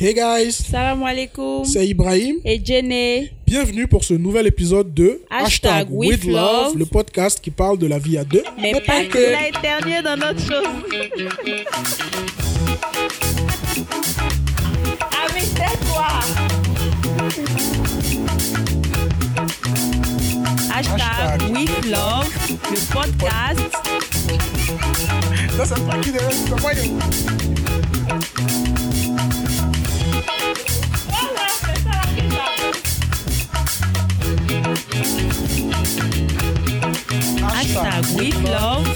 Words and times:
Hey 0.00 0.14
guys, 0.14 0.52
Salam 0.70 1.02
alaikum. 1.02 1.64
c'est 1.64 1.84
Ibrahim. 1.88 2.36
Et 2.44 2.60
Jenny. 2.64 3.30
Bienvenue 3.44 3.88
pour 3.88 4.04
ce 4.04 4.14
nouvel 4.14 4.46
épisode 4.46 4.94
de 4.94 5.20
Hashtag 5.28 5.88
with 5.90 6.24
love. 6.24 6.78
le 6.78 6.86
podcast 6.86 7.40
qui 7.40 7.50
parle 7.50 7.78
de 7.78 7.86
la 7.88 7.98
vie 7.98 8.16
à 8.16 8.22
deux. 8.24 8.44
Mais, 8.60 8.74
pas 8.86 9.04
que. 9.06 9.18
Il 9.18 9.34
a 9.34 9.48
éternué 9.48 10.00
dans 10.02 10.16
notre 10.16 10.38
chose. 10.40 10.68
ah 15.10 15.26
mais 15.34 15.40
c'est 15.40 15.78
toi. 15.88 16.06
Hashtag, 20.72 21.00
Hashtag. 21.00 21.50
with 21.50 21.86
love, 21.86 22.30
le 22.70 22.94
podcast. 22.94 23.60
Ça, 25.56 25.64
c'est 25.66 25.86
pas 25.88 25.98
qui 25.98 26.12
Hashtag 37.42 38.04
with 38.16 38.34
love. 38.44 38.86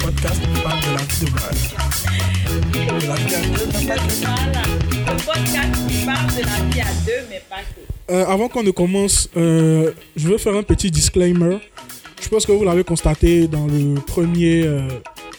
podcast 0.00 0.40
qui 0.40 0.60
parle 0.62 0.80
de 0.80 0.90
la 0.94 1.02
vie 1.02 1.24
de 1.24 1.30
mal. 1.34 1.54
De 3.00 3.06
la 3.08 3.14
vie 3.16 3.34
à 3.34 3.42
deux, 3.42 3.66
mais 3.72 3.86
pas 3.86 3.96
que. 3.96 4.00
Voilà. 4.20 4.62
Le 5.06 5.16
podcast 5.26 5.72
qui 5.88 6.04
parle 6.04 6.30
de 6.36 6.42
la 6.42 6.70
vie 6.70 6.80
à 6.80 6.92
deux, 7.04 7.26
mais 7.30 7.42
pas 7.48 7.56
que. 7.56 8.12
Euh, 8.12 8.26
avant 8.26 8.48
qu'on 8.48 8.62
ne 8.62 8.70
commence, 8.70 9.28
euh, 9.36 9.90
je 10.16 10.28
veux 10.28 10.38
faire 10.38 10.54
un 10.54 10.62
petit 10.62 10.90
disclaimer. 10.90 11.58
Je 12.22 12.28
pense 12.28 12.46
que 12.46 12.52
vous 12.52 12.64
l'avez 12.64 12.84
constaté 12.84 13.48
dans 13.48 13.66
le 13.66 13.94
premier, 14.00 14.62
euh, 14.66 14.82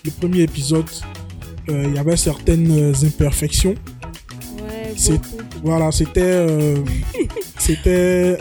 le 0.04 0.12
premier 0.12 0.42
épisode. 0.42 0.90
Euh, 1.70 1.86
Il 1.88 1.96
y 1.96 2.00
avait 2.00 2.18
certaines 2.18 2.94
imperfections. 3.06 3.76
Ouais, 4.58 4.94
C'est- 4.98 5.14
beaucoup. 5.14 5.38
Voilà, 5.64 5.92
c'était. 5.92 6.22
euh, 6.22 6.78
c'était. 7.60 8.38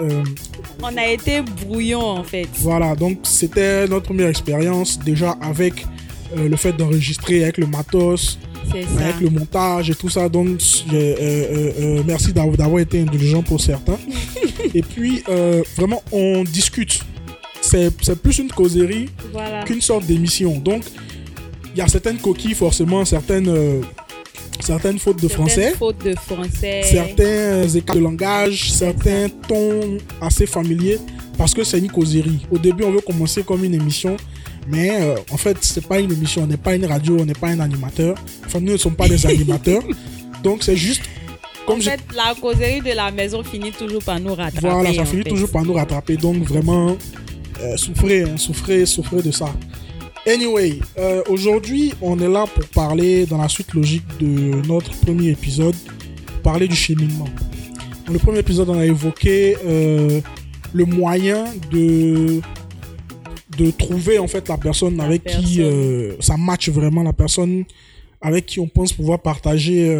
On 0.82 0.96
a 0.96 1.06
été 1.06 1.42
brouillon 1.66 2.00
en 2.02 2.24
fait. 2.24 2.48
Voilà, 2.58 2.94
donc 2.94 3.18
c'était 3.24 3.86
notre 3.86 4.06
première 4.06 4.28
expérience 4.28 4.98
déjà 4.98 5.36
avec 5.40 5.84
euh, 6.36 6.48
le 6.48 6.56
fait 6.56 6.72
d'enregistrer 6.72 7.42
avec 7.42 7.58
le 7.58 7.66
matos, 7.66 8.38
avec 8.98 9.20
le 9.20 9.30
montage 9.30 9.90
et 9.90 9.94
tout 9.94 10.08
ça. 10.08 10.28
Donc 10.28 10.58
euh, 10.92 11.14
euh, 11.20 12.02
merci 12.06 12.32
d'avoir 12.32 12.78
été 12.78 13.00
indulgent 13.00 13.42
pour 13.42 13.60
certains. 13.60 13.98
et 14.74 14.82
puis 14.82 15.22
vraiment 15.76 16.02
on 16.12 16.44
discute. 16.44 17.00
C'est 17.60 17.90
c'est 18.02 18.18
plus 18.20 18.38
une 18.38 18.48
causerie 18.50 19.10
Voilà. 19.32 19.64
qu'une 19.64 19.82
sorte 19.82 20.06
d'émission. 20.06 20.56
Donc 20.58 20.82
il 21.74 21.78
y 21.78 21.82
a 21.82 21.88
certaines 21.88 22.18
coquilles 22.18 22.54
forcément, 22.54 23.04
certaines 23.04 23.82
certaines 24.62 24.98
fautes 24.98 25.22
de 25.22 25.28
français. 25.28 25.54
Certaines 25.54 25.78
fautes 25.78 26.04
de 26.04 26.14
français. 26.14 26.82
certains 26.84 27.68
écarts 27.68 27.96
de 27.96 28.00
langage, 28.00 28.72
certains 28.72 29.28
tons 29.48 29.98
assez 30.20 30.46
familiers, 30.46 30.98
parce 31.38 31.54
que 31.54 31.64
c'est 31.64 31.78
une 31.78 31.90
causerie. 31.90 32.40
Au 32.50 32.58
début, 32.58 32.84
on 32.84 32.92
veut 32.92 33.00
commencer 33.00 33.42
comme 33.42 33.64
une 33.64 33.74
émission, 33.74 34.16
mais 34.68 34.90
euh, 35.00 35.16
en 35.30 35.36
fait, 35.36 35.56
c'est 35.60 35.86
pas 35.86 35.98
une 36.00 36.12
émission, 36.12 36.42
on 36.42 36.46
n'est 36.46 36.56
pas 36.56 36.74
une 36.74 36.86
radio, 36.86 37.16
on 37.20 37.24
n'est 37.24 37.32
pas 37.34 37.48
un 37.48 37.60
animateur. 37.60 38.14
Enfin, 38.46 38.60
nous 38.60 38.72
ne 38.72 38.76
sommes 38.76 38.96
pas 38.96 39.08
des 39.08 39.24
animateurs. 39.26 39.82
Donc, 40.42 40.62
c'est 40.62 40.76
juste 40.76 41.02
comme 41.66 41.78
En 41.78 41.80
je- 41.80 41.90
fait, 41.90 42.00
la 42.16 42.34
causerie 42.40 42.80
de 42.80 42.92
la 42.94 43.10
maison 43.10 43.42
finit 43.42 43.72
toujours 43.72 44.02
par 44.02 44.18
nous 44.20 44.34
rattraper. 44.34 44.68
Voilà, 44.68 44.94
ça 44.94 45.04
finit 45.04 45.22
fait. 45.22 45.30
toujours 45.30 45.50
par 45.50 45.64
nous 45.64 45.74
rattraper. 45.74 46.16
Donc, 46.16 46.36
vraiment, 46.44 46.96
euh, 47.62 47.76
souffrez, 47.76 48.22
hein, 48.22 48.36
souffrez, 48.36 48.86
souffrez 48.86 49.22
de 49.22 49.30
ça. 49.30 49.52
Anyway, 50.26 50.78
euh, 50.98 51.22
aujourd'hui, 51.28 51.92
on 52.02 52.18
est 52.20 52.28
là 52.28 52.44
pour 52.54 52.64
parler, 52.68 53.24
dans 53.26 53.38
la 53.38 53.48
suite 53.48 53.72
logique 53.72 54.04
de 54.20 54.66
notre 54.66 54.90
premier 55.00 55.28
épisode, 55.30 55.74
parler 56.42 56.68
du 56.68 56.76
cheminement. 56.76 57.28
Dans 58.06 58.12
le 58.12 58.18
premier 58.18 58.40
épisode, 58.40 58.68
on 58.68 58.78
a 58.78 58.84
évoqué 58.84 59.56
euh, 59.64 60.20
le 60.72 60.84
moyen 60.84 61.44
de 61.72 62.40
de 63.58 63.70
trouver 63.72 64.18
en 64.18 64.28
fait 64.28 64.48
la 64.48 64.56
personne 64.56 64.96
La 64.96 65.04
avec 65.04 65.24
qui 65.24 65.60
euh, 65.60 66.14
ça 66.20 66.36
match 66.36 66.68
vraiment 66.70 67.02
la 67.02 67.12
personne 67.12 67.64
avec 68.22 68.46
qui 68.46 68.60
on 68.60 68.68
pense 68.68 68.92
pouvoir 68.92 69.20
partager 69.20 69.92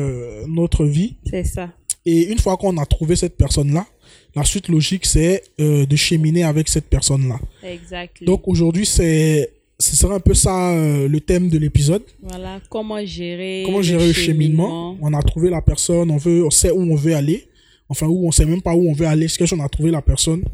notre 0.46 0.84
vie 0.84 1.16
C'est 1.28 1.44
ça. 1.44 1.68
et 2.06 2.30
une 2.30 2.38
fois 2.38 2.56
qu'on 2.56 2.76
a 2.78 2.86
trouvé 2.86 3.16
cette 3.16 3.36
personne-là, 3.36 3.86
la 4.34 4.44
suite 4.44 4.68
logique, 4.68 5.04
c'est 5.04 5.42
de 5.58 5.96
cheminer 5.96 6.44
avec 6.44 6.68
cette 6.68 6.86
personne-là. 6.88 7.38
Exactement. 7.62 8.30
Donc 8.32 8.42
aujourd'hui, 8.46 8.86
c'est 8.86 9.50
ce 9.80 9.96
sera 9.96 10.14
un 10.14 10.20
peu 10.20 10.34
ça 10.34 10.72
euh, 10.72 11.08
le 11.08 11.20
thème 11.20 11.48
de 11.48 11.58
l'épisode. 11.58 12.02
voilà, 12.22 12.60
comment 12.68 13.04
gérer 13.04 13.62
Comment 13.66 13.82
gérer 13.82 14.06
le 14.06 14.12
cheminement. 14.12 14.96
On 15.00 15.12
a 15.14 15.22
trouvé 15.22 15.50
la 15.50 15.62
personne, 15.62 16.10
on 16.10 16.16
veut, 16.16 16.44
on 16.44 16.50
sait 16.50 16.70
où 16.70 16.80
on 16.80 16.94
veut 16.94 17.14
aller. 17.14 17.46
Enfin, 17.88 18.06
où 18.06 18.28
on 18.28 18.30
sait 18.30 18.46
même 18.46 18.62
pas 18.62 18.72
où 18.72 18.88
on 18.88 18.92
veut 18.92 19.06
aller. 19.06 19.26
C'est 19.26 19.44
qu'on 19.48 19.58
a 19.58 19.68
trouvé 19.68 19.90
la 19.90 20.00
personne? 20.00 20.44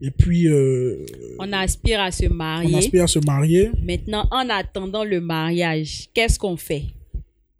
Et 0.00 0.10
puis, 0.10 0.48
euh, 0.48 1.04
On 1.38 1.52
aspire 1.52 2.00
à 2.00 2.10
se 2.10 2.24
on 2.24 2.32
marier. 2.32 2.74
aspire 2.74 3.04
à 3.04 3.06
se 3.06 3.18
marier. 3.18 3.70
Maintenant, 3.86 4.26
en 4.30 4.48
attendant 4.48 5.04
le 5.04 5.20
mariage, 5.20 6.08
qu'est-ce 6.14 6.38
qu'on 6.38 6.56
fait? 6.56 6.84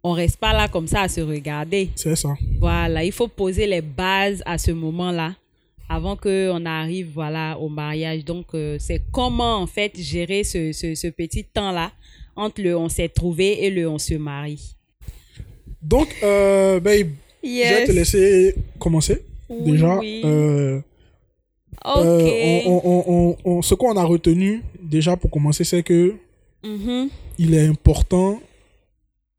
On 0.03 0.13
reste 0.13 0.37
pas 0.37 0.53
là 0.53 0.67
comme 0.67 0.87
ça 0.87 1.01
à 1.01 1.07
se 1.07 1.21
regarder. 1.21 1.89
C'est 1.95 2.15
ça. 2.15 2.29
Voilà, 2.59 3.03
il 3.03 3.11
faut 3.11 3.27
poser 3.27 3.67
les 3.67 3.81
bases 3.81 4.41
à 4.45 4.57
ce 4.57 4.71
moment-là 4.71 5.35
avant 5.89 6.15
qu'on 6.15 6.65
arrive 6.65 7.11
voilà, 7.13 7.57
au 7.59 7.69
mariage. 7.69 8.25
Donc, 8.25 8.47
euh, 8.53 8.77
c'est 8.79 9.01
comment 9.11 9.57
en 9.57 9.67
fait 9.67 9.91
gérer 9.99 10.43
ce, 10.43 10.71
ce, 10.71 10.95
ce 10.95 11.07
petit 11.07 11.43
temps-là 11.45 11.91
entre 12.35 12.61
le 12.61 12.77
on 12.77 12.89
s'est 12.89 13.09
trouvé 13.09 13.63
et 13.65 13.69
le 13.69 13.87
on 13.89 13.97
se 13.97 14.13
marie? 14.15 14.75
Donc, 15.81 16.07
euh, 16.23 16.79
babe, 16.79 17.09
je 17.43 17.73
vais 17.73 17.85
te 17.85 17.91
laisser 17.91 18.55
commencer. 18.79 19.23
Oui, 19.49 19.71
déjà, 19.71 19.97
oui. 19.99 20.21
euh, 20.25 20.79
Ok. 21.85 22.03
On- 22.65 22.81
on- 22.83 23.03
on- 23.07 23.37
on- 23.45 23.61
ce 23.61 23.73
qu'on 23.75 23.95
a 23.95 24.03
retenu 24.03 24.61
déjà 24.81 25.15
pour 25.15 25.29
commencer, 25.29 25.63
c'est 25.63 25.83
que 25.83 26.15
Mhm. 26.65 27.09
il 27.37 27.53
est 27.53 27.65
important 27.67 28.41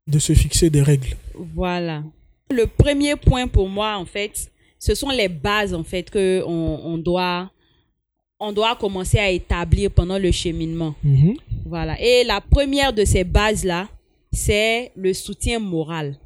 de 0.06 0.18
se 0.18 0.32
fixer 0.32 0.70
des 0.70 0.80
règles. 0.82 1.14
Voilà. 1.54 2.02
Le 2.50 2.64
premier 2.66 3.16
point 3.16 3.46
pour 3.48 3.68
moi, 3.68 3.98
en 3.98 4.06
fait, 4.06 4.50
ce 4.78 4.94
sont 4.94 5.10
les 5.10 5.28
bases, 5.28 5.74
en 5.74 5.84
fait, 5.84 6.08
que 6.10 6.42
on, 6.46 6.80
on 6.84 6.98
doit, 6.98 7.50
on 8.38 8.52
doit 8.52 8.76
commencer 8.76 9.18
à 9.18 9.30
établir 9.30 9.90
pendant 9.90 10.18
le 10.18 10.30
cheminement. 10.30 10.94
Voilà. 11.64 12.00
Et 12.00 12.24
la 12.24 12.40
première 12.40 12.92
de 12.92 13.04
ces 13.04 13.24
bases-là, 13.24 13.88
c'est 14.32 14.92
le 14.96 15.12
soutien 15.14 15.58
moral. 15.58 16.16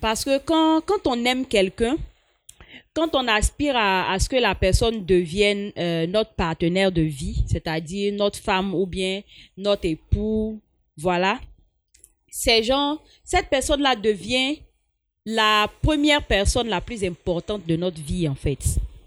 Parce 0.00 0.24
que 0.24 0.38
quand, 0.38 0.80
quand 0.84 1.06
on 1.06 1.24
aime 1.24 1.46
quelqu'un, 1.46 1.96
quand 2.92 3.14
on 3.14 3.28
aspire 3.28 3.76
à, 3.76 4.12
à 4.12 4.18
ce 4.18 4.28
que 4.28 4.36
la 4.36 4.54
personne 4.54 5.04
devienne 5.04 5.72
euh, 5.78 6.06
notre 6.06 6.32
partenaire 6.34 6.90
de 6.90 7.02
vie, 7.02 7.44
c'est-à-dire 7.46 8.12
notre 8.12 8.38
femme 8.38 8.74
ou 8.74 8.86
bien 8.86 9.22
notre 9.56 9.86
époux, 9.86 10.60
voilà, 10.96 11.38
ces 12.28 12.62
gens, 12.62 12.98
cette 13.24 13.48
personne-là 13.48 13.94
devient 13.94 14.58
la 15.30 15.70
première 15.82 16.22
personne 16.22 16.68
la 16.68 16.80
plus 16.80 17.04
importante 17.04 17.66
de 17.66 17.76
notre 17.76 18.00
vie, 18.00 18.26
en 18.26 18.34
fait. 18.34 18.58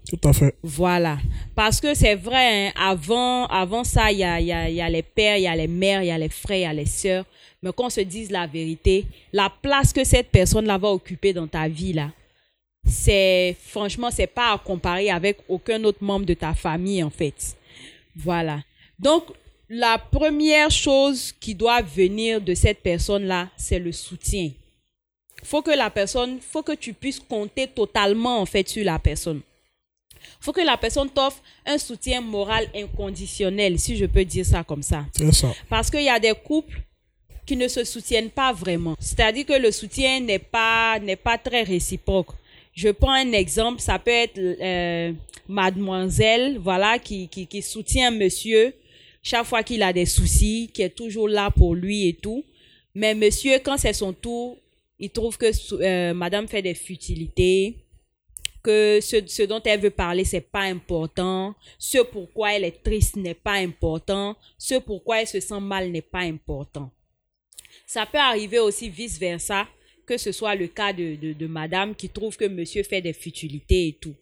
Tout 0.08 0.28
à 0.28 0.32
fait. 0.32 0.54
Voilà. 0.62 1.18
Parce 1.52 1.80
que 1.80 1.94
c'est 1.94 2.14
vrai, 2.14 2.68
hein, 2.68 2.72
avant, 2.76 3.46
avant 3.46 3.82
ça, 3.82 4.12
il 4.12 4.18
y 4.18 4.24
a, 4.24 4.40
y, 4.40 4.52
a, 4.52 4.70
y 4.70 4.80
a 4.80 4.88
les 4.88 5.02
pères, 5.02 5.36
il 5.36 5.42
y 5.42 5.46
a 5.48 5.56
les 5.56 5.66
mères, 5.66 6.00
il 6.00 6.06
y 6.06 6.10
a 6.12 6.18
les 6.18 6.28
frères, 6.28 6.58
il 6.58 6.62
y 6.62 6.66
a 6.66 6.72
les 6.72 6.86
sœurs. 6.86 7.24
Mais 7.60 7.72
qu'on 7.72 7.90
se 7.90 8.02
dise 8.02 8.30
la 8.30 8.46
vérité, 8.46 9.04
la 9.32 9.50
place 9.50 9.92
que 9.92 10.04
cette 10.04 10.28
personne-là 10.28 10.78
va 10.78 10.90
occuper 10.90 11.32
dans 11.32 11.48
ta 11.48 11.66
vie, 11.66 11.92
là, 11.92 12.10
c'est, 12.86 13.56
franchement, 13.60 14.10
c'est 14.12 14.28
pas 14.28 14.52
à 14.52 14.58
comparer 14.58 15.10
avec 15.10 15.38
aucun 15.48 15.82
autre 15.82 16.04
membre 16.04 16.26
de 16.26 16.34
ta 16.34 16.54
famille, 16.54 17.02
en 17.02 17.10
fait. 17.10 17.56
Voilà. 18.14 18.62
Donc, 18.96 19.24
la 19.68 19.98
première 19.98 20.70
chose 20.70 21.32
qui 21.40 21.56
doit 21.56 21.82
venir 21.82 22.40
de 22.40 22.54
cette 22.54 22.80
personne-là, 22.80 23.48
c'est 23.56 23.80
le 23.80 23.90
soutien. 23.90 24.50
Faut 25.42 25.62
que 25.62 25.70
la 25.70 25.90
personne, 25.90 26.38
faut 26.40 26.62
que 26.62 26.72
tu 26.72 26.92
puisses 26.92 27.20
compter 27.20 27.66
totalement, 27.66 28.40
en 28.40 28.46
fait, 28.46 28.68
sur 28.68 28.84
la 28.84 28.98
personne 28.98 29.42
faut 30.40 30.52
que 30.52 30.60
la 30.60 30.76
personne 30.76 31.08
t'offre 31.08 31.40
un 31.64 31.78
soutien 31.78 32.20
moral 32.20 32.68
inconditionnel, 32.74 33.78
si 33.78 33.96
je 33.96 34.06
peux 34.06 34.24
dire 34.24 34.44
ça 34.44 34.64
comme 34.64 34.82
ça. 34.82 35.04
C'est 35.16 35.32
ça. 35.32 35.52
Parce 35.68 35.90
qu'il 35.90 36.02
y 36.02 36.08
a 36.08 36.18
des 36.18 36.34
couples 36.34 36.80
qui 37.46 37.56
ne 37.56 37.68
se 37.68 37.84
soutiennent 37.84 38.30
pas 38.30 38.52
vraiment. 38.52 38.96
C'est-à-dire 38.98 39.46
que 39.46 39.52
le 39.60 39.70
soutien 39.70 40.20
n'est 40.20 40.38
pas, 40.38 40.98
n'est 41.00 41.16
pas 41.16 41.38
très 41.38 41.62
réciproque. 41.62 42.28
Je 42.74 42.88
prends 42.88 43.12
un 43.12 43.32
exemple, 43.32 43.80
ça 43.80 43.98
peut 43.98 44.10
être 44.10 44.38
euh, 44.38 45.12
mademoiselle, 45.48 46.58
voilà, 46.58 46.98
qui, 46.98 47.28
qui, 47.28 47.46
qui 47.46 47.62
soutient 47.62 48.10
monsieur 48.10 48.74
chaque 49.22 49.44
fois 49.44 49.62
qu'il 49.62 49.82
a 49.82 49.92
des 49.92 50.06
soucis, 50.06 50.70
qui 50.72 50.82
est 50.82 50.90
toujours 50.90 51.28
là 51.28 51.50
pour 51.50 51.74
lui 51.74 52.08
et 52.08 52.14
tout. 52.14 52.44
Mais 52.94 53.14
monsieur, 53.14 53.58
quand 53.62 53.76
c'est 53.78 53.92
son 53.92 54.12
tour, 54.12 54.56
il 54.98 55.10
trouve 55.10 55.36
que 55.36 55.46
euh, 55.82 56.14
madame 56.14 56.48
fait 56.48 56.62
des 56.62 56.74
futilités, 56.74 57.82
que 58.62 59.00
ce, 59.02 59.16
ce 59.26 59.42
dont 59.42 59.60
elle 59.64 59.80
veut 59.80 59.90
parler, 59.90 60.24
c'est 60.24 60.40
pas 60.40 60.62
important. 60.62 61.54
Ce 61.78 61.98
pourquoi 61.98 62.54
elle 62.54 62.64
est 62.64 62.82
triste 62.82 63.16
n'est 63.16 63.34
pas 63.34 63.54
important. 63.54 64.36
Ce 64.56 64.76
pourquoi 64.76 65.20
elle 65.20 65.26
se 65.26 65.40
sent 65.40 65.60
mal 65.60 65.90
n'est 65.90 66.00
pas 66.00 66.20
important. 66.20 66.90
Ça 67.86 68.06
peut 68.06 68.18
arriver 68.18 68.58
aussi 68.58 68.88
vice-versa, 68.88 69.66
que 70.06 70.16
ce 70.16 70.32
soit 70.32 70.54
le 70.54 70.68
cas 70.68 70.92
de, 70.92 71.16
de, 71.32 71.46
madame 71.46 71.94
qui 71.94 72.08
trouve 72.08 72.36
que 72.36 72.44
monsieur 72.44 72.82
fait 72.82 73.00
des 73.00 73.12
futilités 73.12 73.88
et 73.88 73.92
tout. 74.00 74.14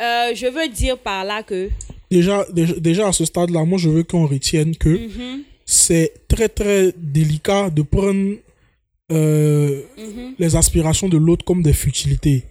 Euh, 0.00 0.34
je 0.34 0.46
veux 0.46 0.68
dire 0.68 0.96
par 0.98 1.24
là 1.24 1.42
que... 1.42 1.70
Déjà, 2.10 2.46
déjà, 2.52 3.08
à 3.08 3.12
ce 3.12 3.24
stade-là, 3.24 3.64
moi, 3.64 3.78
je 3.78 3.88
veux 3.88 4.04
qu'on 4.04 4.26
retienne 4.26 4.76
que 4.76 4.88
mhm. 4.88 5.42
c'est 5.66 6.12
très, 6.28 6.48
très 6.48 6.92
délicat 6.96 7.68
de 7.68 7.82
prendre 7.82 8.36
euh, 9.10 9.82
mhm. 9.96 10.34
les 10.38 10.56
aspirations 10.56 11.08
de 11.08 11.16
l'autre 11.16 11.44
comme 11.44 11.62
des 11.62 11.72
futilités. 11.72 12.44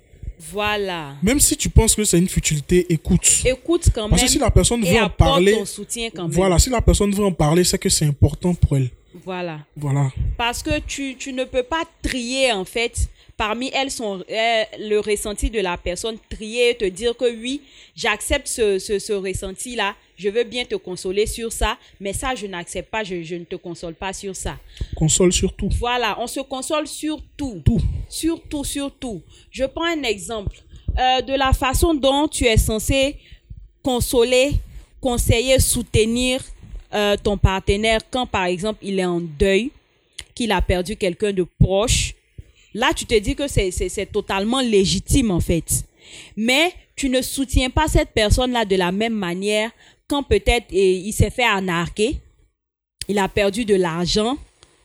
Voilà. 0.52 1.16
Même 1.24 1.40
si 1.40 1.58
tu 1.58 1.70
penses 1.70 1.96
que 1.96 2.04
c'est 2.04 2.20
une 2.20 2.28
futilité, 2.28 2.86
écoute. 2.90 3.42
Écoute 3.46 3.90
quand 3.94 4.04
même. 4.04 4.12
Parce 4.12 4.24
que 4.24 4.30
si 4.30 4.40
la 4.40 4.52
personne 4.52 4.84
veut 4.84 5.02
en 5.02 5.10
parler. 5.10 5.54
Ton 5.54 5.66
soutien 5.66 6.10
quand 6.14 6.24
même. 6.24 6.32
Voilà, 6.32 6.60
si 6.60 6.70
la 6.70 6.82
personne 6.82 7.12
veut 7.14 7.26
en 7.26 7.32
parler, 7.32 7.64
c'est 7.64 7.78
que 7.78 7.90
c'est 7.90 8.06
important 8.06 8.54
pour 8.54 8.78
elle. 8.78 8.90
Voilà. 9.26 9.60
Voilà. 9.76 10.12
Parce 10.38 10.62
que 10.62 10.80
tu, 10.80 11.16
tu 11.18 11.34
ne 11.34 11.44
peux 11.44 11.64
pas 11.64 11.84
trier, 12.02 12.52
en 12.52 12.66
fait, 12.66 13.10
parmi 13.38 13.70
elles, 13.74 13.92
sont, 13.92 14.24
euh, 14.30 14.64
le 14.80 15.00
ressenti 15.00 15.50
de 15.50 15.60
la 15.60 15.78
personne, 15.78 16.18
trier, 16.30 16.76
te 16.76 16.86
dire 16.86 17.16
que 17.16 17.32
oui, 17.32 17.62
j'accepte 17.96 18.48
ce, 18.48 18.80
ce, 18.80 19.00
ce 19.00 19.14
ressenti-là, 19.14 19.96
je 20.18 20.30
veux 20.30 20.44
bien 20.44 20.66
te 20.66 20.76
consoler 20.76 21.28
sur 21.28 21.52
ça, 21.52 21.78
mais 22.00 22.12
ça, 22.12 22.34
je 22.34 22.48
n'accepte 22.48 22.90
pas, 22.90 23.04
je, 23.04 23.22
je, 23.22 23.36
ne 23.36 23.44
te 23.44 23.56
console 23.56 23.94
pas 23.94 24.14
sur 24.14 24.36
ça. 24.36 24.58
Console 24.96 25.32
sur 25.32 25.54
tout. 25.54 25.70
Voilà, 25.80 26.18
on 26.20 26.28
se 26.28 26.40
console 26.40 26.88
sur 26.88 27.22
tout. 27.38 27.62
Tout. 27.64 27.82
Sur 28.10 28.42
tout, 28.42 28.64
sur 28.64 28.92
tout. 28.92 29.22
Je 29.52 29.66
prends 29.66 29.86
un 29.86 30.02
exemple 30.04 30.58
euh, 30.98 31.22
de 31.22 31.34
la 31.34 31.54
façon 31.54 31.94
dont 31.94 32.28
tu 32.28 32.46
es 32.46 32.58
censé 32.58 33.18
consoler, 33.84 34.54
conseiller, 35.00 35.60
soutenir 35.60 36.42
euh, 36.94 37.16
ton 37.22 37.38
partenaire 37.38 38.00
quand, 38.10 38.26
par 38.26 38.46
exemple, 38.46 38.80
il 38.82 39.00
est 39.00 39.06
en 39.06 39.22
deuil, 39.22 39.72
qu'il 40.34 40.52
a 40.52 40.62
perdu 40.62 40.96
quelqu'un 40.96 41.32
de 41.32 41.46
proche. 41.60 42.16
Là, 42.74 42.92
tu 42.96 43.06
te 43.06 43.18
dis 43.18 43.36
que 43.36 43.48
c'est 43.48 44.12
totalement 44.12 44.62
légitime, 44.62 45.32
en 45.32 45.40
fait. 45.40 45.84
Mais 46.36 46.74
tu 46.96 47.10
ne 47.10 47.22
soutiens 47.22 47.70
pas 47.70 47.88
cette 47.88 48.10
personne-là 48.10 48.66
de 48.66 48.76
la 48.76 48.92
même 48.92 49.14
manière 49.14 49.72
quand 50.08 50.24
peut-être 50.24 50.68
il 50.72 51.12
s'est 51.12 51.30
fait 51.30 51.44
anarquer, 51.44 52.18
il 53.08 53.20
a 53.20 53.28
perdu 53.28 53.66
de 53.66 53.76
l'argent, 53.76 54.38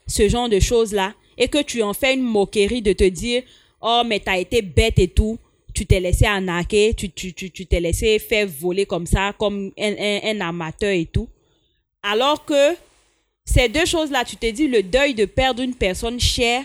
ce 0.06 0.29
genre 0.29 0.49
de 0.49 0.61
choses-là, 0.61 1.14
et 1.38 1.49
que 1.49 1.62
tu 1.62 1.82
en 1.82 1.94
fais 1.94 2.14
une 2.14 2.23
moquerie 2.23 2.82
de 2.82 2.93
te 2.93 3.05
dire, 3.05 3.43
oh, 3.81 4.02
mais 4.06 4.20
t'as 4.20 4.38
été 4.38 4.62
bête 4.62 4.99
et 4.99 5.08
tout, 5.08 5.38
tu 5.75 5.87
t'es 5.87 6.00
laissé 6.00 6.26
arnaquer, 6.26 6.94
tu 6.94 7.08
t'es 7.08 7.32
tu, 7.32 7.50
tu, 7.50 7.67
laissé 7.70 8.19
faire 8.19 8.46
voler 8.46 8.84
comme 8.84 9.06
ça, 9.06 9.32
comme 9.38 9.73
un, 9.79 10.20
un 10.25 10.40
amateur 10.40 10.90
et 10.90 11.06
tout. 11.06 11.29
Alors 12.02 12.44
que 12.44 12.75
ces 13.44 13.69
deux 13.69 13.87
choses-là, 13.87 14.25
tu 14.25 14.37
te 14.37 14.50
dis, 14.50 14.69
le 14.69 14.82
deuil 14.82 15.14
de 15.14 15.25
perdre 15.25 15.62
une 15.62 15.75
personne 15.75 16.20
chère 16.20 16.64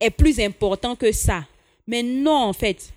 est 0.00 0.10
plus 0.10 0.40
important 0.40 0.96
que 0.96 1.12
ça. 1.12 1.46
Mais 1.86 2.02
non, 2.02 2.36
en 2.36 2.52
fait. 2.52 2.92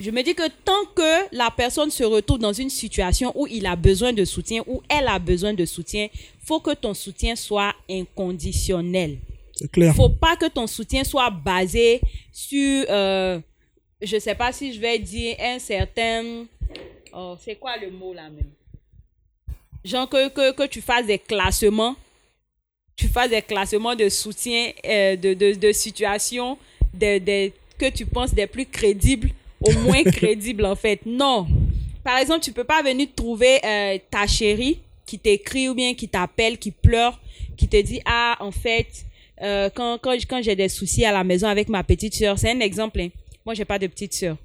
Je 0.00 0.10
me 0.10 0.22
dis 0.22 0.34
que 0.34 0.48
tant 0.64 0.84
que 0.96 1.36
la 1.36 1.50
personne 1.50 1.90
se 1.90 2.02
retrouve 2.02 2.38
dans 2.38 2.52
une 2.52 2.70
situation 2.70 3.30
où 3.34 3.46
il 3.46 3.66
a 3.66 3.76
besoin 3.76 4.12
de 4.12 4.24
soutien, 4.24 4.62
où 4.66 4.82
elle 4.88 5.06
a 5.06 5.18
besoin 5.18 5.52
de 5.52 5.64
soutien, 5.66 6.08
faut 6.44 6.60
que 6.60 6.74
ton 6.74 6.94
soutien 6.94 7.36
soit 7.36 7.74
inconditionnel. 7.88 9.18
C'est 9.54 9.70
clair. 9.70 9.94
Faut 9.94 10.08
pas 10.08 10.34
que 10.36 10.46
ton 10.46 10.66
soutien 10.66 11.04
soit 11.04 11.30
basé 11.30 12.00
sur, 12.32 12.86
euh, 12.88 13.38
je 14.00 14.18
sais 14.18 14.34
pas 14.34 14.50
si 14.50 14.72
je 14.72 14.80
vais 14.80 14.98
dire 14.98 15.36
un 15.38 15.58
certain, 15.58 16.46
oh, 17.12 17.36
c'est 17.38 17.56
quoi 17.56 17.76
le 17.76 17.90
mot 17.90 18.14
là 18.14 18.30
même? 18.30 18.50
genre 19.84 20.08
que, 20.08 20.28
que, 20.28 20.52
que 20.52 20.66
tu 20.66 20.80
fasses 20.80 21.06
des 21.06 21.18
classements, 21.18 21.96
tu 22.96 23.08
fasses 23.08 23.30
des 23.30 23.42
classements 23.42 23.94
de 23.94 24.08
soutien, 24.08 24.70
euh, 24.84 25.16
de, 25.16 25.34
de, 25.34 25.54
de 25.54 25.72
situations 25.72 26.58
de, 26.94 27.18
de, 27.18 27.52
que 27.78 27.90
tu 27.90 28.06
penses 28.06 28.34
des 28.34 28.46
plus 28.46 28.66
crédibles 28.66 29.30
au 29.60 29.72
moins 29.80 30.02
crédibles 30.04 30.64
en 30.64 30.76
fait. 30.76 31.00
Non. 31.06 31.46
Par 32.04 32.18
exemple, 32.18 32.40
tu 32.40 32.52
peux 32.52 32.64
pas 32.64 32.82
venir 32.82 33.08
trouver 33.14 33.60
euh, 33.64 33.98
ta 34.10 34.26
chérie 34.26 34.80
qui 35.06 35.18
t'écrit 35.18 35.68
ou 35.68 35.74
bien 35.74 35.94
qui 35.94 36.08
t'appelle, 36.08 36.58
qui 36.58 36.70
pleure, 36.70 37.20
qui 37.56 37.68
te 37.68 37.80
dit 37.80 38.00
ah 38.04 38.36
en 38.40 38.50
fait 38.50 39.04
euh, 39.42 39.70
quand 39.74 39.98
quand 39.98 40.16
quand 40.28 40.42
j'ai 40.42 40.56
des 40.56 40.68
soucis 40.68 41.04
à 41.04 41.12
la 41.12 41.24
maison 41.24 41.48
avec 41.48 41.68
ma 41.68 41.82
petite 41.82 42.14
sœur, 42.14 42.38
c'est 42.38 42.50
un 42.50 42.60
exemple. 42.60 43.00
Hein. 43.00 43.08
Moi 43.44 43.54
j'ai 43.54 43.64
pas 43.64 43.78
de 43.78 43.86
petite 43.86 44.14
sœur. 44.14 44.36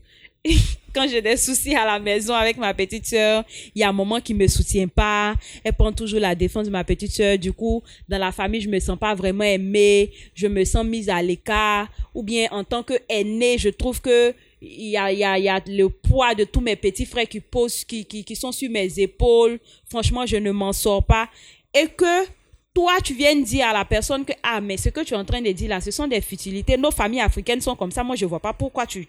quand 0.94 1.07
j'ai 1.07 1.21
des 1.21 1.38
soucis 1.38 1.75
à 1.75 1.85
la 1.85 1.99
maison 1.99 2.33
avec 2.33 2.57
ma 2.57 2.73
petite 2.73 3.05
soeur, 3.05 3.44
il 3.75 3.79
y 3.79 3.83
a 3.83 3.89
un 3.89 3.94
moment 3.94 4.19
qui 4.19 4.33
me 4.33 4.47
soutient 4.47 4.88
pas. 4.88 5.35
Elle 5.63 5.73
prend 5.73 5.91
toujours 5.91 6.19
la 6.19 6.35
défense 6.35 6.65
de 6.65 6.71
ma 6.71 6.83
petite 6.83 7.11
soeur. 7.11 7.38
Du 7.38 7.53
coup, 7.53 7.83
dans 8.09 8.17
la 8.17 8.31
famille, 8.31 8.61
je 8.61 8.69
me 8.69 8.79
sens 8.79 8.97
pas 8.97 9.13
vraiment 9.13 9.44
aimée. 9.44 10.11
Je 10.33 10.47
me 10.47 10.63
sens 10.65 10.85
mise 10.85 11.09
à 11.09 11.21
l'écart. 11.21 11.88
Ou 12.13 12.23
bien, 12.23 12.47
en 12.51 12.63
tant 12.63 12.83
qu'aînée, 12.83 13.57
je 13.57 13.69
trouve 13.69 14.01
que 14.01 14.33
il 14.59 14.89
y 14.89 14.97
a, 14.97 15.11
y, 15.11 15.23
a, 15.23 15.61
le 15.67 15.88
poids 15.88 16.33
de 16.33 16.44
tous 16.44 16.61
mes 16.61 16.75
petits 16.75 17.05
frères 17.05 17.27
qui 17.27 17.39
posent, 17.39 17.83
qui, 17.83 18.05
qui, 18.05 18.35
sont 18.35 18.51
sur 18.51 18.71
mes 18.71 18.99
épaules. 18.99 19.59
Franchement, 19.88 20.25
je 20.25 20.38
ne 20.38 20.51
m'en 20.51 20.73
sors 20.73 21.03
pas. 21.05 21.29
Et 21.75 21.85
que 21.88 22.25
toi, 22.73 22.94
tu 23.03 23.13
viens 23.13 23.35
dire 23.35 23.67
à 23.67 23.73
la 23.73 23.85
personne 23.85 24.25
que, 24.25 24.33
ah, 24.41 24.59
mais 24.61 24.77
ce 24.77 24.89
que 24.89 25.01
tu 25.01 25.13
es 25.13 25.17
en 25.17 25.25
train 25.25 25.41
de 25.41 25.51
dire 25.51 25.69
là, 25.69 25.79
ce 25.79 25.91
sont 25.91 26.07
des 26.07 26.21
futilités. 26.21 26.75
Nos 26.75 26.91
familles 26.91 27.21
africaines 27.21 27.61
sont 27.61 27.75
comme 27.75 27.91
ça. 27.91 28.03
Moi, 28.03 28.15
je 28.15 28.25
vois 28.25 28.39
pas 28.39 28.53
pourquoi 28.53 28.88
tu, 28.88 29.05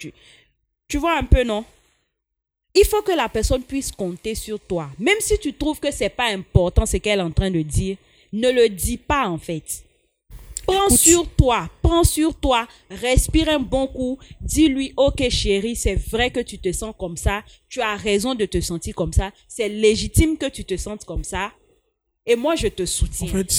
tu 0.89 0.99
vois 0.99 1.17
un 1.19 1.25
peu, 1.25 1.45
non? 1.45 1.65
Il 2.75 2.85
faut 2.85 3.03
que 3.03 3.13
la 3.13 3.29
personne 3.29 3.63
puisse 3.63 3.93
compter 3.93 4.35
sur 4.35 4.59
toi. 4.61 4.91
Même 4.99 5.21
si 5.21 5.39
tu 5.39 5.53
trouves 5.53 5.81
que 5.81 5.91
c'est 5.91 6.09
pas 6.09 6.29
important 6.33 6.87
ce 6.87 6.97
qu'elle 6.97 7.19
est 7.19 7.23
en 7.23 7.31
train 7.31 7.51
de 7.51 7.63
dire, 7.63 7.97
ne 8.33 8.51
le 8.51 8.69
dis 8.69 8.97
pas 8.99 9.29
en 9.29 9.39
fait. 9.39 9.85
Prends 10.67 10.91
sur 10.91 11.27
toi, 11.31 11.71
prends 11.81 12.05
sur 12.05 12.35
toi, 12.35 12.69
respire 12.91 13.49
un 13.49 13.59
bon 13.59 13.87
coup, 13.87 14.19
dis-lui, 14.43 14.93
ok 14.99 15.31
chérie, 15.31 15.75
c'est 15.75 15.95
vrai 15.95 16.31
que 16.31 16.41
tu 16.41 16.59
te 16.59 16.71
sens 16.73 16.95
comme 16.99 17.17
ça, 17.17 17.43
tu 17.71 17.81
as 17.81 17.97
raison 17.97 18.35
de 18.35 18.45
te 18.45 18.61
sentir 18.61 18.95
comme 18.95 19.15
ça, 19.15 19.33
c'est 19.49 19.71
légitime 19.71 20.37
que 20.37 20.45
tu 20.51 20.67
te 20.67 20.77
sentes 20.77 21.07
comme 21.07 21.25
ça, 21.25 21.53
et 22.27 22.37
moi 22.37 22.55
je 22.55 22.69
te 22.69 22.85
soutiens. 22.85 23.29
En 23.29 23.31
fait, 23.31 23.51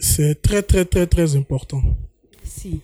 c'est 0.00 0.42
très 0.42 0.62
très 0.62 0.84
très 0.84 1.06
très 1.06 1.36
important 1.36 1.82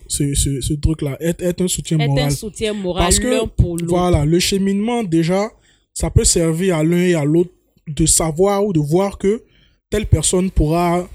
ce, 0.09 0.35
ce, 0.35 0.61
ce 0.61 0.75
truc-là, 0.75 1.17
être, 1.21 1.61
un 1.63 1.69
soutien 1.69 1.99
moral. 1.99 2.27
un 2.27 2.31
soutien 2.31 2.73
moral 2.73 3.05
Parce 3.05 3.19
que, 3.19 3.47
pour 3.47 3.77
l'autre. 3.77 3.87
Voilà, 3.89 4.25
le 4.25 4.39
cheminement, 4.39 5.03
déjà, 5.03 5.51
ça 5.93 6.11
peut 6.11 6.25
servir 6.25 6.77
à 6.77 6.85
l'un 6.85 6.99
et 6.99 7.15
à 7.15 7.25
l'autre 7.25 7.51
de 7.87 8.07
savoir 8.07 8.65
ou 8.65 8.73
de 8.73 8.81
voir 8.81 9.19
que 9.19 9.43
telle 9.91 10.07
personne 10.07 10.51
pourra 10.51 11.09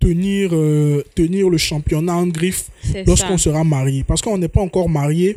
tenir, 0.00 0.50
euh, 0.52 1.04
tenir 1.14 1.48
le 1.48 1.58
championnat 1.58 2.16
en 2.16 2.26
griffe 2.26 2.70
lorsqu'on 3.06 3.38
sera 3.38 3.64
marié. 3.64 4.04
Parce 4.04 4.20
qu'on 4.20 4.38
n'est 4.38 4.48
pas 4.48 4.60
encore 4.60 4.88
marié. 4.88 5.36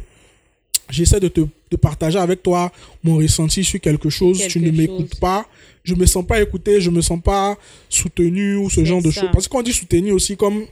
J'essaie 0.90 1.20
de 1.20 1.28
te 1.28 1.42
de 1.74 1.78
partager 1.78 2.20
avec 2.20 2.44
toi 2.44 2.72
mon 3.04 3.18
ressenti 3.18 3.64
sur 3.64 3.80
quelque 3.80 4.10
chose. 4.10 4.48
tu 4.48 4.60
ne 4.60 4.72
m'écoutes 4.72 5.20
pas. 5.20 5.46
Je 5.84 5.96
me 5.96 6.06
sens 6.06 6.26
pas 6.26 6.42
écouté. 6.42 6.80
Je 6.80 6.90
me 6.90 7.02
sens 7.02 7.20
pas 7.22 7.58
soutenu 7.90 8.56
ou 8.58 8.70
ce 8.70 8.86
genre 8.86 9.02
de 9.02 9.12
choses. 9.12 9.30
Parce 9.34 9.48
qu'on 9.48 9.62
dit 9.62 9.74
soutenu 9.74 10.12
aussi 10.12 10.38
comme 10.38 10.66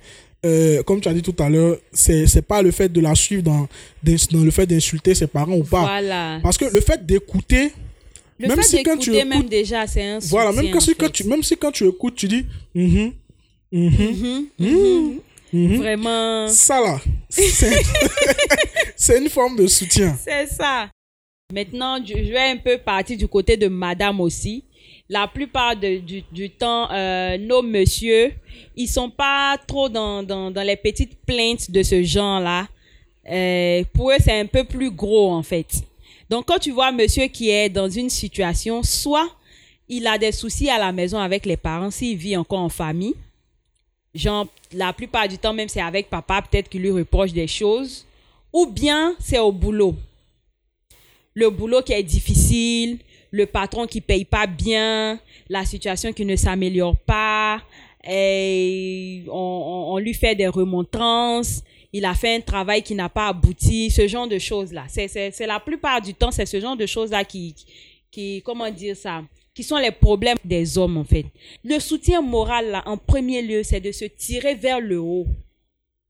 euh, 0.46 0.82
comme 0.84 1.00
tu 1.00 1.08
as 1.08 1.14
dit 1.14 1.22
tout 1.22 1.36
à 1.40 1.50
l'heure, 1.50 1.78
c'est 1.92 2.26
c'est 2.28 2.42
pas 2.42 2.62
le 2.62 2.72
fait 2.72 2.90
de 2.90 3.00
la 3.00 3.14
suivre 3.16 3.44
dans, 3.44 3.68
dans 4.04 4.44
le 4.44 4.52
fait 4.52 4.66
d'insulter 4.66 5.14
ses 5.14 5.28
parents 5.28 5.56
ou 5.56 5.64
pas. 5.64 5.82
Voilà. 5.82 6.40
Parce 6.42 6.58
que 6.58 6.66
le 6.66 6.82
fait 6.82 7.06
d'écouter, 7.06 7.72
même 8.40 8.62
si 8.64 8.82
quand 8.84 8.98
tu 8.98 9.16
écoutes, 9.16 9.28
même 9.30 9.48
déjà, 9.48 9.86
c'est 9.86 10.04
un 10.04 10.20
soutien, 10.20 10.38
Voilà, 10.38 10.52
même, 10.62 10.72
quand, 10.72 10.80
quand 10.98 11.12
tu, 11.12 11.24
même 11.26 11.44
si 11.44 11.56
quand 11.58 11.72
tu 11.72 11.88
écoutes, 11.88 12.16
tu 12.16 12.28
dis, 12.28 12.46
mm 12.74 13.10
vraiment. 15.54 16.48
Ça 16.48 16.82
là, 16.82 17.00
c'est 18.96 19.18
une 19.20 19.30
forme 19.30 19.58
de 19.58 19.68
soutien. 19.68 20.18
C'est 20.24 20.48
ça. 20.48 20.90
Maintenant, 21.54 21.98
je 22.04 22.14
vais 22.14 22.52
un 22.52 22.58
peu 22.58 22.78
partir 22.78 23.18
du 23.18 23.28
côté 23.28 23.58
de 23.58 23.68
madame 23.68 24.22
aussi 24.22 24.64
la 25.12 25.28
plupart 25.28 25.76
du, 25.76 26.50
temps, 26.52 26.90
euh, 26.90 27.38
nos 27.38 27.62
messieurs, 27.62 28.32
ils 28.78 28.88
sont 28.88 29.10
pas 29.10 29.58
trop 29.68 29.90
dans, 29.90 30.24
dans, 30.24 30.50
dans 30.50 30.64
les 30.64 30.78
petites 30.78 31.18
plaintes 31.26 31.70
de 31.70 31.84
ce 31.84 32.02
genre-là. 32.02 32.66
Euh, 33.30 33.84
pour 33.94 34.12
eux, 34.12 34.16
c'est 34.24 34.40
un 34.40 34.46
peu 34.46 34.64
plus 34.64 34.90
gros, 34.90 35.34
en 35.34 35.44
fait. 35.44 35.84
Donc, 36.30 36.46
quand 36.46 36.60
tu 36.60 36.72
vois 36.72 36.88
un 36.88 36.92
monsieur 36.94 37.26
qui 37.26 37.50
est 37.50 37.68
dans 37.68 37.90
une 37.90 38.10
situation, 38.10 38.84
soit 38.84 39.28
il 39.90 40.08
a 40.08 40.18
des 40.18 40.32
soucis 40.32 40.70
à 40.70 40.80
la 40.80 40.94
maison 40.94 41.20
avec 41.20 41.46
les 41.46 41.58
parents, 41.58 41.92
s'il 41.92 42.16
vit 42.16 42.38
encore 42.38 42.60
en 42.60 42.70
famille, 42.70 43.16
genre, 44.16 44.48
la 44.72 44.94
plupart 44.94 45.28
du 45.28 45.38
temps, 45.38 45.54
même 45.54 45.68
c'est 45.68 45.82
avec 45.82 46.10
papa, 46.10 46.42
peut-être 46.42 46.70
qu'il 46.70 46.84
lui 46.84 46.92
reproche 46.92 47.34
des 47.34 47.48
choses, 47.48 48.06
ou 48.54 48.66
bien 48.66 49.14
c'est 49.20 49.40
au 49.40 49.52
boulot. 49.52 49.94
Le 51.34 51.50
boulot 51.50 51.82
qui 51.82 51.92
est 51.92 52.02
difficile, 52.02 53.00
le 53.32 53.46
patron 53.46 53.88
qui 53.88 54.02
paye 54.02 54.26
pas 54.26 54.46
bien, 54.46 55.20
la 55.50 55.66
situation 55.66 56.12
qui 56.14 56.26
ne 56.26 56.36
s'améliore 56.36 56.98
pas, 56.98 57.62
et 58.08 59.24
on, 59.30 59.98
lui 60.00 60.14
fait 60.14 60.36
des 60.36 60.48
remontrances, 60.48 61.64
il 61.94 62.06
a 62.06 62.14
fait 62.14 62.36
un 62.36 62.42
travail 62.42 62.82
qui 62.82 62.96
n'a 62.96 63.10
pas 63.10 63.28
abouti, 63.28 63.92
ce 63.92 64.08
genre 64.08 64.28
de 64.28 64.40
choses-là. 64.40 64.86
C'est 64.90 65.46
la 65.46 65.60
plupart 65.60 66.02
du 66.02 66.14
temps, 66.14 66.32
c'est 66.32 66.46
ce 66.46 66.60
genre 66.60 66.76
de 66.76 66.86
choses-là 66.86 67.24
qui, 67.24 67.56
qui, 68.10 68.42
comment 68.44 68.70
dire 68.72 68.96
ça, 68.96 69.24
qui 69.54 69.64
sont 69.64 69.78
les 69.78 69.92
problèmes 69.92 70.38
des 70.44 70.78
hommes, 70.78 70.98
en 70.98 71.04
fait. 71.04 71.26
Le 71.64 71.80
soutien 71.80 72.22
moral, 72.22 72.72
là, 72.72 72.84
en 72.86 72.98
premier 72.98 73.42
lieu, 73.42 73.64
c'est 73.64 73.82
de 73.82 73.92
se 73.92 74.06
tirer 74.06 74.56
vers 74.56 74.80
le 74.80 75.00
haut. 75.00 75.28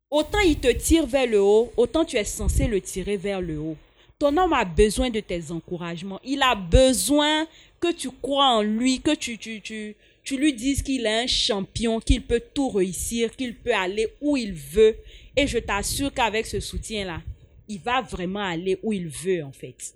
autant 0.09 0.39
il 0.39 0.57
te 0.57 0.71
tire 0.71 1.05
vers 1.05 1.27
le 1.27 1.41
haut, 1.41 1.71
autant 1.75 2.05
tu 2.05 2.17
es 2.17 2.23
censé 2.23 2.67
le 2.67 2.79
tirer 2.79 3.17
vers 3.17 3.41
le 3.41 3.59
haut. 3.59 3.77
Ton 4.21 4.37
homme 4.37 4.53
a 4.53 4.65
besoin 4.65 5.09
de 5.09 5.19
tes 5.19 5.49
encouragements. 5.49 6.19
Il 6.23 6.43
a 6.43 6.53
besoin 6.53 7.47
que 7.79 7.91
tu 7.91 8.11
crois 8.21 8.57
en 8.57 8.61
lui, 8.61 9.01
que 9.01 9.15
tu, 9.15 9.39
tu, 9.39 9.61
tu, 9.61 9.95
tu 10.23 10.37
lui 10.37 10.53
dises 10.53 10.83
qu'il 10.83 11.07
est 11.07 11.23
un 11.23 11.25
champion, 11.25 11.99
qu'il 11.99 12.21
peut 12.21 12.43
tout 12.53 12.69
réussir, 12.69 13.35
qu'il 13.35 13.55
peut 13.55 13.73
aller 13.73 14.09
où 14.21 14.37
il 14.37 14.53
veut. 14.53 14.95
Et 15.35 15.47
je 15.47 15.57
t'assure 15.57 16.13
qu'avec 16.13 16.45
ce 16.45 16.59
soutien-là, 16.59 17.23
il 17.67 17.79
va 17.79 18.01
vraiment 18.03 18.43
aller 18.43 18.77
où 18.83 18.93
il 18.93 19.07
veut, 19.07 19.43
en 19.43 19.51
fait. 19.51 19.95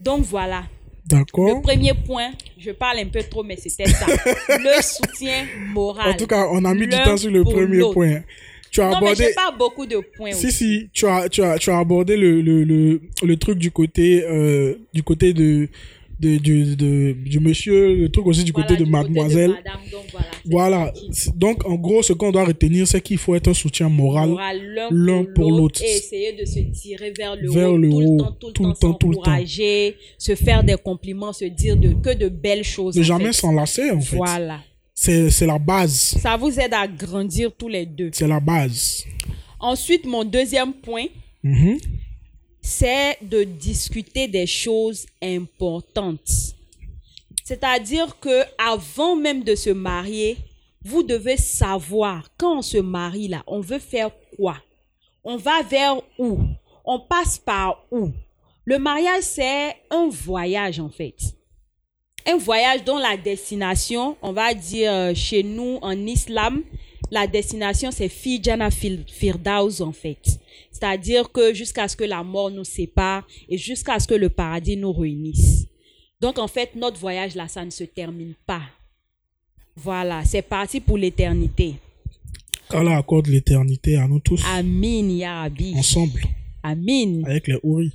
Donc 0.00 0.24
voilà. 0.24 0.64
D'accord. 1.06 1.54
Le 1.54 1.62
premier 1.62 1.94
point, 1.94 2.32
je 2.58 2.72
parle 2.72 2.98
un 2.98 3.06
peu 3.06 3.22
trop, 3.22 3.44
mais 3.44 3.58
c'était 3.58 3.88
ça. 3.88 4.06
le 4.48 4.82
soutien 4.82 5.46
moral. 5.68 6.14
En 6.14 6.16
tout 6.16 6.26
cas, 6.26 6.48
on 6.50 6.64
a 6.64 6.74
mis 6.74 6.88
du 6.88 6.96
temps 7.04 7.16
sur 7.16 7.30
le 7.30 7.44
premier 7.44 7.92
point. 7.92 8.22
Tu 8.78 8.82
as 8.82 8.90
non, 8.90 8.96
abordé... 8.98 9.24
mais 9.24 9.32
pas 9.34 9.50
beaucoup 9.50 9.86
de 9.86 9.96
points. 10.16 10.30
Si, 10.30 10.52
si, 10.52 10.88
tu 10.92 11.04
as, 11.04 11.28
tu 11.28 11.42
as, 11.42 11.58
tu 11.58 11.68
as 11.70 11.78
abordé 11.78 12.16
le, 12.16 12.40
le, 12.40 12.62
le, 12.62 13.00
le 13.24 13.36
truc 13.36 13.58
du 13.58 13.72
côté, 13.72 14.22
euh, 14.24 14.76
du 14.94 15.02
côté 15.02 15.32
de, 15.32 15.68
de, 16.20 16.36
de, 16.76 17.12
du 17.12 17.40
monsieur, 17.40 17.96
le 17.96 18.08
truc 18.08 18.24
aussi 18.28 18.44
du 18.44 18.52
côté 18.52 18.76
de 18.76 18.84
mademoiselle. 18.84 19.52
voilà. 20.44 20.92
Donc, 21.34 21.66
en 21.66 21.74
gros, 21.74 22.04
ce 22.04 22.12
qu'on 22.12 22.30
doit 22.30 22.44
retenir, 22.44 22.86
c'est 22.86 23.00
qu'il 23.00 23.18
faut 23.18 23.34
être 23.34 23.48
un 23.48 23.54
soutien 23.54 23.88
moral, 23.88 24.36
l'un 24.92 25.24
pour 25.24 25.50
l'autre. 25.50 25.82
Et 25.82 25.96
essayer 25.96 26.34
de 26.34 26.44
se 26.44 26.60
tirer 26.70 27.12
vers 27.18 27.34
le 27.34 27.48
haut, 27.48 28.22
tout, 28.38 28.64
le 28.64 28.74
temps, 28.74 28.94
tout 28.94 29.10
le 29.10 29.16
temps, 29.16 29.94
se 30.18 30.34
faire 30.36 30.62
des 30.62 30.76
compliments, 30.76 31.32
se 31.32 31.46
dire 31.46 31.76
de, 31.76 31.94
que 31.94 32.16
de 32.16 32.28
belles 32.28 32.62
choses. 32.62 32.96
Ne 32.96 33.02
jamais 33.02 33.32
s'enlacer, 33.32 33.90
en 33.90 34.00
fait. 34.00 34.16
Voilà. 34.16 34.60
C'est 35.00 35.46
la 35.46 35.58
base. 35.58 36.18
Ça 36.20 36.36
vous 36.36 36.58
aide 36.58 36.74
à 36.74 36.86
grandir 36.86 37.52
tous 37.56 37.68
les 37.68 37.86
deux. 37.86 38.10
C'est 38.12 38.26
la 38.26 38.40
base. 38.40 39.04
Ensuite, 39.60 40.04
mon 40.04 40.24
deuxième 40.24 40.72
point, 40.72 41.06
mm-hmm 41.44 41.78
c'est 42.68 43.16
de 43.22 43.44
discuter 43.44 44.28
des 44.28 44.46
choses 44.46 45.06
importantes. 45.22 46.54
C'est-à-dire 47.42 48.18
que 48.20 48.42
avant 48.58 49.16
même 49.16 49.42
de 49.42 49.54
se 49.54 49.70
marier, 49.70 50.36
vous 50.84 51.02
devez 51.02 51.38
savoir 51.38 52.28
quand 52.36 52.58
on 52.58 52.62
se 52.62 52.76
marie 52.76 53.28
là, 53.28 53.42
on 53.46 53.60
veut 53.60 53.78
faire 53.78 54.10
quoi? 54.36 54.58
On 55.24 55.38
va 55.38 55.62
vers 55.62 55.96
où? 56.18 56.40
On 56.84 57.00
passe 57.00 57.38
par 57.38 57.86
où? 57.90 58.10
Le 58.66 58.78
mariage 58.78 59.22
c'est 59.22 59.76
un 59.90 60.08
voyage 60.10 60.78
en 60.78 60.90
fait. 60.90 61.16
Un 62.30 62.36
voyage 62.36 62.84
dont 62.84 62.98
la 62.98 63.16
destination, 63.16 64.16
on 64.20 64.32
va 64.32 64.52
dire 64.52 64.92
euh, 64.92 65.14
chez 65.14 65.42
nous 65.42 65.78
en 65.80 65.96
islam, 66.06 66.62
la 67.10 67.26
destination 67.26 67.90
c'est 67.90 68.10
Fijana 68.10 68.70
Firdaus 68.70 69.80
en 69.80 69.92
fait. 69.92 70.38
C'est-à-dire 70.70 71.32
que 71.32 71.54
jusqu'à 71.54 71.88
ce 71.88 71.96
que 71.96 72.04
la 72.04 72.22
mort 72.22 72.50
nous 72.50 72.64
sépare 72.64 73.26
et 73.48 73.56
jusqu'à 73.56 73.98
ce 73.98 74.06
que 74.06 74.14
le 74.14 74.28
paradis 74.28 74.76
nous 74.76 74.92
réunisse. 74.92 75.68
Donc 76.20 76.38
en 76.38 76.48
fait, 76.48 76.74
notre 76.74 77.00
voyage 77.00 77.34
là, 77.34 77.48
ça 77.48 77.64
ne 77.64 77.70
se 77.70 77.84
termine 77.84 78.34
pas. 78.46 78.62
Voilà, 79.74 80.22
c'est 80.24 80.42
parti 80.42 80.80
pour 80.80 80.98
l'éternité. 80.98 81.76
Allah 82.70 82.98
accorde 82.98 83.28
l'éternité 83.28 83.96
à 83.96 84.06
nous 84.06 84.20
tous. 84.20 84.42
Amin, 84.44 85.08
Ya 85.08 85.42
Rabbi. 85.42 85.74
Ensemble. 85.76 86.20
Amin. 86.62 87.22
Avec 87.24 87.46
les 87.46 87.58
houris. 87.62 87.92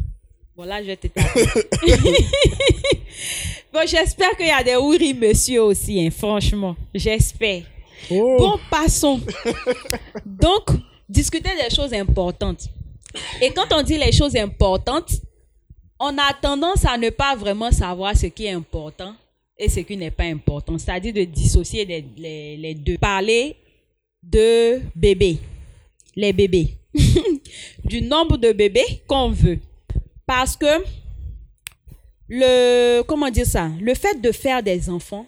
Voilà, 0.55 0.83
je 0.83 0.93
te 0.93 1.07
bon, 3.73 3.81
j'espère 3.87 4.35
qu'il 4.37 4.47
y 4.47 4.51
a 4.51 4.63
des 4.63 4.75
houris, 4.75 5.13
monsieur, 5.13 5.63
aussi, 5.63 6.05
hein, 6.05 6.09
franchement. 6.11 6.75
J'espère. 6.93 7.63
Oh. 8.11 8.35
Bon, 8.37 8.59
passons. 8.69 9.19
Donc, 10.25 10.69
discuter 11.09 11.49
des 11.49 11.73
choses 11.73 11.93
importantes. 11.93 12.69
Et 13.41 13.51
quand 13.51 13.71
on 13.71 13.81
dit 13.81 13.97
les 13.97 14.11
choses 14.11 14.35
importantes, 14.35 15.11
on 15.99 16.17
a 16.17 16.33
tendance 16.41 16.85
à 16.85 16.97
ne 16.97 17.09
pas 17.09 17.35
vraiment 17.35 17.71
savoir 17.71 18.15
ce 18.15 18.27
qui 18.27 18.45
est 18.45 18.51
important 18.51 19.15
et 19.57 19.69
ce 19.69 19.79
qui 19.81 19.95
n'est 19.95 20.11
pas 20.11 20.23
important. 20.25 20.77
C'est-à-dire 20.77 21.13
de 21.13 21.23
dissocier 21.23 21.85
les, 21.85 22.57
les, 22.57 22.73
deux. 22.75 22.97
Parler 22.97 23.55
de 24.21 24.81
bébés, 24.95 25.37
les 26.15 26.33
bébés, 26.33 26.77
du 27.85 28.01
nombre 28.01 28.37
de 28.37 28.51
bébés 28.51 29.03
qu'on 29.07 29.29
veut. 29.29 29.59
Parce 30.25 30.57
que 30.57 30.83
le, 32.29 33.01
comment 33.03 33.29
dire 33.29 33.45
ça, 33.45 33.69
le 33.79 33.93
fait 33.93 34.21
de 34.21 34.31
faire 34.31 34.63
des 34.63 34.89
enfants, 34.89 35.25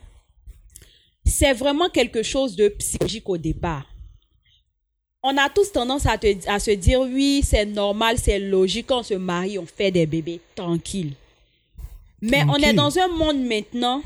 c'est 1.25 1.53
vraiment 1.53 1.89
quelque 1.89 2.23
chose 2.23 2.55
de 2.55 2.69
psychologique 2.69 3.27
au 3.29 3.37
départ 3.37 3.85
on 5.27 5.35
a 5.37 5.49
tous 5.49 5.71
tendance 5.71 6.05
à, 6.05 6.17
à 6.47 6.59
se 6.59 6.69
dire 6.69 7.01
oui, 7.01 7.41
c'est 7.43 7.65
normal, 7.65 8.19
c'est 8.19 8.37
logique, 8.37 8.85
quand 8.85 8.99
on 8.99 9.03
se 9.03 9.15
marie, 9.15 9.57
on 9.57 9.65
fait 9.65 9.89
des 9.89 10.05
bébés, 10.05 10.39
tranquille. 10.53 11.13
Mais 12.21 12.43
on 12.47 12.57
est 12.57 12.73
dans 12.73 12.95
un 12.99 13.07
monde 13.07 13.43
maintenant 13.43 14.03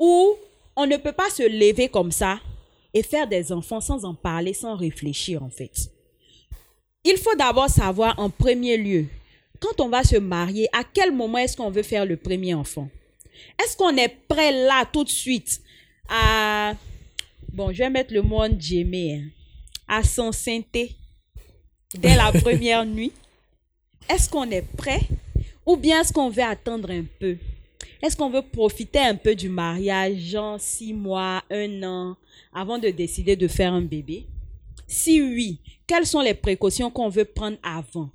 où 0.00 0.34
on 0.74 0.84
ne 0.84 0.96
peut 0.96 1.12
pas 1.12 1.30
se 1.30 1.44
lever 1.44 1.88
comme 1.88 2.10
ça 2.10 2.40
et 2.92 3.04
faire 3.04 3.28
des 3.28 3.52
enfants 3.52 3.80
sans 3.80 4.04
en 4.04 4.14
parler, 4.14 4.52
sans 4.52 4.74
réfléchir 4.74 5.44
en 5.44 5.48
fait. 5.48 5.70
Il 7.04 7.18
faut 7.18 7.36
d'abord 7.36 7.70
savoir 7.70 8.18
en 8.18 8.28
premier 8.28 8.76
lieu, 8.76 9.06
quand 9.60 9.80
on 9.80 9.88
va 9.88 10.02
se 10.02 10.16
marier, 10.16 10.68
à 10.72 10.82
quel 10.84 11.12
moment 11.12 11.38
est-ce 11.38 11.56
qu'on 11.56 11.70
veut 11.70 11.82
faire 11.82 12.04
le 12.04 12.16
premier 12.16 12.54
enfant? 12.54 12.88
Est-ce 13.62 13.76
qu'on 13.76 13.96
est 13.96 14.14
prêt 14.28 14.52
là 14.52 14.84
tout 14.90 15.04
de 15.04 15.08
suite 15.08 15.60
à... 16.08 16.74
Bon, 17.52 17.72
je 17.72 17.78
vais 17.78 17.90
mettre 17.90 18.12
le 18.12 18.22
mot 18.22 18.42
en 18.42 18.50
à 19.88 20.02
s'enceinte 20.02 20.66
dès 20.72 22.16
la 22.16 22.32
première 22.40 22.84
nuit? 22.84 23.12
Est-ce 24.08 24.28
qu'on 24.28 24.50
est 24.50 24.66
prêt? 24.76 25.00
Ou 25.64 25.76
bien 25.76 26.00
est-ce 26.00 26.12
qu'on 26.12 26.30
veut 26.30 26.42
attendre 26.42 26.90
un 26.90 27.04
peu? 27.18 27.36
Est-ce 28.02 28.16
qu'on 28.16 28.30
veut 28.30 28.42
profiter 28.42 28.98
un 28.98 29.14
peu 29.14 29.34
du 29.34 29.48
mariage, 29.48 30.18
genre 30.18 30.60
six 30.60 30.92
mois, 30.92 31.42
un 31.50 31.82
an, 31.82 32.16
avant 32.52 32.78
de 32.78 32.88
décider 32.90 33.36
de 33.36 33.48
faire 33.48 33.72
un 33.72 33.82
bébé? 33.82 34.26
Si 34.86 35.20
oui, 35.20 35.58
quelles 35.86 36.06
sont 36.06 36.20
les 36.20 36.34
précautions 36.34 36.90
qu'on 36.90 37.08
veut 37.08 37.24
prendre 37.24 37.56
avant? 37.62 38.10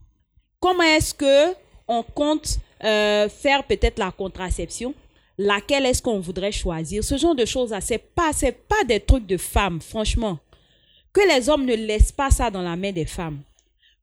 Comment 0.62 0.84
est-ce 0.84 1.14
que 1.14 1.54
on 1.88 2.04
compte 2.04 2.60
euh, 2.84 3.28
faire 3.28 3.66
peut-être 3.66 4.00
la 4.00 4.12
contraception? 4.12 4.94
Laquelle 5.38 5.86
est-ce 5.86 6.02
qu'on 6.02 6.20
voudrait 6.22 6.54
choisir? 6.54 7.04
Ce 7.04 7.18
genre 7.18 7.36
de 7.36 7.46
choses, 7.46 7.76
c'est 7.82 7.98
pas, 7.98 8.32
pas 8.70 8.84
des 8.86 9.02
trucs 9.02 9.26
de 9.26 9.38
femmes, 9.38 9.82
franchement 9.82 10.40
que 11.14 11.22
les 11.28 11.50
hommes 11.50 11.66
ne 11.66 11.76
laissent 11.76 12.12
pas 12.12 12.32
ça 12.32 12.50
dans 12.50 12.62
la 12.62 12.76
main 12.76 12.92
des 12.92 13.06
femmes. 13.06 13.42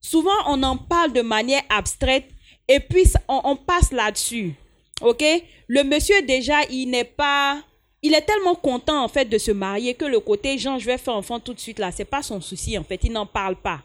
Souvent, 0.00 0.30
on 0.46 0.62
en 0.62 0.76
parle 0.76 1.12
de 1.12 1.22
manière 1.22 1.62
abstraite 1.68 2.26
et 2.68 2.80
puis 2.80 3.04
on, 3.28 3.56
passe 3.56 3.92
là-dessus. 3.92 4.54
OK? 5.00 5.24
Le 5.68 5.82
monsieur, 5.84 6.22
déjà, 6.22 6.62
il 6.70 6.86
n'est 6.90 7.04
pas... 7.04 7.62
Il 8.00 8.14
est 8.14 8.22
tellement 8.22 8.54
content, 8.54 9.02
en 9.02 9.08
fait, 9.08 9.24
de 9.24 9.38
se 9.38 9.50
marier 9.50 9.94
que 9.94 10.04
le 10.04 10.20
côté, 10.20 10.56
genre, 10.56 10.78
je 10.78 10.86
vais 10.86 10.98
faire 10.98 11.16
enfant 11.16 11.40
tout 11.40 11.52
de 11.52 11.58
suite, 11.58 11.80
là, 11.80 11.90
c'est 11.90 12.04
pas 12.04 12.22
son 12.22 12.40
souci, 12.40 12.78
en 12.78 12.84
fait. 12.84 13.00
Il 13.02 13.10
n'en 13.10 13.26
parle 13.26 13.56
pas. 13.56 13.80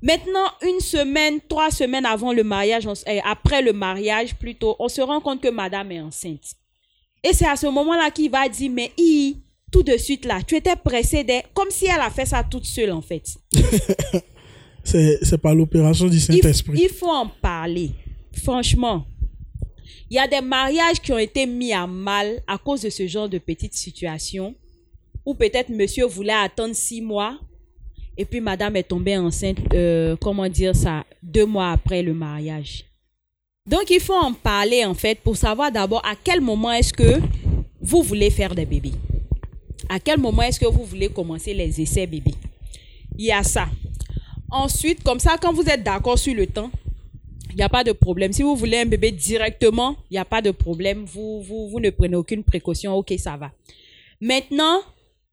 Maintenant, 0.00 0.46
une 0.62 0.80
semaine, 0.80 1.40
trois 1.48 1.70
semaines 1.70 2.06
avant 2.06 2.32
le 2.32 2.44
mariage, 2.44 2.86
eh, 3.06 3.20
après 3.24 3.62
le 3.62 3.72
mariage 3.72 4.34
plutôt, 4.36 4.76
on 4.78 4.88
se 4.88 5.00
rend 5.00 5.20
compte 5.20 5.40
que 5.40 5.48
madame 5.48 5.90
est 5.90 6.00
enceinte. 6.00 6.54
Et 7.24 7.32
c'est 7.32 7.48
à 7.48 7.56
ce 7.56 7.66
moment-là 7.66 8.10
qu'il 8.10 8.30
va 8.30 8.48
dire, 8.48 8.70
mais 8.70 8.92
il, 8.96 9.38
tout 9.72 9.82
de 9.82 9.96
suite 9.96 10.24
là, 10.24 10.40
tu 10.46 10.54
étais 10.54 10.76
pressé 10.76 11.26
comme 11.52 11.70
si 11.70 11.86
elle 11.86 12.00
a 12.00 12.10
fait 12.10 12.26
ça 12.26 12.44
toute 12.44 12.64
seule 12.64 12.92
en 12.92 13.02
fait. 13.02 13.24
c'est 14.84 15.38
pas 15.38 15.52
l'opération 15.52 16.06
du 16.06 16.20
Saint-Esprit. 16.20 16.80
Il, 16.80 16.90
faut 16.90 17.10
en 17.10 17.26
parler. 17.26 17.90
Franchement, 18.44 19.04
il 20.08 20.14
y 20.14 20.18
a 20.18 20.28
des 20.28 20.40
mariages 20.40 21.00
qui 21.02 21.12
ont 21.12 21.18
été 21.18 21.44
mis 21.44 21.72
à 21.72 21.88
mal 21.88 22.40
à 22.46 22.56
cause 22.56 22.82
de 22.82 22.90
ce 22.90 23.06
genre 23.08 23.28
de 23.28 23.38
petites 23.38 23.74
situations 23.74 24.54
où 25.26 25.34
peut-être 25.34 25.70
monsieur 25.70 26.06
voulait 26.06 26.32
attendre 26.32 26.74
six 26.74 27.02
mois 27.02 27.38
et 28.18 28.24
puis 28.24 28.40
madame 28.40 28.76
est 28.76 28.82
tombée 28.82 29.16
enceinte, 29.16 29.58
euh, 29.72 30.16
comment 30.20 30.48
dire 30.48 30.76
ça, 30.76 31.04
deux 31.22 31.46
mois 31.46 31.70
après 31.70 32.02
le 32.02 32.12
mariage. 32.12 32.84
Donc 33.66 33.88
il 33.90 34.00
faut 34.00 34.14
en 34.14 34.32
parler 34.34 34.84
en 34.84 34.94
fait 34.94 35.20
pour 35.20 35.36
savoir 35.36 35.70
d'abord 35.72 36.04
à 36.04 36.14
quel 36.22 36.40
moment 36.40 36.72
est-ce 36.72 36.92
que 36.92 37.20
vous 37.80 38.02
voulez 38.02 38.28
faire 38.30 38.54
des 38.54 38.66
bébés 38.66 38.92
à 39.88 39.98
quel 39.98 40.18
moment 40.18 40.42
est-ce 40.42 40.60
que 40.60 40.66
vous 40.66 40.84
voulez 40.84 41.08
commencer 41.08 41.54
les 41.54 41.80
essais 41.80 42.06
bébés 42.06 42.34
Il 43.16 43.24
y 43.24 43.32
a 43.32 43.42
ça. 43.42 43.68
Ensuite, 44.50 45.02
comme 45.02 45.18
ça, 45.18 45.36
quand 45.40 45.52
vous 45.52 45.62
êtes 45.62 45.82
d'accord 45.82 46.18
sur 46.18 46.34
le 46.34 46.46
temps, 46.46 46.70
il 47.50 47.56
n'y 47.56 47.62
a 47.62 47.68
pas 47.68 47.84
de 47.84 47.92
problème. 47.92 48.32
Si 48.32 48.42
vous 48.42 48.54
voulez 48.54 48.78
un 48.78 48.86
bébé 48.86 49.10
directement, 49.10 49.96
il 50.10 50.14
n'y 50.14 50.18
a 50.18 50.24
pas 50.24 50.42
de 50.42 50.50
problème. 50.50 51.04
Vous, 51.04 51.42
vous, 51.42 51.68
vous 51.68 51.80
ne 51.80 51.90
prenez 51.90 52.16
aucune 52.16 52.44
précaution. 52.44 52.94
Ok, 52.94 53.14
ça 53.18 53.36
va. 53.36 53.50
Maintenant, 54.20 54.80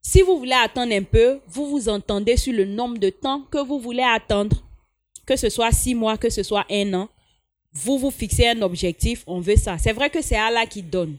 si 0.08 0.22
vous 0.22 0.38
voulez 0.38 0.54
attendre 0.54 0.94
un 0.94 1.02
peu, 1.02 1.40
vous 1.48 1.68
vous 1.68 1.90
entendez 1.90 2.38
sur 2.38 2.54
le 2.54 2.64
nombre 2.64 3.00
de 3.00 3.10
temps 3.10 3.42
que 3.50 3.58
vous 3.58 3.80
voulez 3.80 4.04
attendre. 4.04 4.62
Que 5.26 5.36
ce 5.36 5.50
soit 5.50 5.72
six 5.72 5.96
mois, 5.96 6.16
que 6.16 6.30
ce 6.30 6.44
soit 6.44 6.64
un 6.70 6.94
an. 6.94 7.10
Vous 7.74 7.98
vous 7.98 8.12
fixez 8.12 8.50
un 8.50 8.62
objectif, 8.62 9.24
on 9.26 9.40
veut 9.40 9.56
ça. 9.56 9.80
C'est 9.80 9.94
vrai 9.94 10.12
que 10.12 10.22
c'est 10.22 10.36
Allah 10.36 10.68
qui 10.68 10.84
donne. 10.84 11.18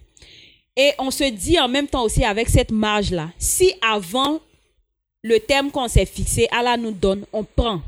Et 0.76 0.92
on 1.00 1.10
se 1.10 1.24
dit 1.24 1.58
en 1.58 1.66
même 1.66 1.88
temps 1.88 2.04
aussi 2.04 2.24
avec 2.24 2.48
cette 2.48 2.70
marge-là, 2.70 3.30
si 3.38 3.72
avant 3.82 4.38
le 5.24 5.40
terme 5.40 5.72
qu'on 5.72 5.88
s'est 5.88 6.06
fixé, 6.06 6.46
Allah 6.52 6.76
nous 6.76 6.92
donne, 6.92 7.26
on 7.32 7.42
prend. 7.42 7.82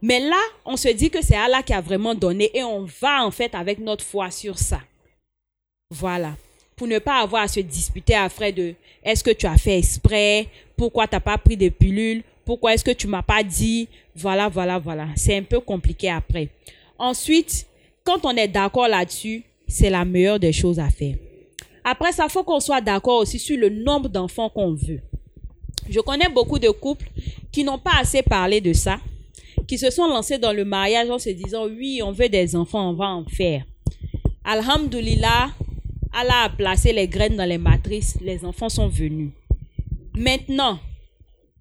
Mais 0.00 0.20
là, 0.20 0.40
on 0.64 0.78
se 0.78 0.88
dit 0.88 1.10
que 1.10 1.22
c'est 1.22 1.36
Allah 1.36 1.62
qui 1.62 1.74
a 1.74 1.82
vraiment 1.82 2.14
donné 2.14 2.50
et 2.54 2.64
on 2.64 2.86
va 3.02 3.22
en 3.22 3.30
fait 3.30 3.54
avec 3.54 3.78
notre 3.78 4.02
foi 4.02 4.30
sur 4.30 4.58
ça. 4.58 4.80
Voilà. 5.90 6.36
Pour 6.80 6.88
ne 6.88 6.98
pas 6.98 7.20
avoir 7.20 7.42
à 7.42 7.46
se 7.46 7.60
disputer 7.60 8.14
après 8.14 8.52
de 8.52 8.72
est-ce 9.04 9.22
que 9.22 9.32
tu 9.32 9.44
as 9.44 9.58
fait 9.58 9.76
exprès, 9.76 10.46
pourquoi 10.78 11.06
tu 11.06 11.14
n'as 11.14 11.20
pas 11.20 11.36
pris 11.36 11.54
de 11.54 11.68
pilules, 11.68 12.22
pourquoi 12.46 12.72
est-ce 12.72 12.82
que 12.82 12.90
tu 12.90 13.06
m'as 13.06 13.20
pas 13.20 13.42
dit, 13.42 13.86
voilà, 14.16 14.48
voilà, 14.48 14.78
voilà. 14.78 15.08
C'est 15.14 15.36
un 15.36 15.42
peu 15.42 15.60
compliqué 15.60 16.08
après. 16.08 16.48
Ensuite, 16.98 17.66
quand 18.02 18.24
on 18.24 18.30
est 18.30 18.48
d'accord 18.48 18.88
là-dessus, 18.88 19.44
c'est 19.68 19.90
la 19.90 20.06
meilleure 20.06 20.40
des 20.40 20.54
choses 20.54 20.78
à 20.80 20.88
faire. 20.88 21.16
Après 21.84 22.12
ça, 22.12 22.30
faut 22.30 22.44
qu'on 22.44 22.60
soit 22.60 22.80
d'accord 22.80 23.18
aussi 23.18 23.38
sur 23.38 23.58
le 23.58 23.68
nombre 23.68 24.08
d'enfants 24.08 24.48
qu'on 24.48 24.72
veut. 24.72 25.02
Je 25.86 26.00
connais 26.00 26.30
beaucoup 26.30 26.58
de 26.58 26.70
couples 26.70 27.10
qui 27.52 27.62
n'ont 27.62 27.78
pas 27.78 27.98
assez 28.00 28.22
parlé 28.22 28.62
de 28.62 28.72
ça, 28.72 28.98
qui 29.68 29.76
se 29.76 29.90
sont 29.90 30.06
lancés 30.06 30.38
dans 30.38 30.54
le 30.54 30.64
mariage 30.64 31.10
en 31.10 31.18
se 31.18 31.28
disant 31.28 31.66
oui, 31.66 32.00
on 32.02 32.12
veut 32.12 32.30
des 32.30 32.56
enfants, 32.56 32.88
on 32.88 32.94
va 32.94 33.08
en 33.08 33.26
faire. 33.26 33.64
Alhamdulillah, 34.44 35.50
Allah 36.12 36.44
a 36.44 36.48
placé 36.50 36.92
les 36.92 37.06
graines 37.06 37.36
dans 37.36 37.48
les 37.48 37.58
matrices, 37.58 38.18
les 38.20 38.44
enfants 38.44 38.68
sont 38.68 38.88
venus. 38.88 39.30
Maintenant, 40.16 40.78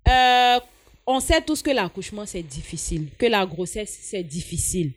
euh, 0.07 0.59
on 1.05 1.19
sait 1.19 1.41
tous 1.41 1.61
que 1.61 1.69
l'accouchement 1.69 2.25
c'est 2.25 2.43
difficile, 2.43 3.07
que 3.17 3.25
la 3.25 3.45
grossesse 3.45 3.97
c'est 4.01 4.23
difficile. 4.23 4.91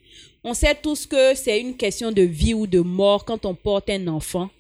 On 0.44 0.54
sait 0.54 0.74
tous 0.74 1.06
que 1.06 1.34
c'est 1.34 1.60
une 1.60 1.76
question 1.76 2.10
de 2.10 2.22
vie 2.22 2.54
ou 2.54 2.66
de 2.66 2.80
mort 2.80 3.24
quand 3.24 3.46
on 3.46 3.54
porte 3.54 3.90
un 3.90 4.08
enfant. 4.08 4.50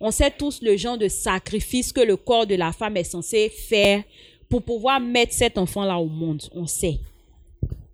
On 0.00 0.10
sait 0.10 0.30
tous 0.30 0.62
le 0.62 0.76
genre 0.76 0.98
de 0.98 1.08
sacrifice 1.08 1.92
que 1.92 2.00
le 2.00 2.16
corps 2.16 2.46
de 2.46 2.54
la 2.54 2.72
femme 2.72 2.96
est 2.96 3.04
censé 3.04 3.48
faire 3.48 4.02
pour 4.48 4.62
pouvoir 4.62 5.00
mettre 5.00 5.32
cet 5.32 5.58
enfant-là 5.58 5.98
au 5.98 6.06
monde. 6.06 6.42
On 6.54 6.66
sait. 6.66 6.98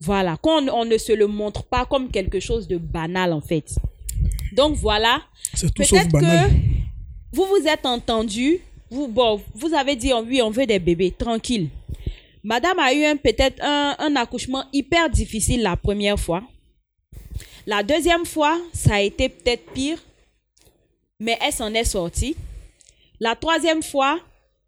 Voilà, 0.01 0.37
qu'on 0.37 0.69
on 0.69 0.85
ne 0.85 0.99
se 0.99 1.13
le 1.13 1.27
montre 1.27 1.65
pas 1.65 1.85
comme 1.85 2.11
quelque 2.11 2.41
chose 2.41 2.69
de 2.69 2.77
banal 2.79 3.33
en 3.33 3.41
fait. 3.41 3.77
Donc 4.53 4.77
voilà. 4.77 5.23
Peut-être 5.61 6.11
que 6.11 6.51
vous 7.33 7.45
vous 7.47 7.67
êtes 7.67 7.87
entendu. 7.87 8.61
Vous, 8.91 9.07
bon, 9.09 9.43
vous 9.55 9.75
avez 9.75 9.97
dit 9.97 10.13
oui, 10.27 10.41
on 10.41 10.51
veut 10.51 10.67
des 10.67 10.79
bébés, 10.79 11.11
tranquille. 11.11 11.69
Madame 12.43 12.79
a 12.79 12.95
eu 12.95 13.17
peut-être 13.19 13.63
un, 13.63 13.97
un 13.99 14.17
accouchement 14.17 14.65
hyper 14.73 15.11
difficile 15.11 15.63
la 15.63 15.77
première 15.77 16.19
fois. 16.19 16.43
La 17.67 17.83
deuxième 17.83 18.25
fois, 18.25 18.59
ça 18.73 18.95
a 18.95 19.01
été 19.03 19.29
peut-être 19.29 19.71
pire, 19.73 20.03
mais 21.21 21.37
elle 21.43 21.53
s'en 21.53 21.75
est 21.75 21.85
sortie. 21.85 22.35
La 23.21 23.35
troisième 23.35 23.83
fois, 23.83 24.19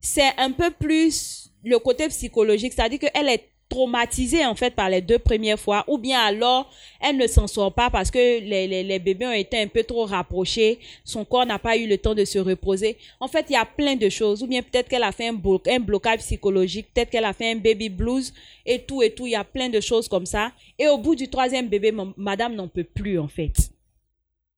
c'est 0.00 0.36
un 0.36 0.50
peu 0.50 0.70
plus 0.70 1.50
le 1.64 1.78
côté 1.78 2.08
psychologique, 2.08 2.72
c'est-à-dire 2.74 2.98
qu'elle 2.98 3.28
est 3.28 3.49
traumatisée 3.70 4.44
en 4.44 4.54
fait 4.54 4.74
par 4.74 4.90
les 4.90 5.00
deux 5.00 5.18
premières 5.18 5.58
fois 5.58 5.84
ou 5.86 5.96
bien 5.96 6.20
alors 6.20 6.70
elle 7.00 7.16
ne 7.16 7.26
s'en 7.26 7.46
sort 7.46 7.72
pas 7.72 7.88
parce 7.88 8.10
que 8.10 8.18
les, 8.18 8.66
les, 8.82 8.98
bébés 8.98 9.26
ont 9.26 9.32
été 9.32 9.58
un 9.58 9.68
peu 9.68 9.84
trop 9.84 10.04
rapprochés, 10.04 10.78
son 11.04 11.24
corps 11.24 11.46
n'a 11.46 11.58
pas 11.58 11.78
eu 11.78 11.86
le 11.86 11.96
temps 11.96 12.14
de 12.14 12.24
se 12.26 12.38
reposer. 12.38 12.98
En 13.20 13.28
fait, 13.28 13.46
il 13.48 13.54
y 13.54 13.56
a 13.56 13.64
plein 13.64 13.96
de 13.96 14.08
choses 14.10 14.42
ou 14.42 14.46
bien 14.46 14.60
peut-être 14.60 14.88
qu'elle 14.88 15.04
a 15.04 15.12
fait 15.12 15.28
un, 15.28 15.40
un 15.68 15.78
blocage 15.78 16.18
psychologique, 16.18 16.88
peut-être 16.92 17.10
qu'elle 17.10 17.24
a 17.24 17.32
fait 17.32 17.52
un 17.52 17.56
baby 17.56 17.88
blues 17.88 18.34
et 18.66 18.80
tout 18.80 19.02
et 19.02 19.10
tout, 19.14 19.26
il 19.26 19.30
y 19.30 19.36
a 19.36 19.44
plein 19.44 19.68
de 19.70 19.80
choses 19.80 20.08
comme 20.08 20.26
ça. 20.26 20.52
Et 20.78 20.88
au 20.88 20.98
bout 20.98 21.14
du 21.14 21.28
troisième 21.28 21.68
bébé, 21.68 21.94
madame 22.16 22.54
n'en 22.54 22.68
peut 22.68 22.84
plus 22.84 23.18
en 23.18 23.28
fait. 23.28 23.70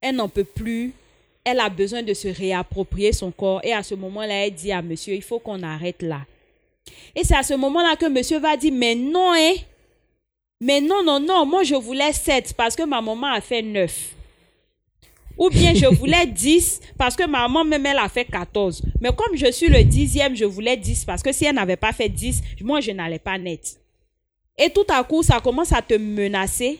Elle 0.01 0.17
n'en 0.17 0.29
peut 0.29 0.45
plus. 0.45 0.93
Elle 1.45 1.61
a 1.61 1.69
besoin 1.69 2.03
de 2.03 2.15
se 2.15 2.29
réapproprier 2.29 3.13
son 3.13 3.31
corps 3.31 3.61
et 3.63 3.73
à 3.73 3.83
ce 3.83 3.95
moment-là, 3.95 4.47
elle 4.47 4.55
dit 4.55 4.73
à 4.73 4.81
monsieur, 4.81 5.15
il 5.15 5.23
faut 5.23 5.39
qu'on 5.39 5.63
arrête 5.63 6.03
là 6.03 6.23
et 7.15 7.25
c'est 7.25 7.37
à 7.37 7.43
ce 7.43 7.55
moment-là 7.55 7.97
que 7.97 8.07
monsieur 8.07 8.39
va 8.39 8.57
dire, 8.57 8.73
mais 8.73 8.95
non, 8.95 9.33
hein. 9.35 9.55
Mais 10.61 10.81
non, 10.81 11.03
non, 11.05 11.19
non, 11.19 11.45
moi 11.45 11.65
je 11.65 11.75
voulais 11.75 12.13
7 12.13 12.55
parce 12.55 12.77
que 12.77 12.85
ma 12.85 13.01
maman 13.01 13.27
a 13.27 13.41
fait 13.41 13.63
9. 13.63 14.15
Ou 15.39 15.51
bien 15.51 15.75
je 15.75 15.87
voulais 15.87 16.27
10 16.27 16.81
parce 16.97 17.17
que 17.17 17.25
ma 17.25 17.41
maman 17.49 17.65
même 17.65 17.85
elle 17.85 17.99
a 17.99 18.09
fait 18.09 18.25
14. 18.25 18.83
Mais 19.01 19.11
comme 19.11 19.37
je 19.37 19.51
suis 19.51 19.69
le 19.69 19.83
dixième, 19.83 20.37
je 20.37 20.45
voulais 20.45 20.77
10 20.77 21.05
parce 21.05 21.23
que 21.23 21.33
si 21.33 21.45
elle 21.45 21.57
n'avait 21.57 21.77
pas 21.77 21.93
fait 21.93 22.09
10, 22.09 22.43
moi 22.61 22.81
je 22.81 22.93
n'allais 22.93 23.19
pas 23.19 23.39
net. 23.39 23.81
Et 24.57 24.71
tout 24.71 24.87
à 24.89 25.03
coup, 25.03 25.23
ça 25.23 25.41
commence 25.41 25.73
à 25.73 25.83
te 25.83 25.95
menacer 25.95 26.79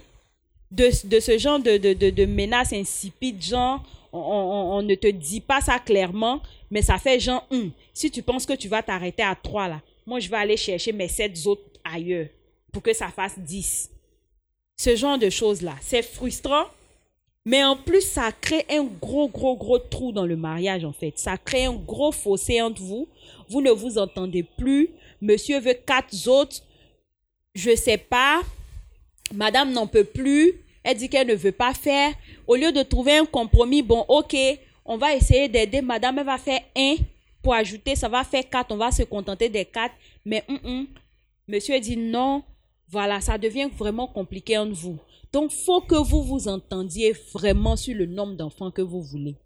de, 0.71 0.91
ce 0.91 1.37
genre 1.39 1.59
de, 1.59 1.77
de, 1.77 1.93
de, 1.93 2.11
de 2.11 2.25
menaces 2.25 2.73
insipides, 2.73 3.43
genre 3.43 3.83
on, 4.13 4.83
ne 4.83 4.95
te 4.95 5.09
dit 5.09 5.41
pas 5.41 5.61
ça 5.61 5.79
clairement, 5.79 6.41
mais 6.71 6.83
ça 6.83 6.99
fait 6.99 7.19
genre, 7.19 7.47
hum, 7.51 7.71
si 7.95 8.11
tu 8.11 8.23
penses 8.23 8.47
que 8.47 8.53
tu 8.53 8.69
vas 8.69 8.83
t'arrêter 8.83 9.23
à 9.23 9.35
3 9.35 9.69
là, 9.69 9.81
moi, 10.07 10.21
je 10.21 10.29
vais 10.29 10.37
aller 10.37 10.57
chercher 10.57 10.93
mes 10.93 11.09
sept 11.09 11.39
autres 11.47 11.81
ailleurs 11.85 12.29
pour 12.73 12.83
que 12.83 12.93
ça 12.93 13.09
fasse 13.09 13.39
10. 13.39 13.91
Ce 14.77 14.97
genre 14.97 15.19
de 15.19 15.31
choses-là, 15.31 15.75
c'est 15.81 16.03
frustrant, 16.03 16.67
mais 17.45 17.65
en 17.65 17.77
plus, 17.77 18.03
ça 18.03 18.31
crée 18.33 18.65
un 18.71 18.85
gros, 18.85 19.29
gros, 19.29 19.57
gros 19.57 19.79
trou 19.79 20.13
dans 20.13 20.27
le 20.27 20.37
mariage, 20.37 20.85
en 20.85 20.93
fait. 20.93 21.19
Ça 21.19 21.37
crée 21.37 21.65
un 21.65 21.75
gros 21.75 22.13
fossé 22.13 22.63
entre 22.63 22.81
vous. 22.81 23.09
Vous 23.49 23.61
ne 23.61 23.71
vous 23.71 23.99
entendez 23.99 24.45
plus. 24.45 24.91
Monsieur 25.21 25.59
veut 25.59 25.75
quatre 25.75 26.29
autres. 26.29 26.63
Je 27.55 27.75
sais 27.75 27.99
pas. 27.99 28.41
Madame 29.35 29.73
n'en 29.73 29.87
peut 29.87 30.05
plus. 30.05 30.53
Elle 30.85 30.97
dit 30.97 31.09
qu'elle 31.09 31.27
ne 31.27 31.35
veut 31.35 31.53
pas 31.53 31.75
faire. 31.75 32.13
Au 32.47 32.55
lieu 32.55 32.73
de 32.73 32.83
trouver 32.83 33.17
un 33.17 33.25
compromis, 33.25 33.83
bon, 33.83 34.05
ok, 34.09 34.37
on 34.85 34.97
va 34.97 35.15
essayer 35.15 35.49
d'aider. 35.49 35.83
Madame, 35.83 36.19
elle 36.19 36.27
va 36.27 36.39
faire 36.39 36.61
un 36.77 36.95
pour 37.43 37.55
ajouter, 37.55 37.97
ça 37.97 38.09
va 38.09 38.25
faire 38.25 38.49
4, 38.49 38.71
on 38.71 38.77
va 38.77 38.91
se 38.91 39.03
contenter 39.03 39.49
des 39.49 39.65
4. 39.65 39.95
Mais 40.25 40.45
mm, 40.49 40.69
mm, 40.69 40.87
monsieur 41.49 41.81
dit 41.81 41.97
non, 41.97 42.43
voilà, 42.89 43.21
ça 43.21 43.39
devient 43.39 43.69
vraiment 43.77 44.07
compliqué 44.07 44.59
entre 44.59 44.75
vous. 44.75 44.99
Donc, 45.33 45.51
faut 45.51 45.81
que 45.81 45.95
vous 45.95 46.23
vous 46.23 46.49
entendiez 46.49 47.13
vraiment 47.33 47.77
sur 47.77 47.95
le 47.95 48.07
nombre 48.07 48.35
d'enfants 48.35 48.71
que 48.71 48.83
vous 48.83 49.03
voulez. 49.03 49.37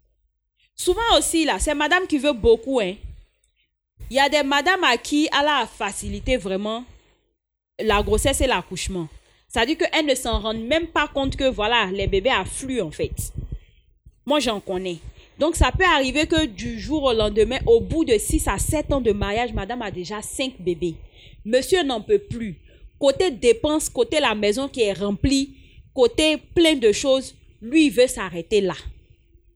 Souvent 0.75 1.17
aussi, 1.17 1.45
là, 1.45 1.57
c'est 1.59 1.73
madame 1.73 2.05
qui 2.07 2.17
veut 2.17 2.33
beaucoup, 2.33 2.79
hein. 2.79 2.95
Il 4.09 4.15
y 4.15 4.19
a 4.19 4.29
des 4.29 4.43
madames 4.43 4.83
à 4.83 4.97
qui 4.97 5.27
elle 5.37 5.47
a 5.47 5.65
facilité 5.65 6.37
vraiment 6.37 6.85
la 7.79 8.03
grossesse 8.03 8.41
et 8.41 8.47
l'accouchement. 8.47 9.07
C'est-à-dire 9.47 9.77
qu'elles 9.77 10.05
ne 10.05 10.15
s'en 10.15 10.39
rendent 10.39 10.65
même 10.65 10.87
pas 10.87 11.07
compte 11.07 11.35
que, 11.35 11.49
voilà, 11.49 11.85
les 11.87 12.07
bébés 12.07 12.29
affluent, 12.29 12.81
en 12.81 12.91
fait. 12.91 13.33
Moi, 14.25 14.39
j'en 14.39 14.59
connais. 14.59 14.97
Donc, 15.39 15.55
ça 15.55 15.71
peut 15.71 15.85
arriver 15.85 16.25
que 16.25 16.45
du 16.45 16.79
jour 16.79 17.03
au 17.03 17.13
lendemain, 17.13 17.59
au 17.65 17.79
bout 17.79 18.03
de 18.03 18.17
6 18.17 18.47
à 18.47 18.57
7 18.57 18.91
ans 18.93 19.01
de 19.01 19.11
mariage, 19.11 19.53
madame 19.53 19.81
a 19.81 19.91
déjà 19.91 20.21
5 20.21 20.53
bébés. 20.59 20.95
Monsieur 21.45 21.83
n'en 21.83 22.01
peut 22.01 22.19
plus. 22.19 22.55
Côté 22.99 23.29
dépenses, 23.29 23.89
côté 23.89 24.19
la 24.19 24.33
maison 24.33 24.67
qui 24.67 24.81
est 24.81 24.93
remplie, 24.93 25.53
côté 25.93 26.37
plein 26.55 26.75
de 26.75 26.91
choses, 26.91 27.35
lui, 27.61 27.85
il 27.87 27.91
veut 27.91 28.07
s'arrêter 28.07 28.61
là. 28.61 28.75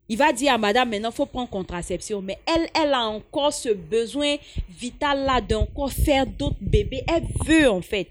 Il 0.08 0.18
va 0.18 0.34
dire 0.34 0.54
à 0.54 0.58
madame, 0.58 0.90
maintenant, 0.90 1.10
il 1.10 1.16
faut 1.16 1.26
prendre 1.26 1.50
contraception. 1.50 2.22
Mais 2.22 2.38
elle, 2.46 2.68
elle 2.76 2.94
a 2.94 3.08
encore 3.08 3.54
ce 3.54 3.70
besoin 3.70 4.36
vital 4.70 5.26
là 5.26 5.40
d'encore 5.42 5.92
faire 5.92 6.28
d'autres 6.28 6.58
bébés. 6.60 7.04
Elle 7.08 7.24
veut, 7.46 7.70
en 7.70 7.82
fait. 7.82 8.08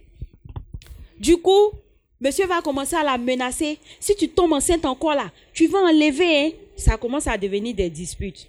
Du 1.19 1.37
coup, 1.37 1.73
monsieur 2.21 2.47
va 2.47 2.61
commencer 2.61 2.97
à 2.97 3.03
la 3.03 3.19
menacer. 3.19 3.79
Si 3.99 4.15
tu 4.15 4.29
tombes 4.29 4.53
enceinte 4.53 4.85
encore 4.85 5.15
là, 5.15 5.31
tu 5.53 5.67
vas 5.67 5.81
enlever, 5.81 6.37
hein 6.37 6.51
ça 6.77 6.97
commence 6.97 7.27
à 7.27 7.37
devenir 7.37 7.75
des 7.75 7.91
disputes. 7.91 8.49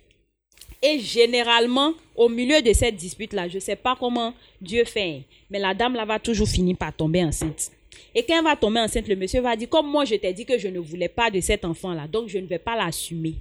Et 0.82 1.00
généralement, 1.00 1.94
au 2.16 2.28
milieu 2.28 2.62
de 2.62 2.74
cette 2.74 2.96
dispute-là, 2.96 3.48
je 3.48 3.56
ne 3.56 3.60
sais 3.60 3.76
pas 3.76 3.96
comment 4.00 4.34
Dieu 4.60 4.84
fait, 4.84 5.24
mais 5.50 5.60
la 5.60 5.74
dame 5.74 5.94
là 5.94 6.06
va 6.06 6.18
toujours 6.18 6.48
finir 6.48 6.76
par 6.76 6.96
tomber 6.96 7.24
enceinte. 7.24 7.72
Et 8.16 8.24
quand 8.24 8.38
elle 8.38 8.44
va 8.44 8.56
tomber 8.56 8.80
enceinte, 8.80 9.08
le 9.08 9.16
monsieur 9.16 9.42
va 9.42 9.56
dire, 9.56 9.70
comme 9.70 9.90
moi 9.90 10.06
je 10.06 10.16
t'ai 10.16 10.34
dit 10.34 10.46
que 10.46 10.58
je 10.58 10.70
ne 10.70 10.80
voulais 10.80 11.08
pas 11.08 11.30
de 11.30 11.40
cet 11.40 11.66
enfant-là, 11.66 12.08
donc 12.08 12.30
je 12.30 12.40
ne 12.40 12.48
vais 12.48 12.58
pas 12.58 12.76
l'assumer. 12.76 13.36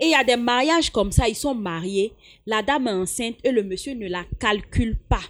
Et 0.00 0.06
il 0.06 0.10
y 0.10 0.14
a 0.14 0.24
des 0.24 0.36
mariages 0.36 0.90
comme 0.90 1.12
ça, 1.12 1.28
ils 1.28 1.36
sont 1.36 1.54
mariés, 1.54 2.12
la 2.46 2.62
dame 2.62 2.88
est 2.88 2.92
enceinte 2.92 3.36
et 3.44 3.52
le 3.52 3.62
monsieur 3.62 3.94
ne 3.94 4.08
la 4.08 4.24
calcule 4.40 4.96
pas. 5.08 5.22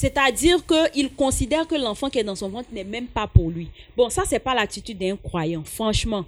C'est-à-dire 0.00 0.58
qu'il 0.66 1.10
considère 1.14 1.66
que 1.66 1.74
l'enfant 1.74 2.08
qui 2.08 2.18
est 2.18 2.24
dans 2.24 2.34
son 2.34 2.48
ventre 2.48 2.68
n'est 2.72 2.84
même 2.84 3.06
pas 3.06 3.26
pour 3.26 3.50
lui. 3.50 3.68
Bon, 3.96 4.08
ça, 4.08 4.22
c'est 4.26 4.38
pas 4.38 4.54
l'attitude 4.54 4.98
d'un 4.98 5.16
croyant, 5.16 5.62
franchement 5.64 6.24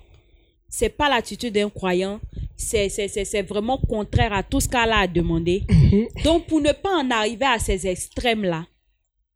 c'est 0.73 0.89
pas 0.89 1.11
l'attitude 1.11 1.53
d'un 1.53 1.69
croyant, 1.69 2.19
c'est 2.57 3.43
vraiment 3.43 3.77
contraire 3.77 4.33
à 4.33 4.43
tout 4.43 4.59
ce 4.59 4.67
qu'Allah 4.67 5.01
a 5.01 5.07
demandé. 5.07 5.65
Mhm. 5.69 6.09
Donc, 6.25 6.47
pour 6.47 6.63
ne 6.63 6.73
pas 6.73 6.97
en 6.97 7.11
arriver 7.11 7.45
à 7.45 7.59
ces 7.59 7.87
extrêmes-là, 7.87 8.65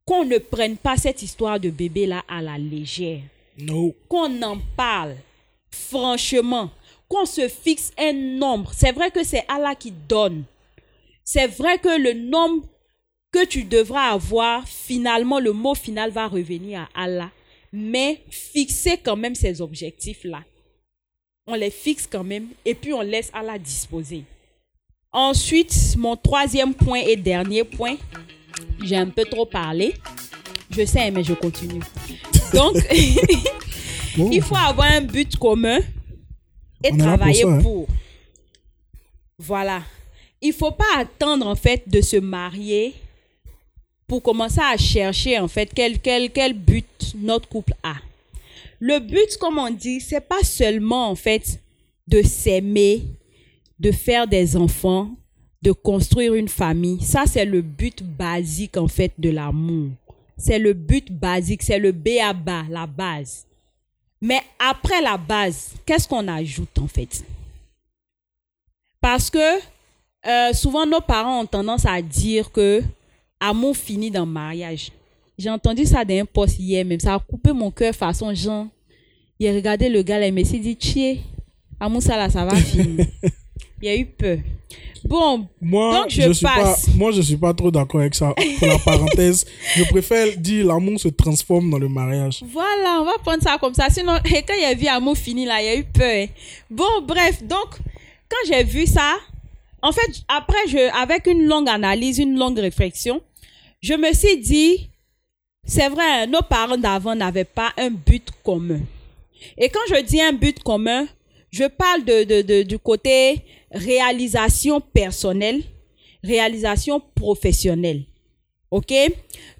qu'on 0.06 0.24
ne 0.24 0.38
prenne 0.38 0.78
pas 0.78 0.96
cette 0.96 1.20
histoire 1.22 1.60
de 1.60 1.68
bébé-là 1.68 2.24
à 2.26 2.40
la 2.40 2.56
légère. 2.56 3.20
Non. 3.58 3.92
Qu'on 4.08 4.40
en 4.42 4.56
parle, 4.78 5.16
franchement, 5.70 6.70
qu'on 7.06 7.26
se 7.26 7.48
fixe 7.48 7.92
un 7.98 8.14
nombre. 8.14 8.72
C'est 8.74 8.92
vrai 8.92 9.10
que 9.10 9.22
c'est 9.22 9.44
Allah 9.46 9.74
qui 9.74 9.92
donne. 10.08 10.44
C'est 11.22 11.48
vrai 11.48 11.78
que 11.78 12.00
le 12.00 12.14
nombre 12.14 12.64
que 13.32 13.44
tu 13.44 13.64
devras 13.64 14.12
avoir, 14.12 14.66
finalement, 14.66 15.40
le 15.40 15.52
mot 15.52 15.74
final 15.74 16.10
va 16.10 16.26
revenir 16.26 16.88
à 16.94 17.04
Allah. 17.04 17.30
Mais 17.72 18.22
fixer 18.30 18.98
quand 18.98 19.16
même 19.16 19.34
ces 19.34 19.60
objectifs-là 19.60 20.42
on 21.46 21.54
les 21.54 21.70
fixe 21.70 22.08
quand 22.10 22.24
même 22.24 22.48
et 22.64 22.74
puis 22.74 22.92
on 22.92 23.02
laisse 23.02 23.30
la 23.32 23.58
disposer. 23.58 24.24
Ensuite, 25.12 25.94
mon 25.96 26.16
troisième 26.16 26.74
point 26.74 27.00
et 27.00 27.16
dernier 27.16 27.64
point, 27.64 27.96
j'ai 28.82 28.96
un 28.96 29.08
peu 29.08 29.24
trop 29.24 29.46
parlé. 29.46 29.94
Je 30.70 30.84
sais, 30.84 31.10
mais 31.10 31.22
je 31.22 31.32
continue. 31.32 31.80
Donc, 32.52 32.76
il 34.18 34.42
faut 34.42 34.56
avoir 34.56 34.90
un 34.90 35.00
but 35.00 35.36
commun 35.36 35.78
et 36.82 36.96
travailler 36.96 37.44
hein. 37.44 37.60
pour. 37.62 37.86
Voilà. 39.38 39.82
Il 40.42 40.52
faut 40.52 40.72
pas 40.72 40.98
attendre, 40.98 41.46
en 41.46 41.54
fait, 41.54 41.88
de 41.88 42.00
se 42.00 42.16
marier 42.16 42.94
pour 44.06 44.22
commencer 44.22 44.60
à 44.60 44.76
chercher, 44.76 45.38
en 45.38 45.48
fait, 45.48 45.70
quel, 45.74 45.98
quel, 45.98 46.30
quel 46.30 46.52
but 46.52 47.14
notre 47.16 47.48
couple 47.48 47.74
a. 47.82 47.94
Le 48.78 48.98
but, 48.98 49.36
comme 49.38 49.58
on 49.58 49.70
dit, 49.70 50.00
c'est 50.00 50.20
pas 50.20 50.42
seulement, 50.42 51.10
en 51.10 51.14
fait, 51.14 51.60
de 52.06 52.22
s'aimer, 52.22 53.02
de 53.78 53.90
faire 53.90 54.26
des 54.26 54.56
enfants, 54.56 55.10
de 55.62 55.72
construire 55.72 56.34
une 56.34 56.48
famille. 56.48 57.02
Ça, 57.02 57.24
c'est 57.26 57.44
le 57.44 57.62
but 57.62 58.02
basique, 58.02 58.76
en 58.76 58.88
fait, 58.88 59.12
de 59.18 59.30
l'amour. 59.30 59.90
C'est 60.36 60.58
le 60.58 60.74
but 60.74 61.10
basique, 61.10 61.62
c'est 61.62 61.78
le 61.78 61.92
B 61.92 62.08
à 62.22 62.32
bas, 62.32 62.64
la 62.70 62.86
base. 62.86 63.46
Mais 64.20 64.40
après 64.58 65.00
la 65.00 65.16
base, 65.16 65.72
qu'est-ce 65.84 66.06
qu'on 66.06 66.28
ajoute, 66.28 66.78
en 66.78 66.86
fait? 66.86 67.24
Parce 69.00 69.30
que 69.30 69.58
euh, 70.26 70.52
souvent, 70.52 70.84
nos 70.84 71.00
parents 71.00 71.40
ont 71.40 71.46
tendance 71.46 71.86
à 71.86 72.02
dire 72.02 72.50
que 72.50 72.82
amour 73.40 73.76
finit 73.76 74.10
dans 74.10 74.24
le 74.24 74.30
mariage. 74.30 74.90
J'ai 75.38 75.50
entendu 75.50 75.84
ça 75.84 76.04
d'un 76.04 76.24
poste 76.24 76.58
hier 76.58 76.84
même. 76.84 77.00
Ça 77.00 77.14
a 77.14 77.18
coupé 77.18 77.52
mon 77.52 77.70
cœur 77.70 77.94
façon 77.94 78.34
Jean. 78.34 78.68
Il 79.38 79.46
a 79.48 79.52
regardé 79.52 79.88
le 79.88 80.02
gars 80.02 80.18
là, 80.18 80.28
il 80.28 80.46
s'est 80.46 80.58
dit, 80.58 80.76
tiens, 80.76 81.16
amour 81.78 82.02
ça 82.02 82.16
là, 82.16 82.30
ça 82.30 82.44
va 82.44 82.56
finir. 82.56 83.06
il 83.82 83.88
a 83.88 83.96
eu 83.96 84.06
peur. 84.06 84.38
Bon, 85.04 85.46
moi, 85.60 86.00
donc 86.00 86.10
je, 86.10 86.32
suis 86.32 86.44
pas, 86.44 86.74
moi, 86.96 87.12
je 87.12 87.20
suis 87.20 87.36
pas 87.36 87.54
trop 87.54 87.70
d'accord 87.70 88.00
avec 88.00 88.14
ça. 88.14 88.34
Pour 88.58 88.66
la 88.66 88.78
parenthèse, 88.78 89.44
je 89.76 89.84
préfère 89.84 90.36
dire 90.36 90.66
l'amour 90.66 90.98
se 90.98 91.08
transforme 91.08 91.70
dans 91.70 91.78
le 91.78 91.88
mariage. 91.88 92.42
Voilà, 92.52 93.00
on 93.00 93.04
va 93.04 93.18
prendre 93.22 93.42
ça 93.42 93.56
comme 93.60 93.74
ça. 93.74 93.88
Sinon, 93.88 94.14
quand 94.24 94.54
il 94.58 94.64
a 94.64 94.74
vu 94.74 94.86
amour 94.86 95.16
fini 95.16 95.44
là, 95.44 95.62
il 95.62 95.68
a 95.68 95.76
eu 95.76 95.84
peur. 95.84 96.26
Bon, 96.70 97.02
bref, 97.06 97.42
donc, 97.44 97.76
quand 98.28 98.48
j'ai 98.48 98.64
vu 98.64 98.86
ça, 98.86 99.16
en 99.82 99.92
fait, 99.92 100.22
après, 100.28 100.66
je, 100.68 100.78
avec 101.00 101.26
une 101.26 101.44
longue 101.46 101.68
analyse, 101.68 102.18
une 102.18 102.38
longue 102.38 102.58
réflexion, 102.58 103.22
je 103.80 103.94
me 103.94 104.12
suis 104.12 104.38
dit, 104.38 104.90
c'est 105.64 105.88
vrai, 105.88 106.26
nos 106.26 106.42
parents 106.42 106.78
d'avant 106.78 107.14
n'avaient 107.14 107.44
pas 107.44 107.72
un 107.76 107.90
but 107.90 108.28
commun. 108.44 108.80
Et 109.58 109.68
quand 109.68 109.80
je 109.88 110.00
dis 110.02 110.20
un 110.20 110.32
but 110.32 110.62
commun, 110.62 111.06
je 111.50 111.64
parle 111.64 112.04
de, 112.04 112.42
de, 112.42 112.62
du 112.62 112.78
côté 112.78 113.42
réalisation 113.70 114.80
personnelle, 114.80 115.62
réalisation 116.22 117.00
professionnelle. 117.14 118.04
OK? 118.70 118.92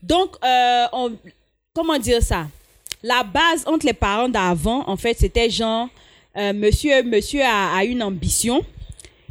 Donc, 0.02 0.36
euh, 0.44 0.86
comment 1.74 1.98
dire 1.98 2.22
ça? 2.22 2.48
La 3.02 3.22
base 3.22 3.64
entre 3.66 3.86
les 3.86 3.92
parents 3.92 4.28
d'avant, 4.28 4.88
en 4.88 4.96
fait, 4.96 5.16
c'était 5.18 5.50
genre, 5.50 5.88
euh, 6.36 6.52
monsieur, 6.52 7.02
monsieur 7.02 7.42
a, 7.42 7.76
a, 7.76 7.84
une 7.84 8.02
ambition, 8.02 8.64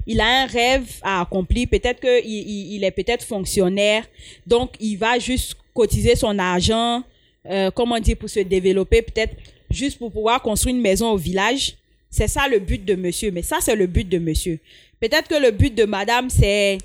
il 0.08 0.22
a 0.22 0.44
un 0.44 0.46
rêve 0.46 0.86
à 1.02 1.22
accomplir, 1.22 1.68
peut-être 1.70 2.00
qu'il 2.00 2.74
il, 2.74 2.84
est 2.84 2.92
peut-être 2.92 3.24
fonctionnaire, 3.24 4.04
donc 4.46 4.74
il 4.80 4.98
va 4.98 5.18
juste 5.20 5.56
cotiser 5.74 6.16
son 6.16 6.38
argent, 6.38 7.04
euh, 7.48 7.72
comment 7.72 8.00
dire, 8.00 8.18
pour 8.18 8.30
se 8.30 8.40
développer, 8.40 9.02
peut-être 9.02 9.36
juste 9.70 9.98
pour 9.98 10.12
pouvoir 10.12 10.42
construire 10.42 10.76
une 10.76 10.82
maison 10.82 11.12
au 11.12 11.18
village. 11.18 11.76
C'est 12.10 12.28
ça 12.28 12.48
le 12.48 12.60
but 12.60 12.84
de 12.86 12.96
monsieur, 12.96 13.32
mais 13.32 13.42
ça 13.42 13.58
c'est 13.60 13.76
le 13.76 13.88
but 13.88 14.08
de 14.08 14.20
monsieur. 14.20 14.60
Peut-être 15.00 15.28
que 15.28 15.36
le 15.36 15.52
but 15.52 15.74
de 15.74 15.86
madame 15.86 16.30
c'est, 16.30 16.78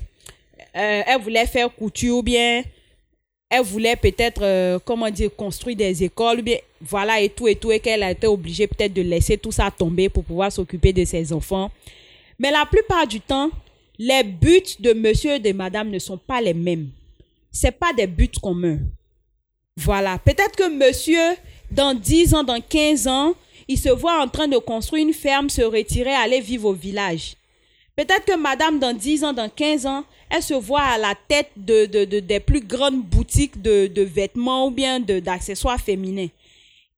euh, 0.75 1.01
elle 1.05 1.21
voulait 1.21 1.45
faire 1.45 1.73
couture 1.73 2.17
ou 2.17 2.23
bien 2.23 2.63
elle 3.51 3.63
voulait 3.63 3.97
peut-être, 3.97 4.43
euh, 4.43 4.79
comment 4.83 5.09
dire, 5.09 5.29
construire 5.35 5.75
des 5.75 6.03
écoles, 6.03 6.41
bien 6.41 6.57
voilà 6.79 7.19
et 7.19 7.29
tout 7.29 7.49
et 7.49 7.55
tout, 7.55 7.71
et 7.71 7.79
qu'elle 7.79 8.01
a 8.01 8.11
été 8.11 8.25
obligée 8.25 8.65
peut-être 8.65 8.93
de 8.93 9.01
laisser 9.01 9.37
tout 9.37 9.51
ça 9.51 9.69
tomber 9.69 10.07
pour 10.07 10.23
pouvoir 10.23 10.51
s'occuper 10.51 10.93
de 10.93 11.03
ses 11.03 11.33
enfants. 11.33 11.69
Mais 12.41 12.49
la 12.49 12.65
plupart 12.65 13.05
du 13.05 13.21
temps, 13.21 13.51
les 13.99 14.23
buts 14.23 14.75
de 14.79 14.93
monsieur 14.93 15.33
et 15.33 15.39
de 15.39 15.51
madame 15.51 15.91
ne 15.91 15.99
sont 15.99 16.17
pas 16.17 16.41
les 16.41 16.55
mêmes. 16.55 16.89
C'est 17.51 17.71
pas 17.71 17.93
des 17.93 18.07
buts 18.07 18.31
communs. 18.41 18.79
Voilà. 19.77 20.17
Peut-être 20.17 20.55
que 20.55 20.67
monsieur, 20.67 21.37
dans 21.69 21.93
10 21.93 22.33
ans, 22.33 22.43
dans 22.43 22.59
15 22.59 23.07
ans, 23.07 23.35
il 23.67 23.77
se 23.77 23.89
voit 23.89 24.19
en 24.23 24.27
train 24.27 24.47
de 24.47 24.57
construire 24.57 25.05
une 25.05 25.13
ferme, 25.13 25.51
se 25.51 25.61
retirer, 25.61 26.13
aller 26.15 26.41
vivre 26.41 26.69
au 26.69 26.73
village. 26.73 27.35
Peut-être 27.95 28.25
que 28.25 28.35
madame, 28.35 28.79
dans 28.79 28.93
10 28.93 29.23
ans, 29.23 29.33
dans 29.33 29.47
15 29.49 29.85
ans, 29.85 30.03
elle 30.27 30.41
se 30.41 30.55
voit 30.55 30.81
à 30.81 30.97
la 30.97 31.13
tête 31.27 31.51
de, 31.55 31.85
des 31.85 32.39
plus 32.39 32.61
grandes 32.61 33.03
boutiques 33.03 33.61
de, 33.61 34.01
vêtements 34.01 34.65
ou 34.65 34.71
bien 34.71 34.99
d'accessoires 34.99 35.79
féminins. 35.79 36.29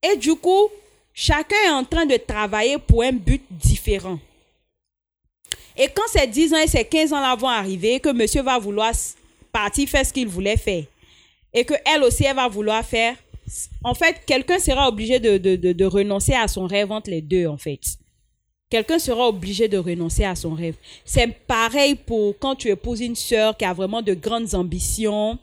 Et 0.01 0.15
du 0.15 0.35
coup, 0.35 0.69
chacun 1.13 1.57
est 1.67 1.71
en 1.71 1.83
train 1.83 2.05
de 2.05 2.15
travailler 2.15 2.77
pour 2.77 3.03
un 3.03 3.11
but 3.11 3.43
différent. 3.51 4.19
Et 5.77 5.87
quand 5.87 6.07
ces 6.07 6.27
10 6.27 6.53
ans 6.53 6.57
et 6.57 6.67
ces 6.67 6.85
15 6.85 7.13
ans-là 7.13 7.35
vont 7.35 7.47
arriver, 7.47 7.99
que 7.99 8.13
monsieur 8.13 8.41
va 8.41 8.57
vouloir 8.59 8.93
partir 9.51 9.87
faire 9.89 10.05
ce 10.05 10.13
qu'il 10.13 10.27
voulait 10.27 10.57
faire, 10.57 10.83
et 11.53 11.63
que 11.65 11.73
elle 11.85 12.03
aussi, 12.03 12.25
elle 12.25 12.35
va 12.35 12.47
vouloir 12.47 12.83
faire 12.83 13.15
en 13.83 13.93
fait, 13.93 14.21
quelqu'un 14.25 14.59
sera 14.59 14.87
obligé 14.87 15.19
de, 15.19 15.37
de, 15.37 15.55
de, 15.55 15.85
renoncer 15.85 16.33
à 16.33 16.47
son 16.47 16.65
rêve 16.65 16.91
entre 16.91 17.09
les 17.09 17.21
deux, 17.21 17.47
en 17.47 17.57
fait. 17.57 17.81
Quelqu'un 18.69 18.97
sera 18.97 19.27
obligé 19.27 19.67
de 19.67 19.77
renoncer 19.77 20.23
à 20.23 20.35
son 20.35 20.53
rêve. 20.53 20.75
C'est 21.05 21.27
pareil 21.27 21.95
pour 21.95 22.37
quand 22.39 22.55
tu 22.55 22.69
épouses 22.69 23.01
une 23.01 23.15
sœur 23.15 23.55
qui 23.55 23.65
a 23.65 23.73
vraiment 23.73 24.01
de 24.01 24.13
grandes 24.13 24.55
ambitions, 24.55 25.37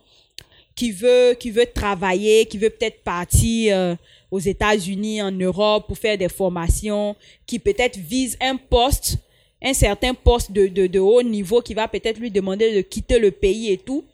qui 0.75 0.91
veut, 0.91 1.37
qui 1.39 1.51
veut 1.51 1.67
travailler, 1.73 2.47
qui 2.47 2.59
veut 2.59 2.71
peut-être 2.71 3.03
partir 3.03 3.77
euh, 3.77 3.95
aux 4.31 4.41
États-Unis, 4.41 5.23
en 5.23 5.31
Europe 5.31 5.87
pour 5.87 5.99
faire 5.99 6.19
des 6.19 6.29
formations, 6.29 7.15
qui 7.47 7.59
peut-être 7.59 7.99
vise 7.99 8.37
un 8.41 8.57
poste, 8.57 9.19
un 9.63 9.75
certain 9.75 10.15
poste 10.15 10.53
de, 10.53 10.99
haut 10.99 11.23
niveau 11.23 11.61
qui 11.61 11.75
va 11.75 11.89
peut-être 11.89 12.19
lui 12.19 12.31
demander 12.31 12.75
de 12.75 12.81
quitter 12.81 13.19
le 13.19 13.31
pays 13.31 13.73
et 13.73 13.79
tout. 13.79 14.05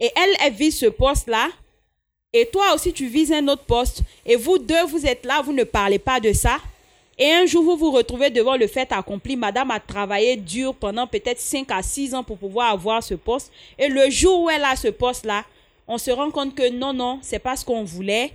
Et 0.00 0.10
elle, 0.16 0.36
elle 0.44 0.52
vise 0.52 0.78
ce 0.78 0.86
poste-là 0.86 1.48
et 2.32 2.46
toi 2.46 2.74
aussi 2.74 2.92
tu 2.92 3.06
vises 3.08 3.32
un 3.32 3.46
autre 3.48 3.64
poste, 3.64 4.02
et 4.24 4.36
vous 4.36 4.58
deux, 4.58 4.84
vous 4.86 5.04
êtes 5.04 5.26
là, 5.26 5.42
vous 5.42 5.52
ne 5.52 5.64
parlez 5.64 5.98
pas 5.98 6.18
de 6.18 6.32
ça, 6.32 6.58
et 7.18 7.30
un 7.30 7.44
jour 7.44 7.62
vous 7.62 7.76
vous 7.76 7.90
retrouvez 7.90 8.30
devant 8.30 8.56
le 8.56 8.66
fait 8.66 8.90
accompli, 8.90 9.36
madame 9.36 9.70
a 9.70 9.78
travaillé 9.78 10.36
dur 10.36 10.74
pendant 10.74 11.06
peut-être 11.06 11.40
5 11.40 11.70
à 11.70 11.82
6 11.82 12.14
ans 12.14 12.24
pour 12.24 12.38
pouvoir 12.38 12.72
avoir 12.72 13.02
ce 13.02 13.14
poste, 13.14 13.52
et 13.78 13.88
le 13.88 14.08
jour 14.08 14.42
où 14.42 14.50
elle 14.50 14.64
a 14.64 14.76
ce 14.76 14.88
poste-là, 14.88 15.44
on 15.86 15.98
se 15.98 16.10
rend 16.10 16.30
compte 16.30 16.54
que 16.54 16.70
non, 16.70 16.94
non, 16.94 17.18
c'est 17.20 17.38
pas 17.38 17.54
ce 17.54 17.64
qu'on 17.64 17.84
voulait 17.84 18.32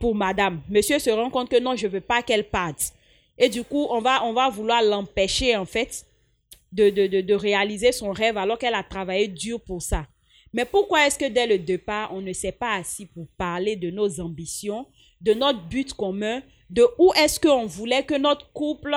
pour 0.00 0.14
madame. 0.14 0.60
Monsieur 0.68 0.98
se 0.98 1.10
rend 1.10 1.30
compte 1.30 1.50
que 1.50 1.60
non, 1.60 1.76
je 1.76 1.86
veux 1.86 2.00
pas 2.00 2.22
qu'elle 2.22 2.44
parte. 2.44 2.94
Et 3.40 3.48
du 3.48 3.64
coup, 3.64 3.86
on 3.88 4.00
va, 4.00 4.22
on 4.24 4.34
va 4.34 4.50
vouloir 4.50 4.82
l'empêcher, 4.82 5.56
en 5.56 5.64
fait, 5.64 6.04
de, 6.70 6.90
de, 6.90 7.06
de, 7.06 7.20
de 7.22 7.34
réaliser 7.34 7.90
son 7.90 8.12
rêve 8.12 8.36
alors 8.36 8.58
qu'elle 8.58 8.74
a 8.74 8.82
travaillé 8.84 9.26
dur 9.26 9.58
pour 9.60 9.80
ça. 9.80 10.06
Mais 10.52 10.66
pourquoi 10.66 11.06
est-ce 11.06 11.18
que 11.18 11.28
dès 11.28 11.46
le 11.46 11.58
départ, 11.58 12.12
on 12.12 12.20
ne 12.20 12.32
s'est 12.34 12.52
pas 12.52 12.74
assis 12.74 13.06
pour 13.06 13.26
parler 13.38 13.76
de 13.76 13.90
nos 13.90 14.20
ambitions, 14.20 14.86
de 15.22 15.32
notre 15.32 15.62
but 15.68 15.94
commun, 15.94 16.42
de 16.68 16.86
où 16.98 17.12
est-ce 17.14 17.40
qu'on 17.40 17.66
voulait 17.66 18.04
que 18.04 18.14
notre 18.14 18.52
couple 18.52 18.94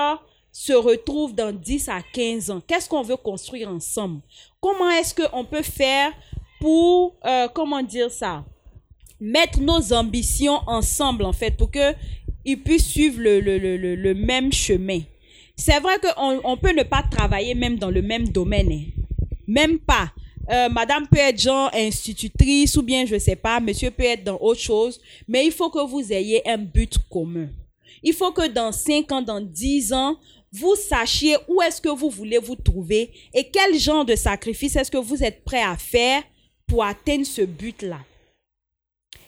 se 0.52 0.72
retrouve 0.74 1.34
dans 1.34 1.52
10 1.52 1.88
à 1.88 2.02
15 2.12 2.50
ans? 2.50 2.62
Qu'est-ce 2.66 2.88
qu'on 2.88 3.02
veut 3.02 3.16
construire 3.16 3.70
ensemble? 3.70 4.20
Comment 4.60 4.90
est-ce 4.90 5.14
qu'on 5.14 5.44
peut 5.44 5.62
faire 5.62 6.12
pour, 6.60 7.16
euh, 7.24 7.48
comment 7.48 7.82
dire 7.82 8.10
ça? 8.10 8.44
Mettre 9.20 9.60
nos 9.60 9.92
ambitions 9.92 10.60
ensemble, 10.66 11.24
en 11.24 11.32
fait, 11.32 11.56
pour 11.56 11.70
qu'ils 12.44 12.62
puissent 12.62 12.88
suivre 12.88 13.20
le, 13.20 13.40
le, 13.40 13.58
le, 13.58 13.76
le, 13.96 14.14
même 14.14 14.52
chemin. 14.52 15.00
C'est 15.56 15.80
vrai 15.80 15.94
qu'on 16.00 16.40
on 16.44 16.56
peut 16.56 16.72
ne 16.72 16.82
pas 16.82 17.02
travailler 17.10 17.54
même 17.54 17.78
dans 17.78 17.90
le 17.90 18.02
même 18.02 18.28
domaine. 18.28 18.72
Hein. 18.72 18.84
Même 19.46 19.78
pas. 19.78 20.12
Euh, 20.50 20.68
madame 20.68 21.06
peut 21.06 21.18
être 21.18 21.40
genre 21.40 21.70
institutrice 21.72 22.76
ou 22.76 22.82
bien 22.82 23.06
je 23.06 23.18
sais 23.18 23.36
pas, 23.36 23.60
monsieur 23.60 23.90
peut 23.90 24.04
être 24.04 24.24
dans 24.24 24.38
autre 24.40 24.60
chose, 24.60 25.00
mais 25.26 25.46
il 25.46 25.52
faut 25.52 25.70
que 25.70 25.86
vous 25.86 26.12
ayez 26.12 26.46
un 26.46 26.58
but 26.58 26.98
commun. 27.10 27.48
Il 28.02 28.12
faut 28.12 28.30
que 28.32 28.46
dans 28.48 28.70
5 28.70 29.10
ans, 29.12 29.22
dans 29.22 29.40
10 29.40 29.94
ans, 29.94 30.18
vous 30.52 30.74
sachiez 30.76 31.36
où 31.48 31.62
est-ce 31.62 31.80
que 31.80 31.88
vous 31.88 32.10
voulez 32.10 32.38
vous 32.38 32.56
trouver 32.56 33.10
et 33.32 33.48
quel 33.50 33.78
genre 33.78 34.04
de 34.04 34.14
sacrifice 34.14 34.76
est-ce 34.76 34.90
que 34.90 34.98
vous 34.98 35.24
êtes 35.24 35.42
prêt 35.44 35.62
à 35.62 35.76
faire 35.76 36.22
pour 36.66 36.84
atteindre 36.84 37.26
ce 37.26 37.42
but-là. 37.42 38.00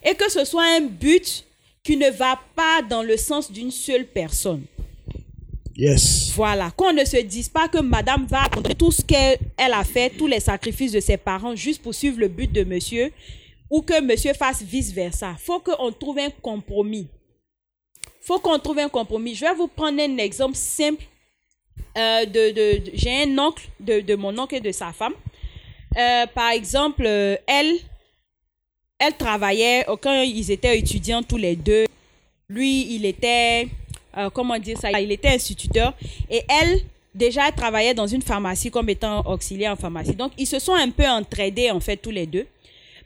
Et 0.02 0.14
que 0.14 0.31
ce 0.31 0.44
soit 0.44 0.64
un 0.76 0.83
but 0.83 1.44
qui 1.87 1.96
ne 1.96 2.11
va 2.11 2.37
pas 2.57 2.83
dans 2.83 3.05
le 3.05 3.16
sens 3.16 3.53
d'une 3.53 3.70
seule 3.70 4.07
personne. 4.07 4.64
Yes. 5.77 6.33
Voilà. 6.35 6.72
Qu'on 6.72 6.92
ne 6.92 7.05
se 7.05 7.18
dise 7.18 7.49
pas 7.49 7.68
que 7.68 7.79
madame 7.79 8.27
va 8.27 8.42
abandonner 8.42 8.75
tout 8.75 8.90
ce 8.90 9.03
qu'elle 9.03 9.38
a 9.57 9.85
fait, 9.85 10.11
tous 10.11 10.27
les 10.27 10.40
sacrifices 10.40 10.90
de 10.90 10.99
ses 10.99 11.16
parents, 11.16 11.55
juste 11.55 11.81
pour 11.81 11.94
suivre 11.94 12.18
le 12.18 12.27
but 12.27 12.51
de 12.51 12.64
monsieur, 12.64 13.12
ou 13.70 13.83
que 13.83 14.01
monsieur 14.03 14.33
fasse 14.33 14.62
vice-versa. 14.62 15.37
faut 15.38 15.61
qu'on 15.61 15.92
trouve 15.92 16.18
un 16.18 16.31
compromis. 16.42 17.07
faut 18.20 18.40
qu'on 18.40 18.59
trouve 18.59 18.81
un 18.81 18.88
compromis. 18.88 19.37
Je 19.37 19.44
vais 19.44 19.55
vous 19.55 19.68
prendre 19.68 20.03
un 20.03 20.16
exemple 20.18 20.57
simple. 20.57 21.05
Euh, 21.96 22.25
de, 22.27 22.51
de, 22.51 22.90
J'ai 22.94 23.22
un 23.22 23.38
oncle, 23.38 23.68
de, 23.79 24.01
de, 24.01 24.16
mon 24.16 24.37
oncle 24.37 24.57
et 24.57 24.61
de 24.61 24.72
sa 24.72 24.92
femme. 24.92 25.14
Euh, 25.96 26.27
par 26.35 26.51
exemple, 26.51 27.05
euh, 27.07 27.37
elle, 27.46 27.77
elle 28.98 29.16
travaillait, 29.16 29.85
quand 30.00 30.22
ils 30.22 30.50
étaient 30.50 30.78
étudiants 30.78 31.22
tous 31.22 31.37
les 31.37 31.56
deux, 31.56 31.85
lui, 32.48 32.94
il 32.94 33.04
était, 33.04 33.68
euh, 34.16 34.30
comment 34.30 34.59
dire 34.59 34.78
ça, 34.78 35.00
il 35.00 35.11
était 35.12 35.28
instituteur. 35.28 35.92
Et 36.30 36.42
elle, 36.48 36.80
déjà, 37.14 37.48
elle 37.48 37.54
travaillait 37.54 37.94
dans 37.94 38.06
une 38.06 38.22
pharmacie 38.22 38.70
comme 38.70 38.88
étant 38.88 39.20
auxiliaire 39.26 39.72
en 39.72 39.76
pharmacie. 39.76 40.14
Donc, 40.14 40.32
ils 40.38 40.46
se 40.46 40.59
sont 40.59 40.74
un 40.74 40.90
peu 40.90 41.06
entraidés, 41.06 41.70
en 41.70 41.80
fait, 41.80 41.96
tous 41.96 42.11
les 42.11 42.26
deux. 42.26 42.46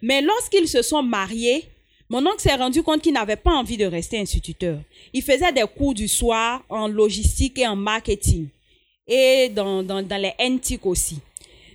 Mais 0.02 0.22
lorsqu'ils 0.22 0.68
se 0.68 0.82
sont 0.82 1.02
mariés, 1.02 1.64
mon 2.08 2.26
oncle 2.26 2.40
s'est 2.40 2.54
rendu 2.54 2.82
compte 2.82 3.02
qu'il 3.02 3.12
n'avait 3.12 3.36
pas 3.36 3.52
envie 3.52 3.76
de 3.76 3.86
rester 3.86 4.18
instituteur. 4.18 4.80
Il 5.12 5.22
faisait 5.22 5.52
des 5.52 5.64
cours 5.76 5.94
du 5.94 6.08
soir 6.08 6.62
en 6.68 6.88
logistique 6.88 7.58
et 7.58 7.66
en 7.66 7.76
marketing. 7.76 8.48
Et 9.06 9.48
dans, 9.48 9.82
dans, 9.82 10.02
dans 10.02 10.20
les 10.20 10.32
NTIC 10.38 10.86
aussi. 10.86 11.18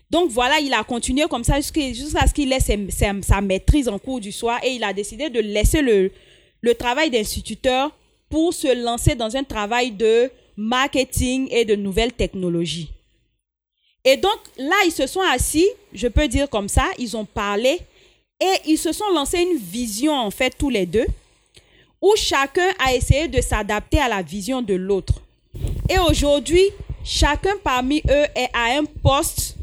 Donc 0.10 0.30
voilà, 0.30 0.60
il 0.60 0.74
a 0.74 0.84
continué 0.84 1.26
comme 1.30 1.44
ça 1.44 1.56
jusqu'à 1.58 2.28
ce 2.28 2.34
qu'il 2.34 2.54
ait 2.54 2.60
sa, 2.60 3.41
maîtrise 3.41 3.88
en 3.88 3.98
cours 3.98 4.20
du 4.20 4.32
soir 4.32 4.60
et 4.63 4.72
il 4.72 4.84
a 4.84 4.94
décidé 4.94 5.30
de 5.30 5.39
laisser 5.39 5.82
le, 5.82 6.12
le 6.62 6.76
travail 6.76 7.10
d'instituteur 7.10 7.91
pour 8.30 8.54
se 8.54 8.84
lancer 8.84 9.15
dans 9.15 9.36
un 9.36 9.44
travail 9.44 9.91
de 9.91 10.30
marketing 10.58 11.48
et 11.52 11.65
de 11.65 11.76
nouvelles 11.76 12.13
technologies. 12.13 12.91
Et 14.04 14.18
donc 14.18 14.38
là, 14.58 14.76
ils 14.86 14.91
se 14.91 15.08
sont 15.08 15.22
assis, 15.22 15.68
je 15.91 16.08
peux 16.08 16.28
dire 16.28 16.50
comme 16.50 16.70
ça, 16.70 16.86
ils 17.00 17.18
ont 17.18 17.26
parlé 17.26 17.80
et 18.39 18.54
ils 18.68 18.78
se 18.78 18.91
sont 18.91 19.10
lancés 19.13 19.39
une 19.39 19.58
vision 19.58 20.13
en 20.13 20.30
fait 20.30 20.56
tous 20.58 20.70
les 20.70 20.86
deux 20.86 21.08
où 22.02 22.13
chacun 22.15 22.70
a 22.86 22.94
essayé 22.94 23.28
de 23.28 23.41
s'adapter 23.41 23.98
à 24.00 24.08
la 24.08 24.22
vision 24.22 24.62
de 24.62 24.76
l'autre. 24.76 25.22
Et 25.89 25.98
aujourd'hui, 25.98 26.70
chacun 27.04 27.56
parmi 27.63 28.02
eux 28.08 28.26
est 28.36 28.50
à 28.54 28.78
un 28.78 28.86
poste 28.86 29.55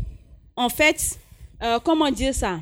en 0.62 0.68
fait, 0.68 1.18
euh, 1.62 1.78
comment 1.80 2.10
dire 2.10 2.34
ça? 2.34 2.60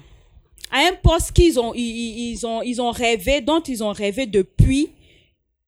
À 0.70 0.78
un 0.86 0.92
poste 1.02 1.32
qu'ils 1.32 1.58
ont 1.58 1.72
ils, 1.74 2.46
ont, 2.46 2.62
ils 2.62 2.80
ont 2.80 2.90
rêvé, 2.90 3.40
dont 3.40 3.60
ils 3.60 3.82
ont 3.82 3.92
rêvé 3.92 4.26
depuis 4.26 4.90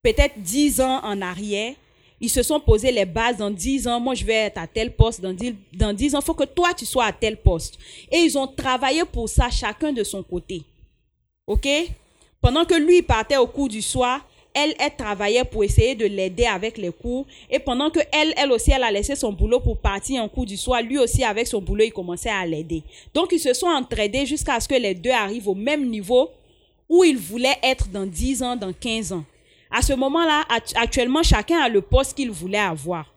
peut-être 0.02 0.40
dix 0.40 0.80
ans 0.80 1.00
en 1.02 1.20
arrière. 1.20 1.74
Ils 2.20 2.30
se 2.30 2.42
sont 2.44 2.60
posé 2.60 2.92
les 2.92 3.04
bases 3.04 3.38
dans 3.38 3.50
dix 3.50 3.88
ans. 3.88 3.98
Moi, 3.98 4.14
je 4.14 4.24
vais 4.24 4.34
être 4.34 4.58
à 4.58 4.68
tel 4.68 4.94
poste 4.94 5.20
dans 5.20 5.32
dix, 5.32 5.54
dans 5.72 5.92
dix 5.92 6.14
ans. 6.14 6.20
Il 6.20 6.24
faut 6.24 6.34
que 6.34 6.44
toi, 6.44 6.72
tu 6.72 6.86
sois 6.86 7.06
à 7.06 7.12
tel 7.12 7.36
poste. 7.36 7.78
Et 8.12 8.18
ils 8.18 8.38
ont 8.38 8.46
travaillé 8.46 9.04
pour 9.04 9.28
ça, 9.28 9.50
chacun 9.50 9.92
de 9.92 10.04
son 10.04 10.22
côté. 10.22 10.62
OK? 11.48 11.68
Pendant 12.40 12.64
que 12.64 12.74
lui 12.74 13.02
partait 13.02 13.38
au 13.38 13.48
cours 13.48 13.68
du 13.68 13.82
soir, 13.82 14.24
elle, 14.54 14.74
elle 14.78 14.94
travaillait 14.96 15.44
pour 15.44 15.64
essayer 15.64 15.94
de 15.94 16.06
l'aider 16.06 16.44
avec 16.44 16.76
les 16.78 16.92
cours. 16.92 17.26
Et 17.50 17.58
pendant 17.58 17.90
que 17.90 18.00
elle, 18.12 18.34
elle 18.36 18.52
aussi, 18.52 18.70
elle 18.70 18.84
a 18.84 18.90
laissé 18.90 19.14
son 19.14 19.32
boulot 19.32 19.60
pour 19.60 19.78
partir 19.78 20.22
en 20.22 20.28
cours 20.28 20.46
du 20.46 20.56
soir, 20.56 20.82
lui 20.82 20.98
aussi, 20.98 21.24
avec 21.24 21.46
son 21.46 21.60
boulot, 21.60 21.84
il 21.84 21.92
commençait 21.92 22.30
à 22.30 22.44
l'aider. 22.46 22.82
Donc, 23.14 23.32
ils 23.32 23.40
se 23.40 23.54
sont 23.54 23.66
entraidés 23.66 24.26
jusqu'à 24.26 24.60
ce 24.60 24.68
que 24.68 24.74
les 24.74 24.94
deux 24.94 25.10
arrivent 25.10 25.48
au 25.48 25.54
même 25.54 25.88
niveau 25.88 26.30
où 26.88 27.04
ils 27.04 27.16
voulaient 27.16 27.58
être 27.62 27.88
dans 27.88 28.06
10 28.06 28.42
ans, 28.42 28.56
dans 28.56 28.72
15 28.72 29.12
ans. 29.12 29.24
À 29.70 29.80
ce 29.80 29.94
moment-là, 29.94 30.44
actuellement, 30.76 31.22
chacun 31.22 31.60
a 31.60 31.68
le 31.68 31.80
poste 31.80 32.14
qu'il 32.14 32.30
voulait 32.30 32.58
avoir. 32.58 33.10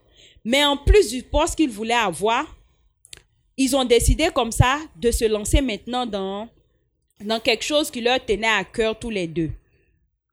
Mais 0.45 0.63
en 0.63 0.77
plus 0.77 1.09
du 1.09 1.23
poste 1.23 1.55
qu'il 1.55 1.69
voulait 1.69 1.93
avoir, 1.93 2.45
ils 3.57 3.75
ont 3.75 3.83
décidé 3.83 4.29
comme 4.33 4.51
ça 4.51 4.79
de 4.95 5.11
se 5.11 5.25
lancer 5.25 5.59
maintenant 5.59 6.05
dans, 6.05 6.47
dans 7.19 7.39
quelque 7.39 7.63
chose 7.63 7.91
qui 7.91 7.99
leur 7.99 8.23
tenait 8.23 8.47
à 8.47 8.63
cœur 8.63 8.97
tous 8.97 9.09
les 9.09 9.27
deux. 9.27 9.49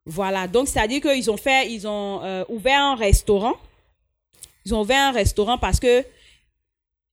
Voilà, 0.05 0.47
donc 0.47 0.67
c'est-à-dire 0.67 1.01
qu'ils 1.01 1.31
ont 1.31 1.37
fait, 1.37 1.71
ils 1.71 1.87
ont 1.87 2.21
euh, 2.23 2.43
ouvert 2.49 2.81
un 2.81 2.95
restaurant. 2.95 3.55
Ils 4.65 4.75
ont 4.75 4.81
ouvert 4.81 5.09
un 5.09 5.11
restaurant 5.11 5.57
parce 5.57 5.79
que 5.79 6.03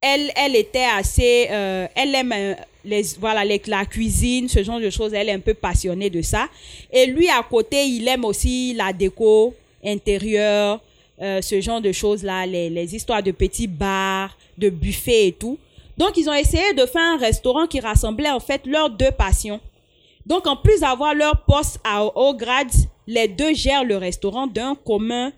elle, 0.00 0.32
elle 0.34 0.56
était 0.56 0.86
assez, 0.96 1.48
euh, 1.50 1.86
elle 1.94 2.14
aime 2.14 2.32
euh, 2.32 2.54
les, 2.84 3.02
voilà, 3.18 3.44
les, 3.44 3.60
la 3.66 3.84
cuisine, 3.84 4.48
ce 4.48 4.64
genre 4.64 4.80
de 4.80 4.90
choses. 4.90 5.14
Elle 5.14 5.28
est 5.28 5.32
un 5.32 5.40
peu 5.40 5.54
passionnée 5.54 6.10
de 6.10 6.22
ça. 6.22 6.48
Et 6.92 7.06
lui, 7.06 7.28
à 7.28 7.42
côté, 7.48 7.84
il 7.84 8.08
aime 8.08 8.24
aussi 8.24 8.74
la 8.74 8.92
déco 8.92 9.54
intérieure, 9.84 10.80
ce 11.18 11.60
genre 11.60 11.80
de 11.80 11.92
choses-là, 11.92 12.46
les, 12.46 12.70
les 12.70 12.94
histoires 12.94 13.22
de 13.22 13.30
petits 13.30 13.66
bars, 13.66 14.36
de 14.56 14.70
buffets 14.70 15.28
et 15.28 15.32
tout. 15.32 15.58
Donc, 15.98 16.16
ils 16.16 16.28
ont 16.30 16.34
essayé 16.34 16.72
de 16.72 16.86
faire 16.86 17.02
un 17.02 17.18
restaurant 17.18 17.66
qui 17.66 17.78
rassemblait 17.78 18.30
en 18.30 18.40
fait 18.40 18.62
leurs 18.66 18.88
deux 18.88 19.10
passions 19.10 19.60
donc, 20.26 20.46
en 20.46 20.56
plus 20.56 20.80
d'avoir 20.80 21.14
leur 21.14 21.44
poste 21.44 21.78
à 21.84 22.04
haut 22.04 22.34
grade, 22.34 22.70
les 23.06 23.28
deux 23.28 23.54
gèrent 23.54 23.84
le 23.84 23.96
restaurant 23.96 24.46
d'un 24.46 24.74
commun, 24.74 25.32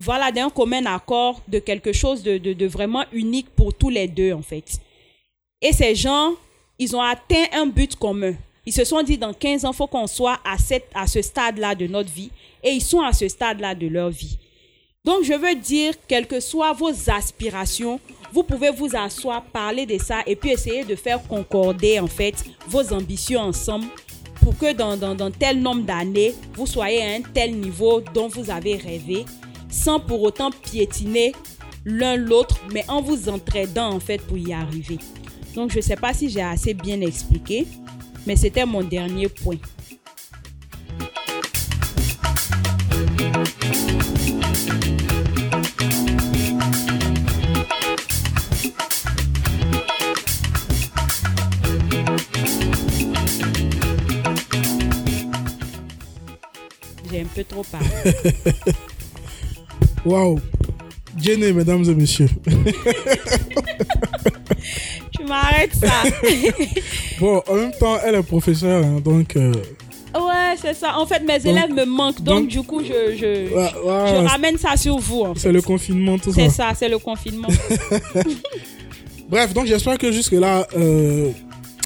voilà, 0.00 0.30
d'un 0.30 0.50
commun 0.50 0.84
accord, 0.86 1.40
de 1.48 1.58
quelque 1.58 1.92
chose 1.92 2.22
de, 2.22 2.38
de, 2.38 2.66
vraiment 2.66 3.04
unique 3.12 3.50
pour 3.50 3.74
tous 3.74 3.90
les 3.90 4.06
deux, 4.06 4.32
en 4.32 4.42
fait. 4.42 4.78
Et 5.60 5.72
ces 5.72 5.94
gens, 5.94 6.34
ils 6.78 6.94
ont 6.94 7.00
atteint 7.00 7.44
un 7.52 7.66
but 7.66 7.96
commun. 7.96 8.34
Ils 8.66 8.72
se 8.72 8.84
sont 8.84 9.02
dit, 9.02 9.18
dans 9.18 9.32
15 9.32 9.64
ans, 9.64 9.72
il 9.72 9.76
faut 9.76 9.86
qu'on 9.86 10.06
soit 10.06 10.38
à, 10.44 10.58
cette, 10.58 10.88
à 10.94 11.06
ce 11.06 11.22
stade-là 11.22 11.74
de 11.74 11.86
notre 11.86 12.10
vie. 12.10 12.30
Et 12.62 12.70
ils 12.70 12.82
sont 12.82 13.00
à 13.00 13.12
ce 13.12 13.28
stade-là 13.28 13.74
de 13.74 13.86
leur 13.86 14.10
vie. 14.10 14.38
Donc, 15.04 15.22
je 15.22 15.34
veux 15.34 15.54
dire, 15.54 15.94
quelles 16.08 16.26
que 16.26 16.40
soient 16.40 16.72
vos 16.72 16.92
aspirations, 17.10 18.00
vous 18.34 18.42
pouvez 18.42 18.70
vous 18.70 18.88
asseoir, 18.96 19.44
parler 19.44 19.86
de 19.86 19.96
ça 19.96 20.22
et 20.26 20.34
puis 20.34 20.50
essayer 20.50 20.82
de 20.84 20.96
faire 20.96 21.22
concorder, 21.22 22.00
en 22.00 22.08
fait, 22.08 22.34
vos 22.66 22.92
ambitions 22.92 23.40
ensemble 23.40 23.86
pour 24.42 24.58
que 24.58 24.72
dans, 24.72 24.96
dans, 24.96 25.30
tel 25.30 25.62
nombre 25.62 25.82
d'années, 25.82 26.34
vous 26.54 26.66
soyez 26.66 27.00
à 27.00 27.14
un 27.14 27.22
tel 27.22 27.54
niveau 27.54 28.02
dont 28.12 28.26
vous 28.26 28.50
avez 28.50 28.74
rêvé, 28.74 29.24
sans 29.70 30.00
pour 30.00 30.20
autant 30.22 30.50
piétiner 30.50 31.32
l'un 31.84 32.16
l'autre, 32.16 32.58
mais 32.72 32.84
en 32.88 33.00
vous 33.00 33.28
entraidant, 33.28 33.90
en 33.90 34.00
fait, 34.00 34.18
pour 34.18 34.36
y 34.36 34.52
arriver. 34.52 34.98
Donc, 35.54 35.70
je 35.70 35.76
ne 35.76 35.82
sais 35.82 35.96
pas 35.96 36.12
si 36.12 36.28
j'ai 36.28 36.42
assez 36.42 36.74
bien 36.74 37.00
expliqué, 37.02 37.68
mais 38.26 38.34
c'était 38.34 38.66
mon 38.66 38.82
dernier 38.82 39.28
point. 39.28 39.58
Un 57.20 57.26
peu 57.34 57.44
trop 57.44 57.62
parlé. 57.64 57.88
Waouh. 60.04 60.40
Jenny, 61.20 61.52
mesdames 61.52 61.84
et 61.84 61.94
messieurs. 61.94 62.28
tu 65.16 65.24
m'arrêtes 65.24 65.74
ça. 65.74 66.02
bon, 67.20 67.42
en 67.48 67.54
même 67.54 67.72
temps, 67.78 67.98
elle 68.04 68.16
est 68.16 68.22
professeure, 68.22 68.84
hein, 68.84 69.00
donc. 69.02 69.36
Euh, 69.36 69.52
ouais, 70.14 70.56
c'est 70.60 70.74
ça. 70.74 70.98
En 70.98 71.06
fait, 71.06 71.20
mes 71.20 71.46
élèves 71.46 71.70
me 71.70 71.84
manquent, 71.84 72.20
donc, 72.22 72.48
du 72.48 72.62
coup, 72.62 72.82
je, 72.82 73.16
je, 73.16 73.46
je, 73.46 74.28
ramène 74.28 74.58
ça 74.58 74.76
sur 74.76 74.98
vous. 74.98 75.26
C'est 75.36 75.52
le 75.52 75.62
confinement, 75.62 76.18
tout 76.18 76.32
ça. 76.32 76.42
C'est 76.42 76.50
ça, 76.50 76.72
c'est 76.76 76.88
le 76.88 76.98
confinement. 76.98 77.48
Bref, 79.28 79.54
donc 79.54 79.66
j'espère 79.66 79.98
que 79.98 80.12
jusque-là, 80.12 80.66
euh, 80.76 81.30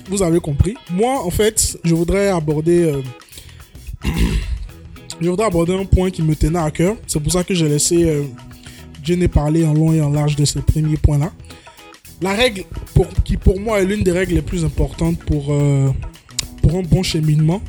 vous 0.09 0.23
avez 0.23 0.41
compris. 0.41 0.75
Moi, 0.91 1.23
en 1.23 1.31
fait, 1.31 1.79
je 1.85 1.95
voudrais 1.95 2.29
aborder. 2.29 2.85
Euh, 2.85 3.03
je 5.21 5.29
voudrais 5.29 5.47
aborder 5.47 5.75
un 5.75 5.85
point 5.85 6.11
qui 6.11 6.23
me 6.23 6.35
tenait 6.35 6.59
à 6.59 6.71
cœur. 6.71 6.97
C'est 7.07 7.21
pour 7.21 7.33
ça 7.33 7.45
que 7.45 7.55
j'ai 7.55 7.69
laissé 7.69 8.05
euh, 8.05 8.25
Jenny 9.03 9.29
parler 9.29 9.65
en 9.65 9.75
long 9.75 9.93
et 9.93 10.01
en 10.01 10.11
large 10.11 10.37
de 10.37 10.45
ce 10.45 10.59
premier 10.59 10.97
point-là. 10.97 11.33
La 12.21 12.35
règle 12.35 12.65
pour, 12.95 13.09
qui 13.25 13.37
pour 13.37 13.61
moi 13.61 13.81
est 13.81 13.85
l'une 13.85 14.03
des 14.03 14.13
règles 14.13 14.35
les 14.35 14.43
plus 14.43 14.65
importantes 14.65 15.19
pour, 15.19 15.47
euh, 15.51 15.91
pour 16.63 16.77
un 16.77 16.83
bon 16.83 17.03
cheminement. 17.03 17.63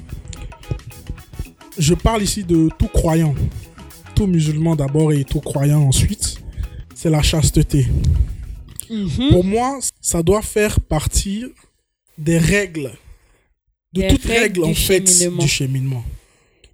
Je 1.78 1.94
parle 1.94 2.24
ici 2.24 2.44
de 2.44 2.70
tout 2.78 2.88
croyant, 2.88 3.36
tout 4.16 4.28
musulman 4.28 4.76
d'abord 4.76 5.12
et 5.14 5.24
tout 5.24 5.40
croyant 5.40 5.82
ensuite. 5.82 6.38
C'est 6.96 7.10
la 7.10 7.22
chasteté. 7.22 7.88
Mhm. 8.90 9.30
Pour 9.30 9.44
moi, 9.44 9.80
ça 10.02 10.24
doit 10.24 10.42
faire 10.42 10.80
partie 10.82 11.46
des 12.18 12.38
règles, 12.38 12.92
de 13.94 14.10
toutes 14.10 14.26
règles, 14.26 14.64
en 14.64 14.74
fait 14.74 15.00
du 15.40 15.48
cheminement 15.48 16.04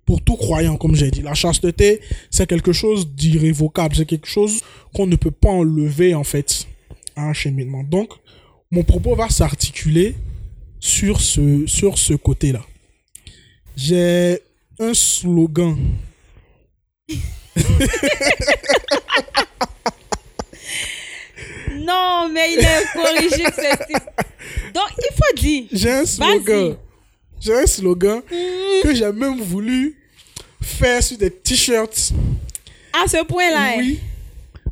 pour 0.06 0.22
tout 0.22 0.36
croyant, 0.36 0.78
comme 0.78 0.96
j'ai 0.96 1.10
dit. 1.10 1.22
La 1.22 1.34
chasteté, 1.34 2.00
c'est 2.30 2.48
quelque 2.48 2.72
chose 2.72 3.08
d'irrévocable, 3.08 3.96
c'est 3.96 4.06
quelque 4.06 4.28
chose 4.28 4.62
qu'on 4.94 5.08
ne 5.08 5.16
peut 5.16 5.32
pas 5.32 5.50
enlever, 5.50 6.14
en 6.14 6.24
fait, 6.24 6.68
à 7.16 7.28
un 7.28 7.34
cheminement. 7.34 7.84
Donc, 7.84 8.10
mon 8.72 8.84
propos 8.84 9.16
va 9.16 9.30
s'articuler 9.30 10.16
sur 10.80 11.22
ce, 11.22 11.66
sur 11.66 11.98
ce 11.98 12.14
côté-là. 12.14 12.62
J'ai 13.76 14.40
un 14.80 14.94
slogan. 14.94 15.76
non, 21.78 22.30
mais 22.32 22.54
il 22.54 22.60
est 22.60 22.86
corrigé, 22.94 23.44
Donc, 24.74 24.90
il 24.98 25.12
faut 25.16 25.36
dire. 25.36 25.64
J'ai 25.72 25.92
un 25.92 26.06
slogan 26.06 26.78
j'ai 27.46 27.54
un 27.54 27.66
slogan 27.66 28.22
que 28.82 28.96
j'ai 28.96 29.12
même 29.12 29.40
voulu 29.42 29.96
faire 30.62 31.04
sur 31.04 31.18
des 31.18 31.30
t-shirts. 31.30 32.12
À 32.92 33.08
ce 33.08 33.24
point-là. 33.24 33.74
Hein? 33.74 33.76
Oui. 33.78 34.00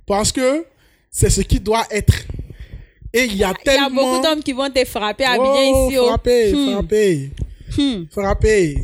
Parce 0.07 0.31
que 0.31 0.65
c'est 1.11 1.29
ce 1.29 1.41
qui 1.41 1.59
doit 1.59 1.85
être. 1.91 2.13
Et 3.13 3.25
il 3.25 3.35
y 3.35 3.43
a 3.43 3.53
tellement. 3.53 3.89
Il 3.89 3.95
y 3.95 3.99
a 3.99 4.01
beaucoup 4.01 4.23
d'hommes 4.23 4.43
qui 4.43 4.53
vont 4.53 4.69
te 4.69 4.83
frapper, 4.85 5.25
habiller 5.25 5.71
oh, 5.73 5.87
ici. 5.89 5.99
Oh. 5.99 6.07
Frapper, 6.07 6.53
hmm. 6.53 6.71
frapper. 6.71 7.29
Hmm. 7.77 8.03
Frapper. 8.11 8.75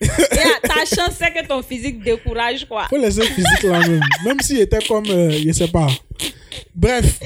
Yeah, 0.00 0.60
ta 0.62 0.84
chance, 0.84 1.14
c'est 1.18 1.32
que 1.32 1.46
ton 1.46 1.62
physique 1.62 2.02
décourage, 2.02 2.66
quoi. 2.66 2.86
Faut 2.90 2.98
laisser 2.98 3.20
le 3.20 3.26
physique 3.26 3.62
là 3.62 3.80
même. 3.80 4.02
Même 4.24 4.40
s'il 4.40 4.60
était 4.60 4.84
comme, 4.86 5.06
euh, 5.08 5.30
je 5.30 5.52
sais 5.52 5.68
pas. 5.68 5.86
Bref. 6.74 7.20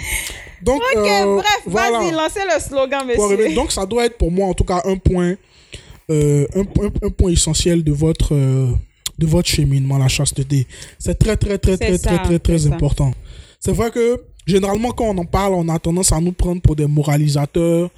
Donc, 0.62 0.80
Ok, 0.80 0.96
euh, 0.96 1.37
bref, 1.37 1.61
voilà. 1.66 1.98
vas-y, 1.98 2.11
lancez 2.12 2.40
le 2.44 2.61
slogan, 2.61 3.06
monsieur. 3.06 3.54
Donc, 3.54 3.72
ça 3.72 3.84
doit 3.87 4.04
être 4.04 4.16
pour 4.16 4.30
moi, 4.30 4.46
en 4.46 4.54
tout 4.54 4.64
cas, 4.64 4.82
un 4.84 4.96
point, 4.96 5.34
euh, 6.11 6.47
un, 6.55 6.61
un- 6.62 7.07
un 7.07 7.11
point 7.11 7.31
essentiel 7.33 7.83
de 7.85 7.92
votre, 7.92 8.35
euh, 8.35 8.71
de 9.18 9.27
votre 9.27 9.49
cheminement, 9.49 9.99
la 9.99 10.09
chasteté. 10.09 10.66
C'est 10.99 11.18
très, 11.18 11.37
très, 11.37 11.59
très, 11.59 11.77
très, 11.77 11.99
ça, 11.99 12.11
très, 12.11 12.23
très, 12.25 12.38
très 12.38 12.59
ça. 12.59 12.68
important. 12.75 13.12
C'est 13.61 13.73
vrai 13.73 13.90
que, 13.90 14.23
généralement, 14.47 14.92
quand 14.92 15.07
on 15.07 15.18
en 15.18 15.25
parle, 15.25 15.55
on 15.55 15.68
a 15.68 15.79
tendance 15.79 16.12
à 16.12 16.21
nous 16.21 16.33
prendre 16.33 16.62
pour 16.62 16.77
des 16.77 16.87
moralisateurs, 16.87 17.90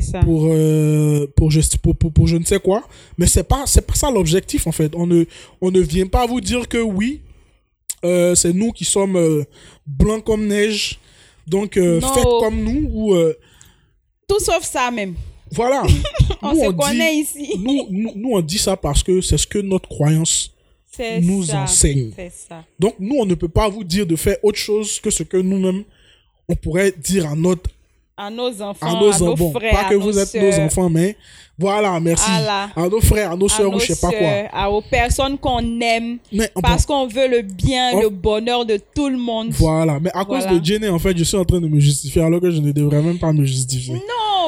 ça. 0.00 0.20
pour, 0.20 0.46
euh, 0.50 1.26
pour, 1.36 1.50
je, 1.50 1.60
pour, 1.80 1.94
pour, 1.96 2.12
pour 2.12 2.26
je 2.26 2.36
ne 2.36 2.44
sais 2.44 2.58
quoi. 2.58 2.82
Mais 3.16 3.26
c'est 3.26 3.44
pas, 3.44 3.64
c'est 3.66 3.86
pas 3.86 3.94
ça 3.94 4.10
l'objectif, 4.10 4.66
en 4.66 4.72
fait. 4.72 4.92
On 4.96 5.06
ne, 5.06 5.24
on 5.60 5.70
ne 5.70 5.80
vient 5.80 6.06
pas 6.06 6.26
vous 6.26 6.40
dire 6.40 6.66
que 6.68 6.78
oui, 6.78 7.20
euh, 8.04 8.34
c'est 8.34 8.52
nous 8.52 8.72
qui 8.72 8.84
sommes 8.84 9.44
blancs 9.86 10.24
comme 10.24 10.46
neige, 10.46 10.98
donc 11.46 11.74
faites 11.74 12.24
comme 12.40 12.60
nous, 12.62 12.90
ou 12.92 13.14
Tout 14.28 14.40
sauf 14.40 14.62
ça, 14.64 14.90
même. 14.90 15.14
Voilà. 15.54 15.82
On 16.42 16.52
Nous, 16.52 16.64
se 16.64 16.70
dit- 16.70 16.76
connaît 16.76 17.16
ici. 17.16 17.48
nous, 17.58 17.86
nous, 17.90 18.12
nous, 18.16 18.30
on 18.32 18.40
dit 18.40 18.58
ça 18.58 18.76
parce 18.76 19.02
que 19.02 19.20
c'est 19.20 19.38
ce 19.38 19.46
que 19.46 19.58
notre 19.58 19.88
croyance 19.88 20.50
nous 21.22 21.44
ça. 21.44 21.62
enseigne. 21.62 22.10
Ça. 22.48 22.62
Donc, 22.78 22.94
nous, 23.00 23.16
on 23.18 23.26
ne 23.26 23.34
peut 23.34 23.48
pas 23.48 23.68
vous 23.68 23.82
dire 23.84 24.06
de 24.06 24.14
faire 24.16 24.36
autre 24.42 24.58
chose 24.58 25.00
que 25.00 25.10
ce 25.10 25.22
que 25.22 25.36
nous-mêmes, 25.38 25.82
on 26.48 26.54
pourrait 26.54 26.92
dire 26.92 27.26
à, 27.30 27.34
notre, 27.34 27.70
À 28.16 28.30
nos 28.30 28.60
enfants, 28.62 28.86
à 28.86 29.00
nos 29.00 29.12
à 29.12 29.18
nos 29.18 29.28
enfants. 29.32 29.50
frères, 29.52 29.72
pas 29.72 29.84
que 29.88 29.94
à 29.94 29.98
vous 29.98 30.12
nos 30.12 30.18
êtes 30.18 30.34
nos 30.34 30.64
enfants, 30.64 30.88
mais 30.90 31.16
voilà, 31.58 31.98
merci. 32.00 32.30
À 32.30 32.88
nos 32.88 33.00
frères, 33.00 33.32
à 33.32 33.36
nos 33.36 33.46
à 33.46 33.48
sœurs, 33.48 33.74
ou 33.74 33.80
je 33.80 33.86
sais 33.92 33.96
pas 34.00 34.10
quoi. 34.10 34.28
à- 34.52 34.70
aux 34.70 34.82
personnes 34.82 35.36
qu'on 35.38 35.80
aime, 35.80 36.18
Mais 36.32 36.50
on 36.54 36.60
parce 36.60 36.84
qu'on 36.86 37.06
veut 37.08 37.28
le 37.28 37.42
bien, 37.42 37.90
On- 37.94 38.00
le 38.02 38.08
bonheur 38.10 38.64
de 38.66 38.78
tout 38.94 39.08
le 39.08 39.16
monde. 39.18 39.48
Voilà, 39.52 39.98
mais 40.00 40.10
à 40.14 40.24
cause 40.24 40.46
de 40.46 40.62
Jenny, 40.64 40.88
en 40.88 40.98
fait, 41.00 41.16
je 41.16 41.24
suis 41.24 41.36
en 41.36 41.44
train 41.44 41.60
de 41.60 41.66
me 41.68 41.80
justifier 41.80 42.22
alors 42.22 42.40
que 42.40 42.50
je 42.52 42.60
ne 42.60 42.70
devrais 42.72 43.02
même 43.02 43.18
pas 43.18 43.32
me 43.32 43.44
justifier. 43.44 43.94
Non, 43.94 44.00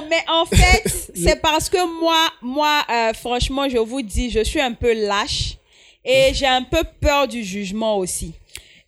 mais 0.03 0.23
en 0.29 0.45
fait, 0.45 1.11
c'est 1.15 1.41
parce 1.41 1.69
que 1.69 2.01
moi, 2.01 2.27
moi, 2.43 2.83
euh, 2.91 3.13
franchement, 3.13 3.69
je 3.69 3.79
vous 3.79 4.03
dis, 4.03 4.31
je 4.31 4.43
suis 4.45 4.61
un 4.61 4.73
peu 4.73 4.93
lâche 4.93 5.57
et 6.05 6.33
j'ai 6.33 6.47
un 6.47 6.63
peu 6.63 6.83
peur 7.01 7.27
du 7.29 7.43
jugement 7.43 7.99
aussi. 7.99 8.33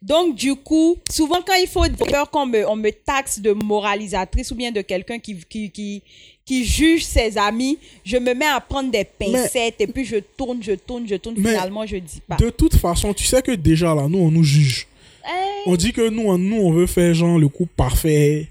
Donc, 0.01 0.37
du 0.37 0.55
coup, 0.55 0.97
souvent 1.11 1.41
quand 1.45 1.55
il 1.61 1.67
faut 1.67 1.85
peur 2.09 2.31
qu'on 2.31 2.47
me, 2.47 2.69
on 2.69 2.77
me 2.77 2.91
taxe 2.91 3.41
de 3.41 3.53
moralisatrice 3.53 4.51
ou 4.53 4.55
bien 4.55 4.71
de 4.71 4.81
quelqu'un 4.81 5.19
qui, 5.19 5.37
qui, 5.49 5.71
qui, 5.71 6.03
qui 6.45 6.65
juge 6.65 7.05
ses 7.05 7.37
amis, 7.37 7.79
je 8.05 8.17
me 8.17 8.33
mets 8.33 8.47
à 8.47 8.61
prendre 8.61 8.91
des 8.93 9.05
pincettes 9.05 9.81
et 9.81 9.87
puis 9.89 10.05
je 10.05 10.17
tourne, 10.37 10.63
je 10.63 10.73
tourne, 10.73 11.07
je 11.09 11.17
tourne. 11.17 11.37
Finalement, 11.37 11.85
je 11.85 11.97
dis 11.97 12.23
pas. 12.27 12.37
De 12.37 12.51
toute 12.51 12.77
façon, 12.77 13.13
tu 13.13 13.25
sais 13.25 13.43
que 13.43 13.53
déjà 13.53 13.95
là, 13.95 14.07
nous, 14.09 14.19
on 14.19 14.31
nous 14.31 14.45
juge. 14.45 14.87
Hey, 15.25 15.63
On 15.67 15.75
dit 15.77 15.93
que 15.93 16.09
nous, 16.09 16.39
nous, 16.39 16.57
on 16.57 16.73
veut 16.73 16.87
faire 16.87 17.13
genre 17.13 17.39
le 17.39 17.49
coup 17.49 17.67
parfait, 17.67 18.49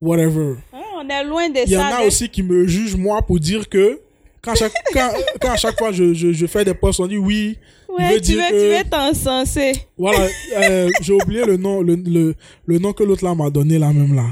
whatever. 0.00 0.54
On 1.06 1.08
est 1.08 1.24
loin 1.24 1.48
de 1.48 1.60
Il 1.66 1.72
y 1.72 1.76
en 1.76 1.80
ça. 1.90 1.96
a 1.98 2.04
aussi 2.04 2.28
qui 2.28 2.42
me 2.42 2.66
jugent, 2.66 2.96
moi, 2.96 3.22
pour 3.22 3.38
dire 3.38 3.68
que 3.68 4.00
quand, 4.42 4.54
chaque, 4.54 4.72
quand, 4.92 5.10
quand 5.40 5.50
à 5.50 5.56
chaque 5.56 5.78
fois 5.78 5.92
je, 5.92 6.12
je, 6.14 6.32
je 6.32 6.46
fais 6.46 6.64
des 6.64 6.74
posts, 6.74 7.00
on 7.00 7.06
dit 7.06 7.16
oui. 7.18 7.56
Ouais, 7.88 8.14
tu 8.16 8.20
dire 8.32 8.36
veux, 8.44 8.50
que- 8.50 8.78
tu 8.80 8.84
veux 8.84 8.90
t'encenser. 8.90 9.72
Voilà, 9.96 10.26
euh, 10.56 10.90
j'ai 11.00 11.12
oublié 11.14 11.44
le 11.46 11.56
nom, 11.56 11.80
le, 11.80 11.94
le, 11.94 12.34
le 12.66 12.78
nom 12.78 12.92
que 12.92 13.02
l'autre 13.02 13.24
là 13.24 13.34
m'a 13.34 13.48
donné 13.48 13.78
là 13.78 13.92
même 13.92 14.14
là. 14.14 14.26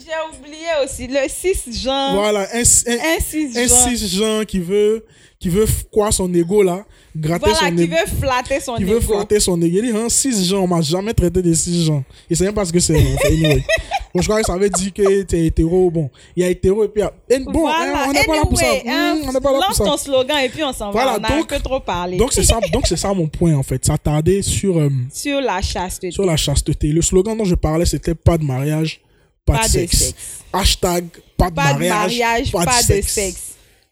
J'ai 0.00 0.38
oublié 0.38 0.66
aussi 0.84 1.06
le 1.08 1.18
6 1.28 1.82
Jean. 1.82 2.14
Voilà, 2.14 2.46
un, 2.54 2.58
un, 2.60 2.60
Un 2.62 3.20
6 3.20 3.56
un 3.58 3.66
Jean. 3.66 3.88
cisgenre 3.88 4.46
qui 4.46 4.58
veut, 4.60 5.04
qui 5.40 5.48
veut 5.48 5.66
quoi 5.92 6.10
son 6.10 6.32
ego 6.34 6.62
là, 6.62 6.84
gratter 7.16 7.50
Voilà, 7.50 7.70
son 7.70 7.76
qui 7.76 7.82
ego. 7.84 7.94
veut 7.96 8.16
flatter 8.18 8.60
son 8.60 8.74
qui 8.74 8.84
veut 8.84 9.00
flatter 9.00 9.38
son 9.40 9.60
ego. 9.62 9.78
Il 9.82 9.92
dit, 9.92 9.96
hein, 9.96 10.08
cisgenre, 10.08 10.62
on 10.64 10.66
m'a 10.66 10.80
jamais 10.80 11.14
traité 11.14 11.40
de 11.42 11.54
cisgenre. 11.54 12.02
Il 12.28 12.36
sait 12.36 12.44
même 12.44 12.54
pas 12.54 12.64
ce 12.64 12.72
que 12.72 12.80
c'est. 12.80 12.96
anyway. 13.26 13.62
Bon, 14.14 14.22
je 14.22 14.26
crois 14.26 14.40
que 14.40 14.46
ça 14.46 14.56
veut 14.56 14.70
dire 14.70 14.92
que 14.94 15.22
t'es 15.22 15.44
hétéro. 15.46 15.90
Bon, 15.90 16.08
il 16.34 16.42
y 16.42 16.46
a 16.46 16.48
hétéro 16.48 16.82
et 16.82 16.88
puis. 16.88 17.02
il 17.02 17.04
y 17.04 17.34
a- 17.34 17.36
et 17.36 17.44
bon, 17.44 17.60
voilà. 17.60 18.04
hein, 18.04 18.06
on 18.08 18.12
n'est 18.14 18.24
pas 18.24 18.36
là 18.36 18.42
pour 18.46 18.58
ça. 18.58 18.64
Anyway, 18.66 18.82
hein, 18.88 19.14
Hmm, 19.22 19.28
on 19.28 19.32
n'est 19.34 19.40
pas 19.40 19.52
là 19.52 19.58
pour 19.58 19.68
lance 19.68 19.76
ça. 19.76 19.84
ton 19.84 19.96
slogan 19.98 20.36
et 20.42 20.48
puis 20.48 20.64
on 20.64 20.72
s'en 20.72 20.90
Voilà, 20.90 21.18
va. 21.18 21.18
On 21.20 21.24
a 21.24 21.28
donc- 21.36 21.52
un 21.52 21.56
peu 21.56 21.62
trop 21.62 21.78
parlé. 21.80 22.16
Donc 22.16 22.32
c'est 22.32 22.42
ça, 22.42 22.58
donc 22.72 22.86
c'est 22.86 22.96
ça 22.96 23.12
mon 23.12 23.28
point 23.28 23.54
en 23.54 23.62
fait. 23.62 23.84
S'attarder 23.84 24.40
sur 24.40 24.78
euh, 24.78 24.88
sur 25.12 25.42
la 25.42 25.60
chasteté. 25.60 26.10
sur 26.10 26.24
la 26.24 26.38
chasteté. 26.38 26.88
Le 26.88 27.02
slogan 27.02 27.36
dont 27.36 27.44
je 27.44 27.54
parlais 27.54 27.84
c'était 27.84 28.14
pas 28.14 28.38
de 28.38 28.44
mariage, 28.44 29.02
pas, 29.44 29.58
Pas 29.58 29.60
de, 29.60 29.64
de 29.66 29.72
sexe. 29.72 30.14
Hashtag 30.54 31.04
pas 31.36 31.50
de 31.50 31.54
pas 31.54 31.74
de 31.74 31.78
mariage, 31.78 32.18
mariage, 32.18 32.50
pas, 32.52 32.64
de, 32.64 33.02
sexe. 33.02 33.42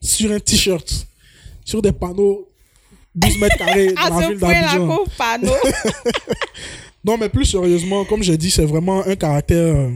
Sur 0.01 0.33
un 0.33 0.41
t-shirt, 0.41 1.07
sur 1.67 1.83
des 1.83 1.93
panneaux 1.93 2.49
12 3.15 3.39
mètres 3.39 3.59
carrés 3.59 3.93
dans 4.09 4.19
la 4.19 4.29
ville 4.29 4.39
d'Abidjan. 4.39 5.05
panneau. 5.19 5.53
Non, 7.05 7.17
mais 7.19 7.29
plus 7.29 7.45
sérieusement, 7.45 8.05
comme 8.05 8.23
j'ai 8.23 8.37
dit, 8.37 8.51
c'est 8.51 8.65
vraiment 8.65 9.07
un 9.07 9.15
caractère. 9.15 9.77
euh, 9.77 9.91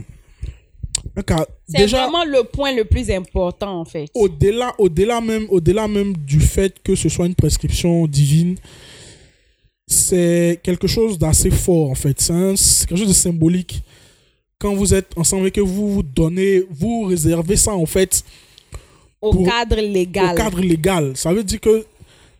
un 1.17 1.21
car- 1.23 1.45
C'est 1.67 1.85
vraiment 1.87 2.23
le 2.23 2.43
point 2.45 2.73
le 2.73 2.85
plus 2.85 3.11
important, 3.11 3.81
en 3.81 3.83
fait. 3.85 4.05
au-delà, 4.13 4.73
au-delà 4.77 5.19
même, 5.19 5.45
au-delà 5.49 5.89
même 5.89 6.15
du 6.15 6.39
fait 6.39 6.73
que 6.81 6.95
ce 6.95 7.09
soit 7.09 7.25
une 7.25 7.35
prescription 7.35 8.07
divine, 8.07 8.55
c'est 9.87 10.59
quelque 10.63 10.87
chose 10.87 11.17
d'assez 11.19 11.51
fort 11.51 11.89
en 11.91 11.95
fait. 11.95 12.19
C'est 12.21 12.31
un- 12.33 12.55
c'est 12.55 12.87
quelque 12.87 12.99
chose 12.99 13.07
de 13.09 13.13
symbolique. 13.13 13.81
Quand 14.57 14.73
vous 14.73 14.93
êtes 14.93 15.11
ensemble 15.17 15.47
et 15.47 15.51
que 15.51 15.59
vous 15.61 15.91
vous 15.95 16.03
donnez, 16.03 16.63
vous 16.69 17.03
réservez 17.03 17.57
ça 17.57 17.73
en 17.73 17.85
fait 17.85 18.23
Au 19.21 19.31
pour- 19.33 19.45
cadre 19.47 19.75
légal. 19.79 20.33
au 20.33 20.35
cadre 20.37 20.59
légal. 20.61 21.11
Ça 21.15 21.31
veut 21.33 21.43
dire 21.43 21.59
que, 21.61 21.85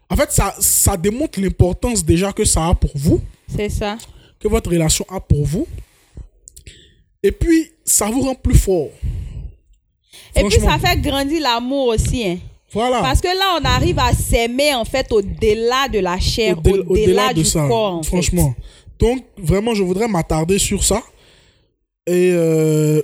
en 0.09 0.15
fait, 0.15 0.31
ça, 0.31 0.55
ça 0.59 0.97
démontre 0.97 1.39
l'importance 1.39 2.03
déjà 2.03 2.33
que 2.33 2.43
ça 2.43 2.67
a 2.69 2.73
pour 2.75 2.91
vous. 2.95 3.21
C'est 3.55 3.69
ça. 3.69 3.97
que 4.39 4.47
votre 4.47 4.71
relation 4.71 5.05
a 5.09 5.19
pour 5.19 5.45
vous. 5.45 5.67
Et 7.21 7.31
puis, 7.31 7.71
ça 7.85 8.07
vous 8.09 8.21
rend 8.21 8.33
plus 8.33 8.57
fort. 8.57 8.89
Et 10.35 10.43
puis, 10.45 10.59
ça 10.59 10.79
fait 10.79 10.99
grandir 10.99 11.41
l'amour 11.41 11.87
aussi. 11.89 12.25
Hein. 12.25 12.37
Voilà. 12.73 13.01
Parce 13.01 13.21
que 13.21 13.27
là, 13.27 13.59
on 13.61 13.65
arrive 13.65 13.99
à 13.99 14.13
s'aimer, 14.13 14.73
en 14.73 14.85
fait, 14.85 15.11
au-delà 15.11 15.87
de 15.89 15.99
la 15.99 16.19
chair, 16.19 16.57
Au-delà- 16.57 17.33
du 17.33 17.41
de 17.41 17.45
ça, 17.45 17.67
corps, 17.67 17.93
en 17.95 18.01
fait. 18.03 18.07
franchement. 18.07 18.55
Donc, 18.97 19.23
vraiment, 19.37 19.75
je 19.75 19.83
voudrais 19.83 20.07
m'attarder 20.07 20.57
sur 20.57 20.83
ça. 20.83 21.03
Et 22.07 22.31
euh, 22.33 23.01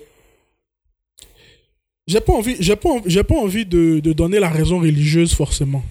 j'ai 2.07 2.21
pas 2.21 2.33
envie, 2.33 2.55
j'ai 2.59 2.75
pas, 2.75 2.89
j'ai 3.05 3.23
pas 3.23 3.35
envie 3.35 3.65
de, 3.65 3.99
de 3.99 4.13
donner 4.13 4.39
la 4.39 4.49
raison 4.49 4.79
religieuse 4.79 5.33
forcément. 5.33 5.83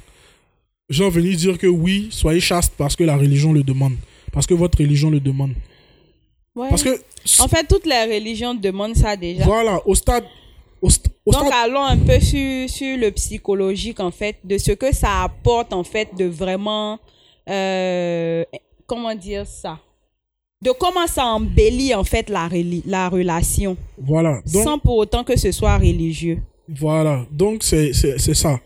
J'ai 0.89 1.05
envie 1.05 1.31
de 1.31 1.37
dire 1.37 1.59
que 1.59 1.67
oui, 1.67 2.09
soyez 2.11 2.41
chaste 2.41 2.73
parce 2.79 2.95
que 2.97 3.05
la 3.05 3.17
religion 3.17 3.53
le 3.53 3.63
demande, 3.63 3.97
parce 4.33 4.47
que 4.47 4.55
votre 4.55 4.79
religion 4.79 5.11
le 5.11 5.21
demande. 5.21 5.53
Ouais. 6.55 6.69
Parce 6.71 6.83
que 6.83 6.91
En 7.41 7.49
fait, 7.49 7.65
toutes 7.69 7.87
les 7.87 8.05
religions 8.15 8.55
demandent 8.55 8.97
ça 8.97 9.17
déjà. 9.17 9.45
voilà, 9.45 9.81
au 9.87 9.95
stade, 9.95 10.25
au, 10.81 10.89
st- 10.89 11.07
au 11.27 11.33
Donc, 11.33 11.43
stade, 11.47 11.53
allons 11.65 11.83
un 11.83 11.99
peu 11.99 12.19
sur, 12.21 12.71
sur 12.71 12.97
le 12.97 13.11
psychologique, 13.11 14.01
en 14.01 14.11
fait, 14.13 14.37
de 14.45 14.57
ce 14.57 14.73
que 14.73 14.95
ça 14.95 15.23
apporte, 15.25 15.73
en 15.73 15.85
fait, 15.85 16.09
de 16.17 16.25
vraiment. 16.27 16.99
euh, 17.49 18.45
comment 18.87 19.15
dire 19.15 19.47
ça? 19.47 19.79
De 20.63 20.71
comment 20.79 21.07
ça 21.07 21.27
embellit, 21.27 21.95
en 21.95 22.05
fait, 22.05 22.31
la, 22.31 22.49
la 22.87 23.09
relation, 23.09 23.77
voilà. 23.99 24.41
Donc, 24.53 24.65
sans 24.65 24.79
pour 24.79 24.97
autant 24.97 25.23
que 25.23 25.39
ce 25.39 25.53
soit 25.53 25.77
religieux. 25.77 26.39
Voilà, 26.69 27.27
donc 27.31 27.63
c'est 27.63 27.93
ça. 27.93 28.61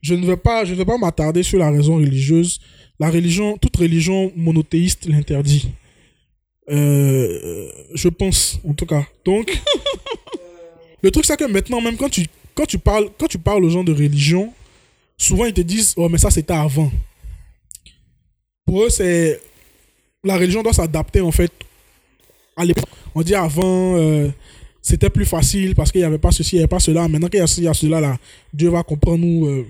Je 0.00 0.14
ne 0.14 0.26
vais 0.26 0.36
pas, 0.36 0.64
je 0.64 0.72
ne 0.72 0.78
vais 0.78 0.84
pas 0.84 0.98
m'attarder 0.98 1.42
sur 1.42 1.58
la 1.58 1.70
raison 1.70 1.96
religieuse. 1.96 2.60
La 3.00 3.10
religion, 3.10 3.58
toute 3.58 3.76
religion 3.76 4.30
monothéiste 4.36 5.06
l'interdit. 5.06 5.68
Euh, 6.70 7.70
je 7.94 8.08
pense, 8.08 8.58
en 8.66 8.72
tout 8.72 8.86
cas. 8.86 9.04
Donc, 9.24 9.58
le 11.02 11.10
truc 11.10 11.24
c'est 11.24 11.36
que 11.36 11.44
maintenant, 11.44 11.80
même 11.80 11.96
quand 11.96 12.08
tu, 12.08 12.26
quand 12.54 12.66
tu 12.66 12.78
parles, 12.78 13.08
quand 13.18 13.26
tu 13.26 13.38
parles 13.38 13.64
aux 13.64 13.70
gens 13.70 13.84
de 13.84 13.92
religion, 13.92 14.52
souvent 15.18 15.44
ils 15.46 15.52
te 15.52 15.60
disent, 15.60 15.94
oh 15.96 16.08
mais 16.08 16.18
ça 16.18 16.30
c'était 16.30 16.54
avant. 16.54 16.90
Pour 18.64 18.84
eux, 18.84 18.90
c'est 18.90 19.40
la 20.24 20.36
religion 20.36 20.62
doit 20.62 20.72
s'adapter 20.72 21.20
en 21.20 21.30
fait. 21.30 21.52
À 22.56 22.64
l'époque, 22.64 22.88
on 23.14 23.22
dit 23.22 23.34
avant, 23.34 23.96
euh, 23.96 24.28
c'était 24.80 25.10
plus 25.10 25.24
facile 25.26 25.74
parce 25.74 25.90
qu'il 25.90 26.00
n'y 26.00 26.06
avait 26.06 26.18
pas 26.18 26.30
ceci, 26.30 26.54
il 26.56 26.58
n'y 26.58 26.62
avait 26.62 26.68
pas 26.68 26.78
cela. 26.80 27.08
Maintenant 27.08 27.28
qu'il 27.28 27.40
y 27.40 27.42
a 27.42 27.46
ceci, 27.46 27.62
il 27.62 27.64
y 27.64 27.68
a 27.68 27.74
cela, 27.74 28.00
là, 28.00 28.16
Dieu 28.52 28.68
va 28.70 28.82
comprendre 28.82 29.18
nous. 29.24 29.46
euh. 29.46 29.66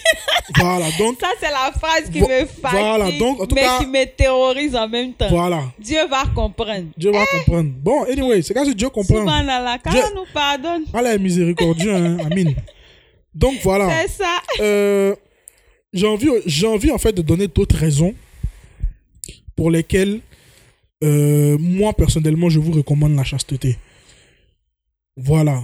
voilà, 0.56 0.86
donc, 0.98 1.18
Ça, 1.20 1.28
c'est 1.40 1.50
la 1.50 1.70
phrase 1.78 2.08
qui 2.10 2.20
me 2.20 2.26
fatigue, 2.46 2.80
voilà, 2.80 3.10
donc, 3.18 3.40
en 3.40 3.46
tout 3.46 3.54
mais 3.54 3.60
cas- 3.62 3.78
qui 3.80 3.86
me 3.86 4.04
terrorise 4.16 4.74
en 4.74 4.88
même 4.88 5.12
temps. 5.12 5.28
voilà, 5.28 5.62
Dieu 5.78 5.98
va 6.08 6.24
comprendre. 6.34 6.86
Dieu 6.96 7.10
va 7.12 7.24
comprendre. 7.26 7.70
Bon, 7.82 8.04
anyway, 8.04 8.40
c'est 8.42 8.54
quand 8.54 8.64
Dieu 8.74 8.88
comprend. 8.88 9.18
Subhanallah, 9.18 9.78
Dieu- 9.90 10.00
nous 10.14 10.24
pardonne. 10.32 10.84
Allah 10.94 11.14
est 11.14 11.18
miséricordieux, 11.18 11.94
hein, 11.94 12.16
Amin. 12.30 12.52
Donc 13.34 13.54
voilà, 13.62 13.88
C'est 14.02 14.22
ça. 14.22 14.38
Euh, 14.60 15.14
j'ai 15.92 16.06
envie, 16.06 16.28
j'ai 16.46 16.66
envie 16.66 16.90
en 16.90 16.98
fait 16.98 17.12
de 17.12 17.22
donner 17.22 17.46
d'autres 17.48 17.76
raisons 17.76 18.14
pour 19.62 19.70
lesquelles 19.70 20.18
euh, 21.04 21.56
moi 21.56 21.92
personnellement 21.92 22.48
je 22.48 22.58
vous 22.58 22.72
recommande 22.72 23.14
la 23.14 23.22
chasteté. 23.22 23.76
Voilà. 25.16 25.62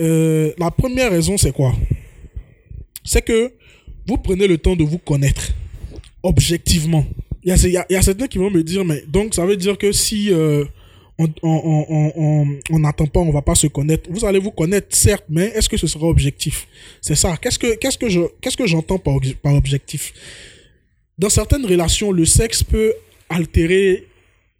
Euh, 0.00 0.52
la 0.56 0.70
première 0.70 1.10
raison 1.10 1.36
c'est 1.36 1.50
quoi? 1.50 1.74
C'est 3.02 3.22
que 3.22 3.52
vous 4.06 4.18
prenez 4.18 4.46
le 4.46 4.58
temps 4.58 4.76
de 4.76 4.84
vous 4.84 4.98
connaître 4.98 5.50
objectivement. 6.22 7.04
Il 7.42 7.48
y 7.50 7.96
a, 7.96 8.02
certains 8.02 8.28
qui 8.28 8.38
vont 8.38 8.50
me 8.50 8.62
dire, 8.62 8.84
mais 8.84 9.02
donc 9.08 9.34
ça 9.34 9.44
veut 9.44 9.56
dire 9.56 9.76
que 9.76 9.90
si 9.90 10.32
euh, 10.32 10.64
on 11.18 12.78
n'attend 12.78 13.08
pas, 13.08 13.18
on 13.18 13.32
va 13.32 13.42
pas 13.42 13.56
se 13.56 13.66
connaître. 13.66 14.08
Vous 14.12 14.24
allez 14.24 14.38
vous 14.38 14.52
connaître, 14.52 14.94
certes, 14.94 15.24
mais 15.28 15.46
est-ce 15.56 15.68
que 15.68 15.76
ce 15.76 15.88
sera 15.88 16.06
objectif? 16.06 16.68
C'est 17.00 17.16
ça. 17.16 17.36
Qu'est-ce 17.36 17.58
que, 17.58 17.74
qu'est-ce 17.78 17.98
que 17.98 18.08
je, 18.08 18.20
qu'est-ce 18.40 18.56
que 18.56 18.68
j'entends 18.68 18.98
par 18.98 19.54
objectif? 19.56 20.12
Dans 21.18 21.30
certaines 21.30 21.64
relations, 21.64 22.12
le 22.12 22.24
sexe 22.24 22.62
peut 22.62 22.92
altérer 23.28 24.06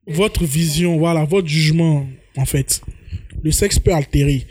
votre 0.06 0.44
vision, 0.44 0.98
voilà, 0.98 1.24
votre 1.24 1.48
jugement, 1.48 2.06
en 2.36 2.46
fait. 2.46 2.80
Le 3.42 3.50
sexe 3.50 3.78
peut 3.78 3.92
altérer. 3.92 4.46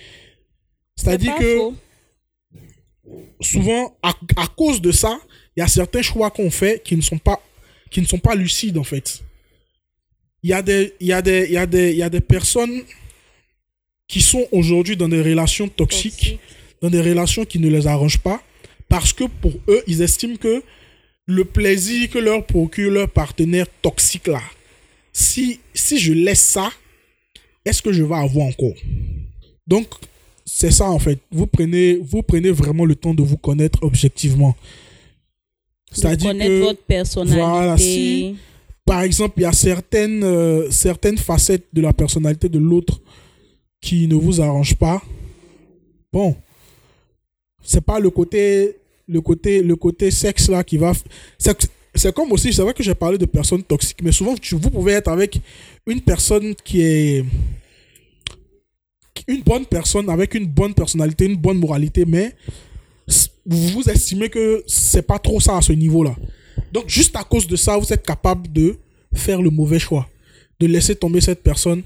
C'est-à-dire 0.96 1.36
que 1.36 1.72
souvent, 3.42 3.98
à, 4.04 4.14
à, 4.38 4.48
cause 4.48 4.82
de 4.82 4.92
ça, 4.92 5.20
il 5.56 5.62
y 5.62 5.64
a 5.64 5.68
certains 5.68 6.02
choix 6.02 6.30
qu'on 6.32 6.52
fait 6.52 6.82
qui 6.84 6.96
ne 6.96 7.02
sont 7.02 7.18
pas, 7.18 7.42
qui 7.90 8.02
ne 8.02 8.06
sont 8.06 8.20
pas 8.20 8.36
lucides, 8.36 8.78
en 8.78 8.84
fait. 8.84 9.24
Il 10.44 10.52
y 10.52 10.54
a 10.54 10.62
des, 10.62 10.94
il 11.00 11.08
y 11.08 11.14
a 11.14 11.22
des, 11.22 11.46
il 11.46 11.54
y 11.54 11.58
a 11.58 11.66
des, 11.66 11.92
il 11.92 11.98
y 11.98 12.04
a 12.04 12.10
des 12.10 12.22
personnes 12.22 12.84
qui 14.08 14.22
sont 14.22 14.48
aujourd'hui 14.52 14.96
dans 14.96 15.10
des 15.10 15.22
relations 15.22 15.68
toxiques, 15.68 16.40
dans 16.82 16.90
des 16.90 17.02
relations 17.02 17.46
qui 17.46 17.58
ne 17.58 17.70
les 17.70 17.88
arrangent 17.88 18.20
pas, 18.20 18.44
parce 18.88 19.12
que 19.12 19.24
pour 19.24 19.54
eux, 19.68 19.84
ils 19.88 20.04
estiment 20.04 20.36
que 20.36 20.62
le 21.26 21.46
plaisir 21.46 22.10
que 22.10 22.20
leur 22.20 22.46
procure 22.46 22.92
leur 22.92 23.10
partenaire 23.10 23.68
toxique 23.82 24.28
là, 24.28 24.42
si, 25.12 25.60
si 25.74 25.98
je 25.98 26.14
laisse 26.14 26.42
ça, 26.42 26.70
est-ce 27.64 27.82
que 27.82 27.92
je 27.92 28.04
vais 28.04 28.16
avoir 28.16 28.48
encore? 28.48 28.76
Donc, 29.66 29.88
c'est 30.46 30.72
ça 30.72 30.90
en 30.90 31.00
fait. 31.00 31.20
Vous 31.32 31.48
prenez, 31.48 31.96
vous 31.96 32.22
prenez 32.22 32.52
vraiment 32.52 32.86
le 32.86 32.96
temps 32.96 33.14
de 33.14 33.24
vous 33.24 33.38
connaître 33.38 33.80
objectivement. 33.82 34.56
C'est-à-dire 35.92 36.34
que 36.38 36.60
votre 36.62 36.84
personnalité. 36.84 37.42
Voilà, 37.42 37.78
si, 37.78 38.36
par 38.86 39.02
exemple, 39.02 39.36
il 39.38 39.44
y 39.44 39.46
a 39.46 39.54
certaines, 39.54 40.24
euh, 40.24 40.70
certaines 40.70 41.18
facettes 41.18 41.68
de 41.74 41.82
la 41.82 41.94
personnalité 41.94 42.50
de 42.50 42.60
l'autre 42.60 43.02
qui 43.82 44.08
ne 44.08 44.16
vous 44.16 44.42
arrangent 44.42 44.76
pas. 44.76 45.02
Bon, 46.12 46.36
c'est 47.64 47.84
pas 47.84 48.00
le 48.00 48.10
côté, 48.10 48.78
le 49.08 49.22
côté, 49.22 49.62
le 49.62 49.76
côté 49.76 50.12
sexe 50.12 50.50
là 50.50 50.64
qui 50.64 50.78
va. 50.78 50.94
C'est 51.38 52.14
comme 52.14 52.32
aussi, 52.32 52.52
c'est 52.52 52.62
vrai 52.62 52.74
que 52.74 52.84
j'ai 52.84 52.96
parlé 52.96 53.18
de 53.18 53.26
personnes 53.26 53.64
toxiques, 53.64 54.02
mais 54.04 54.12
souvent 54.12 54.36
vous 54.52 54.70
pouvez 54.70 54.94
être 54.94 55.08
avec 55.08 55.40
une 55.88 56.02
personne 56.02 56.54
qui 56.56 56.82
est 56.82 57.26
une 59.28 59.42
bonne 59.42 59.66
personne 59.66 60.10
avec 60.10 60.36
une 60.36 60.46
bonne 60.46 60.74
personnalité, 60.74 61.26
une 61.26 61.38
bonne 61.38 61.58
moralité, 61.58 62.06
mais 62.06 62.36
vous 63.46 63.88
estimez 63.90 64.30
que 64.30 64.64
c'est 64.68 65.06
pas 65.06 65.20
trop 65.20 65.40
ça 65.40 65.58
à 65.58 65.62
ce 65.62 65.74
niveau-là. 65.74 66.16
Donc, 66.72 66.90
juste 66.90 67.16
à 67.16 67.24
cause 67.24 67.48
de 67.48 67.56
ça, 67.56 67.78
vous 67.78 67.92
êtes 67.94 68.06
capable 68.06 68.52
de 68.52 68.76
faire 69.14 69.42
le 69.42 69.50
mauvais 69.50 69.80
choix, 69.80 70.08
de 70.60 70.68
laisser 70.68 70.96
tomber 70.96 71.22
cette 71.22 71.44
personne 71.44 71.84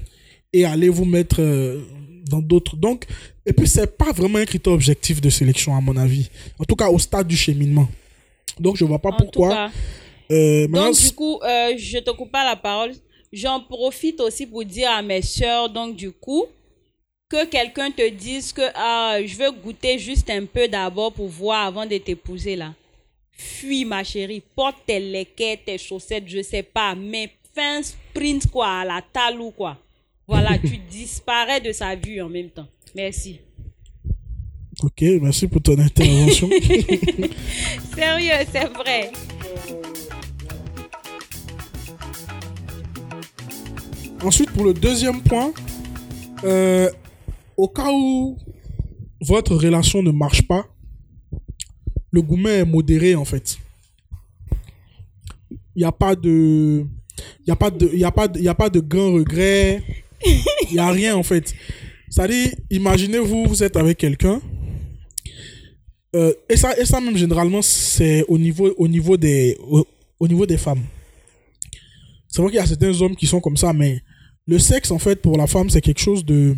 et 0.52 0.64
aller 0.64 0.88
vous 0.88 1.04
mettre 1.04 1.36
euh, 1.40 1.82
dans 2.28 2.40
d'autres. 2.40 2.76
Donc, 2.76 3.06
et 3.46 3.52
puis, 3.52 3.66
c'est 3.66 3.96
pas 3.96 4.12
vraiment 4.12 4.38
un 4.38 4.44
critère 4.44 4.72
objectif 4.72 5.20
de 5.20 5.30
sélection, 5.30 5.74
à 5.74 5.80
mon 5.80 5.96
avis. 5.96 6.28
En 6.58 6.64
tout 6.64 6.76
cas, 6.76 6.88
au 6.88 6.98
stade 6.98 7.26
du 7.26 7.36
cheminement. 7.36 7.88
Donc, 8.58 8.76
je 8.76 8.84
vois 8.84 8.98
pas 8.98 9.12
pourquoi. 9.12 9.70
Euh, 10.30 10.66
donc, 10.68 10.96
du 10.96 11.12
coup, 11.12 11.40
euh, 11.42 11.74
je 11.76 11.98
te 11.98 12.10
coupe 12.10 12.30
pas 12.30 12.44
la 12.44 12.56
parole. 12.56 12.92
J'en 13.32 13.60
profite 13.60 14.20
aussi 14.20 14.46
pour 14.46 14.64
dire 14.64 14.90
à 14.90 15.02
mes 15.02 15.22
soeurs, 15.22 15.70
donc, 15.70 15.96
du 15.96 16.12
coup, 16.12 16.46
que 17.30 17.46
quelqu'un 17.46 17.90
te 17.90 18.06
dise 18.10 18.52
que 18.52 18.62
ah, 18.74 19.18
je 19.24 19.36
veux 19.36 19.52
goûter 19.52 19.98
juste 19.98 20.28
un 20.28 20.44
peu 20.44 20.66
d'abord 20.68 21.12
pour 21.12 21.28
voir 21.28 21.66
avant 21.66 21.86
de 21.86 21.96
t'épouser 21.96 22.56
là. 22.56 22.74
Fuis 23.30 23.84
ma 23.84 24.04
chérie, 24.04 24.42
porte 24.54 24.76
tes 24.84 24.98
lequets, 25.00 25.60
tes 25.64 25.78
chaussettes, 25.78 26.24
je 26.26 26.42
sais 26.42 26.64
pas, 26.64 26.94
mais 26.94 27.30
fais 27.54 27.62
un 27.62 27.82
sprint 27.82 28.50
quoi, 28.50 28.80
à 28.80 28.84
la 28.84 29.00
talou 29.00 29.52
quoi. 29.52 29.78
Voilà, 30.26 30.58
tu 30.58 30.76
disparais 30.90 31.60
de 31.60 31.72
sa 31.72 31.94
vue 31.94 32.20
en 32.20 32.28
même 32.28 32.50
temps. 32.50 32.66
Merci. 32.94 33.40
Ok, 34.82 35.02
merci 35.20 35.46
pour 35.46 35.62
ton 35.62 35.78
intervention. 35.78 36.48
Sérieux, 37.94 38.46
c'est 38.50 38.68
vrai. 38.72 39.12
Ensuite, 44.22 44.50
pour 44.50 44.64
le 44.64 44.74
deuxième 44.74 45.22
point, 45.22 45.52
euh, 46.44 46.90
au 47.56 47.68
cas 47.68 47.90
où 47.92 48.38
votre 49.20 49.54
relation 49.54 50.02
ne 50.02 50.10
marche 50.10 50.46
pas, 50.46 50.66
le 52.10 52.22
gourmet 52.22 52.58
est 52.58 52.64
modéré 52.64 53.14
en 53.14 53.24
fait. 53.24 53.58
Il 55.50 55.80
n'y 55.80 55.84
a 55.84 55.92
pas 55.92 56.14
de. 56.16 56.86
Il 57.40 57.44
n'y 57.46 57.52
a, 57.52 57.56
pas 57.56 57.70
de, 57.70 57.88
y 57.94 58.04
a, 58.04 58.10
pas 58.10 58.28
de, 58.28 58.40
y 58.40 58.48
a 58.48 58.54
pas 58.54 58.70
de 58.70 58.80
grands 58.80 59.12
regrets. 59.12 59.82
Il 60.26 60.72
n'y 60.72 60.78
a 60.78 60.90
rien 60.90 61.16
en 61.16 61.22
fait. 61.22 61.54
C'est-à-dire, 62.10 62.50
imaginez-vous, 62.70 63.46
vous 63.46 63.62
êtes 63.62 63.76
avec 63.76 63.96
quelqu'un. 63.96 64.40
Euh, 66.16 66.34
et, 66.48 66.56
ça, 66.56 66.76
et 66.76 66.84
ça 66.84 67.00
même 67.00 67.16
généralement, 67.16 67.62
c'est 67.62 68.24
au 68.26 68.36
niveau, 68.36 68.74
au, 68.76 68.88
niveau 68.88 69.16
des, 69.16 69.56
au 70.18 70.28
niveau 70.28 70.44
des 70.44 70.58
femmes. 70.58 70.82
C'est 72.26 72.42
vrai 72.42 72.50
qu'il 72.50 72.60
y 72.60 72.62
a 72.62 72.66
certains 72.66 73.00
hommes 73.00 73.14
qui 73.14 73.26
sont 73.26 73.40
comme 73.40 73.56
ça, 73.56 73.72
mais 73.72 74.02
le 74.46 74.58
sexe, 74.58 74.90
en 74.90 74.98
fait, 74.98 75.22
pour 75.22 75.36
la 75.38 75.46
femme, 75.46 75.70
c'est 75.70 75.80
quelque 75.80 76.00
chose 76.00 76.24
de 76.24 76.56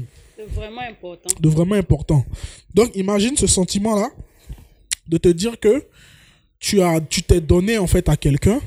vraiment 0.48 0.82
important. 0.82 1.34
De 1.40 1.48
vraiment 1.48 1.74
important. 1.74 2.24
Donc, 2.74 2.96
imagine 2.96 3.36
ce 3.36 3.46
sentiment-là 3.46 4.10
de 5.08 5.18
te 5.18 5.28
dire 5.28 5.58
que 5.60 5.84
tu 6.58 6.80
as, 6.80 7.00
tu 7.00 7.22
t'es 7.22 7.40
donné 7.40 7.78
en 7.78 7.86
fait 7.86 8.08
à 8.08 8.16
quelqu'un 8.16 8.60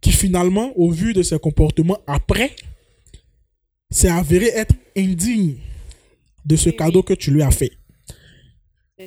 qui 0.00 0.12
finalement, 0.12 0.72
au 0.76 0.90
vu 0.90 1.12
de 1.12 1.22
ses 1.22 1.38
comportements 1.38 1.98
après, 2.06 2.54
s'est 3.90 4.10
avéré 4.10 4.46
être 4.46 4.74
indigne 4.96 5.56
de 6.46 6.56
ce 6.56 6.70
cadeau 6.70 7.02
que 7.02 7.14
tu 7.14 7.30
lui 7.30 7.42
as 7.42 7.50
fait. 7.50 7.72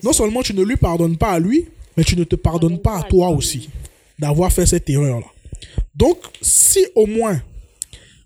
Non 0.03 0.13
seulement 0.13 0.43
tu 0.43 0.53
ne 0.53 0.63
lui 0.63 0.75
pardonnes 0.75 1.17
pas 1.17 1.31
à 1.31 1.39
lui, 1.39 1.65
mais 1.97 2.03
tu 2.03 2.15
ne 2.15 2.23
te 2.23 2.35
pardonnes 2.35 2.79
pas 2.79 2.99
à 2.99 3.03
toi 3.03 3.29
aussi 3.29 3.69
d'avoir 4.19 4.51
fait 4.53 4.65
cette 4.65 4.87
erreur-là. 4.89 5.25
Donc, 5.95 6.17
si 6.41 6.85
au 6.95 7.07
moins 7.07 7.41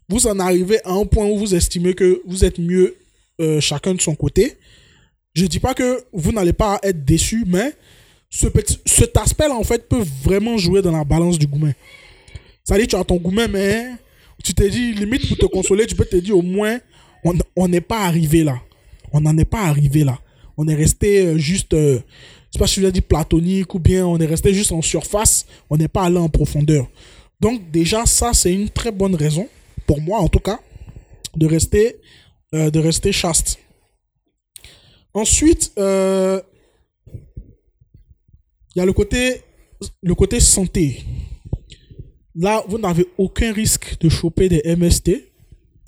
vous 0.09 0.27
en 0.27 0.39
arrivez 0.39 0.79
à 0.83 0.91
un 0.91 1.05
point 1.05 1.25
où 1.25 1.37
vous 1.37 1.55
estimez 1.55 1.93
que 1.93 2.21
vous 2.25 2.43
êtes 2.43 2.59
mieux 2.59 2.97
euh, 3.41 3.59
chacun 3.59 3.95
de 3.95 4.01
son 4.01 4.15
côté. 4.15 4.57
Je 5.33 5.45
dis 5.47 5.59
pas 5.59 5.73
que 5.73 6.03
vous 6.13 6.31
n'allez 6.31 6.53
pas 6.53 6.79
être 6.83 7.03
déçu, 7.03 7.45
mais 7.47 7.73
ce 8.29 8.45
petit, 8.45 8.77
cet 8.85 9.17
aspect-là, 9.17 9.55
en 9.55 9.63
fait, 9.63 9.89
peut 9.89 10.03
vraiment 10.23 10.57
jouer 10.57 10.83
dans 10.83 10.91
la 10.91 11.03
balance 11.03 11.39
du 11.39 11.47
gourmet. 11.47 11.75
C'est-à-dire, 12.63 12.87
tu 12.87 12.95
as 12.95 13.03
ton 13.03 13.15
gourmet, 13.15 13.47
mais 13.47 13.87
tu 14.43 14.53
t'es 14.53 14.69
dit, 14.69 14.93
limite, 14.93 15.27
pour 15.27 15.37
te 15.37 15.45
consoler, 15.47 15.87
tu 15.87 15.95
peux 15.95 16.05
te 16.05 16.15
dire, 16.15 16.37
au 16.37 16.43
moins, 16.43 16.79
on 17.55 17.67
n'est 17.67 17.81
pas 17.81 18.01
arrivé 18.01 18.43
là. 18.43 18.61
On 19.13 19.21
n'en 19.21 19.37
est 19.37 19.45
pas 19.45 19.61
arrivé 19.61 20.03
là. 20.03 20.19
On 20.57 20.67
est 20.67 20.75
resté 20.75 21.25
euh, 21.25 21.37
juste, 21.37 21.73
euh, 21.73 21.99
je 22.47 22.53
sais 22.53 22.59
pas 22.59 22.67
si 22.67 22.81
je 22.81 22.85
vais 22.85 22.91
dire 22.91 23.03
platonique 23.03 23.73
ou 23.73 23.79
bien 23.79 24.05
on 24.05 24.17
est 24.19 24.25
resté 24.25 24.53
juste 24.53 24.71
en 24.71 24.81
surface. 24.81 25.45
On 25.69 25.77
n'est 25.77 25.87
pas 25.87 26.03
allé 26.03 26.17
en 26.17 26.29
profondeur. 26.29 26.87
Donc, 27.39 27.71
déjà, 27.71 28.05
ça, 28.05 28.33
c'est 28.33 28.53
une 28.53 28.69
très 28.69 28.91
bonne 28.91 29.15
raison, 29.15 29.47
pour 29.87 29.99
moi 30.01 30.19
en 30.19 30.27
tout 30.27 30.39
cas, 30.39 30.59
de 31.35 31.47
rester 31.47 31.97
euh, 32.53 32.69
de 32.69 32.79
rester 32.79 33.11
chaste. 33.11 33.57
Ensuite, 35.15 35.71
euh, 35.79 36.39
il 38.75 38.79
y 38.79 38.79
a 38.79 38.85
le 38.85 38.93
côté, 38.93 39.41
le 40.03 40.13
côté 40.13 40.39
santé. 40.39 41.03
Là, 42.35 42.63
vous 42.67 42.77
n'avez 42.77 43.07
aucun 43.17 43.51
risque 43.51 43.97
de 43.99 44.07
choper 44.07 44.49
des 44.49 44.75
MST, 44.75 45.09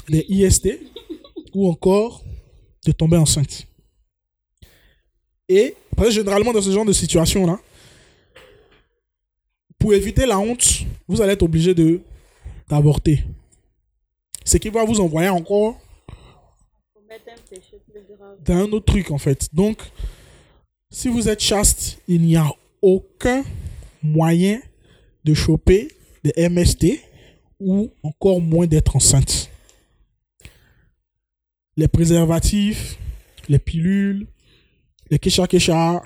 des 0.09 0.25
IST, 0.27 0.79
ou 1.53 1.69
encore 1.69 2.23
de 2.85 2.91
tomber 2.91 3.17
enceinte. 3.17 3.67
Et, 5.49 5.75
parce 5.95 6.09
que 6.09 6.15
généralement, 6.15 6.53
dans 6.53 6.61
ce 6.61 6.71
genre 6.71 6.85
de 6.85 6.93
situation-là, 6.93 7.59
pour 9.77 9.93
éviter 9.93 10.25
la 10.25 10.39
honte, 10.39 10.85
vous 11.07 11.21
allez 11.21 11.33
être 11.33 11.43
obligé 11.43 11.73
de 11.73 12.01
d'avorter. 12.67 13.23
Ce 14.43 14.57
qui 14.57 14.69
va 14.69 14.83
vous 14.83 14.99
envoyer 14.99 15.29
encore 15.29 15.79
d'un 18.43 18.61
un 18.61 18.71
autre 18.71 18.85
truc 18.85 19.11
en 19.11 19.17
fait. 19.17 19.53
Donc, 19.53 19.77
si 20.89 21.07
vous 21.07 21.29
êtes 21.29 21.41
chaste, 21.41 21.99
il 22.07 22.21
n'y 22.21 22.35
a 22.35 22.49
aucun 22.81 23.43
moyen 24.01 24.59
de 25.23 25.33
choper 25.33 25.89
des 26.23 26.49
MST 26.49 26.99
ou 27.59 27.91
encore 28.03 28.41
moins 28.41 28.67
d'être 28.67 28.95
enceinte. 28.95 29.49
Les 31.77 31.87
préservatifs, 31.87 32.97
les 33.49 33.59
pilules, 33.59 34.27
les 35.09 35.19
kesha 35.19 35.47
kesha. 35.47 36.01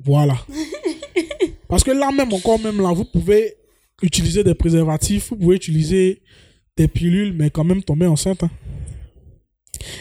Voilà. 0.00 0.36
Parce 1.68 1.84
que 1.84 1.90
là 1.90 2.10
même, 2.10 2.32
encore 2.32 2.60
même 2.60 2.80
là, 2.80 2.92
vous 2.92 3.04
pouvez 3.04 3.54
utiliser 4.02 4.42
des 4.42 4.54
préservatifs, 4.54 5.30
vous 5.30 5.36
pouvez 5.36 5.56
utiliser 5.56 6.20
des 6.76 6.88
pilules, 6.88 7.32
mais 7.32 7.50
quand 7.50 7.64
même 7.64 7.82
tomber 7.82 8.06
enceinte. 8.06 8.42
Hein. 8.42 8.50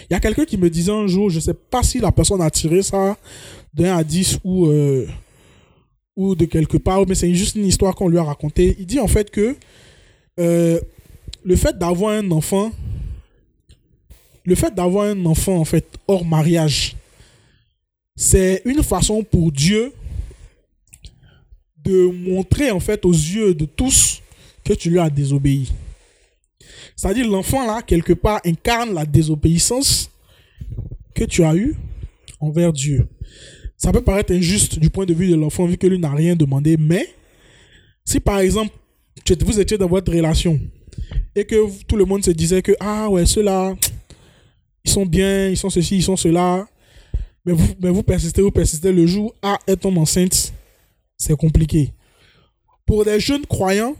Il 0.09 0.13
y 0.13 0.15
a 0.15 0.19
quelqu'un 0.19 0.45
qui 0.45 0.57
me 0.57 0.69
disait 0.69 0.91
un 0.91 1.07
jour, 1.07 1.29
je 1.29 1.39
sais 1.39 1.53
pas 1.53 1.83
si 1.83 1.99
la 1.99 2.11
personne 2.11 2.41
a 2.41 2.49
tiré 2.49 2.81
ça 2.81 3.17
d'un 3.73 3.95
à 3.95 4.03
10 4.03 4.39
ou, 4.43 4.67
euh, 4.67 5.07
ou 6.15 6.35
de 6.35 6.45
quelque 6.45 6.77
part, 6.77 7.05
mais 7.07 7.15
c'est 7.15 7.33
juste 7.33 7.55
une 7.55 7.65
histoire 7.65 7.95
qu'on 7.95 8.07
lui 8.07 8.17
a 8.17 8.23
racontée. 8.23 8.75
Il 8.79 8.85
dit 8.85 8.99
en 8.99 9.07
fait 9.07 9.31
que 9.31 9.55
euh, 10.39 10.79
le 11.43 11.55
fait 11.55 11.77
d'avoir 11.77 12.13
un 12.13 12.29
enfant, 12.31 12.71
le 14.43 14.55
fait 14.55 14.73
d'avoir 14.73 15.05
un 15.05 15.25
enfant 15.25 15.57
en 15.57 15.65
fait 15.65 15.85
hors 16.07 16.25
mariage, 16.25 16.95
c'est 18.15 18.61
une 18.65 18.83
façon 18.83 19.23
pour 19.23 19.51
Dieu 19.51 19.93
de 21.83 22.05
montrer 22.05 22.71
en 22.71 22.79
fait 22.79 23.05
aux 23.05 23.11
yeux 23.11 23.53
de 23.53 23.65
tous 23.65 24.21
que 24.63 24.73
tu 24.73 24.89
lui 24.89 24.99
as 24.99 25.09
désobéi. 25.09 25.71
C'est-à-dire 26.95 27.27
l'enfant 27.27 27.65
là, 27.65 27.81
quelque 27.81 28.13
part, 28.13 28.39
incarne 28.45 28.93
la 28.93 29.05
désobéissance 29.05 30.09
que 31.15 31.23
tu 31.23 31.43
as 31.43 31.55
eue 31.55 31.75
envers 32.39 32.71
Dieu. 32.71 33.07
Ça 33.77 33.91
peut 33.91 34.01
paraître 34.01 34.33
injuste 34.33 34.77
du 34.77 34.91
point 34.91 35.05
de 35.05 35.13
vue 35.13 35.29
de 35.29 35.35
l'enfant 35.35 35.65
vu 35.65 35.77
que 35.77 35.87
lui 35.87 35.97
n'a 35.97 36.11
rien 36.11 36.35
demandé, 36.35 36.77
mais 36.77 37.07
si 38.05 38.19
par 38.19 38.39
exemple 38.39 38.73
vous 39.41 39.59
étiez 39.59 39.77
dans 39.77 39.87
votre 39.87 40.11
relation 40.13 40.59
et 41.35 41.45
que 41.45 41.55
tout 41.85 41.95
le 41.95 42.05
monde 42.05 42.23
se 42.23 42.31
disait 42.31 42.61
que 42.61 42.73
ah 42.79 43.09
ouais 43.09 43.25
ceux-là 43.25 43.75
ils 44.83 44.91
sont 44.91 45.05
bien, 45.05 45.47
ils 45.49 45.57
sont 45.57 45.69
ceci, 45.69 45.97
ils 45.97 46.03
sont 46.03 46.15
cela, 46.17 46.65
mais 47.45 47.53
vous, 47.53 47.73
mais 47.79 47.89
vous 47.89 48.03
persistez, 48.03 48.41
vous 48.41 48.51
persistez 48.51 48.91
le 48.91 49.05
jour 49.05 49.33
A 49.41 49.57
est 49.67 49.75
tombe 49.75 49.97
enceinte, 49.97 50.53
c'est 51.17 51.35
compliqué. 51.35 51.93
Pour 52.85 53.05
des 53.05 53.19
jeunes 53.19 53.45
croyants, 53.45 53.95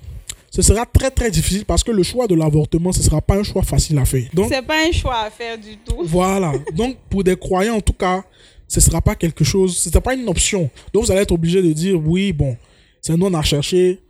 ce 0.52 0.62
sera 0.62 0.86
très 0.86 1.10
très 1.10 1.32
difficile 1.32 1.66
parce 1.66 1.84
que 1.84 1.92
le 1.92 2.04
choix 2.04 2.28
de 2.28 2.36
l'avortement, 2.36 2.92
ce 2.92 3.00
ne 3.00 3.04
sera 3.06 3.22
pas 3.22 3.38
un 3.38 3.44
choix 3.44 3.64
facile 3.64 3.98
à 3.98 4.06
faire. 4.06 4.28
Donc, 4.34 4.52
c'est 4.52 4.62
pas 4.62 4.86
un 4.86 4.92
choix 4.92 5.20
à 5.20 5.30
faire 5.30 5.58
du 5.58 5.78
tout. 5.78 6.02
Voilà. 6.04 6.52
Donc, 6.74 6.98
pour 7.10 7.24
des 7.24 7.38
croyants, 7.38 7.76
en 7.76 7.82
tout 7.82 7.94
cas, 7.94 8.24
ce 8.68 8.80
ne 8.80 8.82
sera 8.82 9.02
pas 9.02 9.16
quelque 9.16 9.44
chose, 9.46 9.78
ce 9.78 9.90
n'est 9.90 10.02
pas 10.02 10.14
une 10.14 10.28
option. 10.28 10.70
Donc, 10.94 11.06
vous 11.06 11.12
allez 11.12 11.22
être 11.22 11.32
obligé 11.32 11.62
de 11.62 11.72
dire, 11.72 12.00
oui, 12.06 12.34
bon, 12.34 12.58
c'est 13.02 13.16
nous 13.16 13.28
on 13.28 13.34
a 13.34 13.42
cherché, 13.42 14.02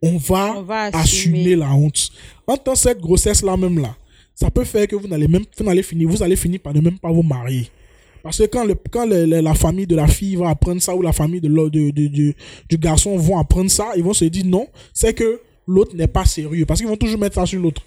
on 0.00 0.16
va, 0.18 0.64
assumer. 0.92 1.56
la 1.56 1.72
honte. 1.72 2.10
En 2.46 2.56
tant 2.56 2.72
que 2.72 2.78
cette 2.78 3.00
grossesse-là 3.00 3.56
même 3.56 3.80
là, 3.80 3.96
ça 4.40 4.52
peut 4.52 4.62
faire 4.64 4.86
que 4.86 4.94
vous 4.94 5.08
n'allez 5.08 5.26
même, 5.26 5.42
vous 5.58 5.68
allez 5.68 5.82
finir, 5.82 6.08
vous 6.08 6.22
allez 6.22 6.36
finir 6.36 6.60
par 6.60 6.72
ne 6.72 6.80
même 6.80 6.96
pas 6.96 7.10
vous 7.10 7.24
marier. 7.24 7.68
Parce 8.22 8.38
que 8.38 8.44
quand, 8.44 8.64
le, 8.64 8.76
quand 8.88 9.04
la 9.04 9.54
famille 9.54 9.86
de 9.86 9.96
la 9.96 10.06
fille 10.06 10.36
va 10.36 10.50
apprendre 10.50 10.80
ça 10.80 10.94
ou 10.94 11.02
la 11.02 11.12
famille 11.12 11.40
de, 11.40 11.48
de, 11.48 11.90
de, 11.90 12.34
du 12.68 12.78
garçon 12.78 13.16
vont 13.16 13.36
apprendre 13.36 13.68
ça, 13.68 13.92
ils 13.96 14.02
vont 14.04 14.12
se 14.12 14.26
dire 14.26 14.46
non, 14.46 14.68
c'est 14.94 15.12
que 15.12 15.40
l'autre 15.66 15.96
n'est 15.96 16.06
pas 16.06 16.24
sérieux. 16.24 16.64
Parce 16.66 16.78
qu'ils 16.78 16.88
vont 16.88 16.96
toujours 16.96 17.18
mettre 17.18 17.34
ça 17.34 17.46
sur 17.46 17.60
l'autre. 17.60 17.82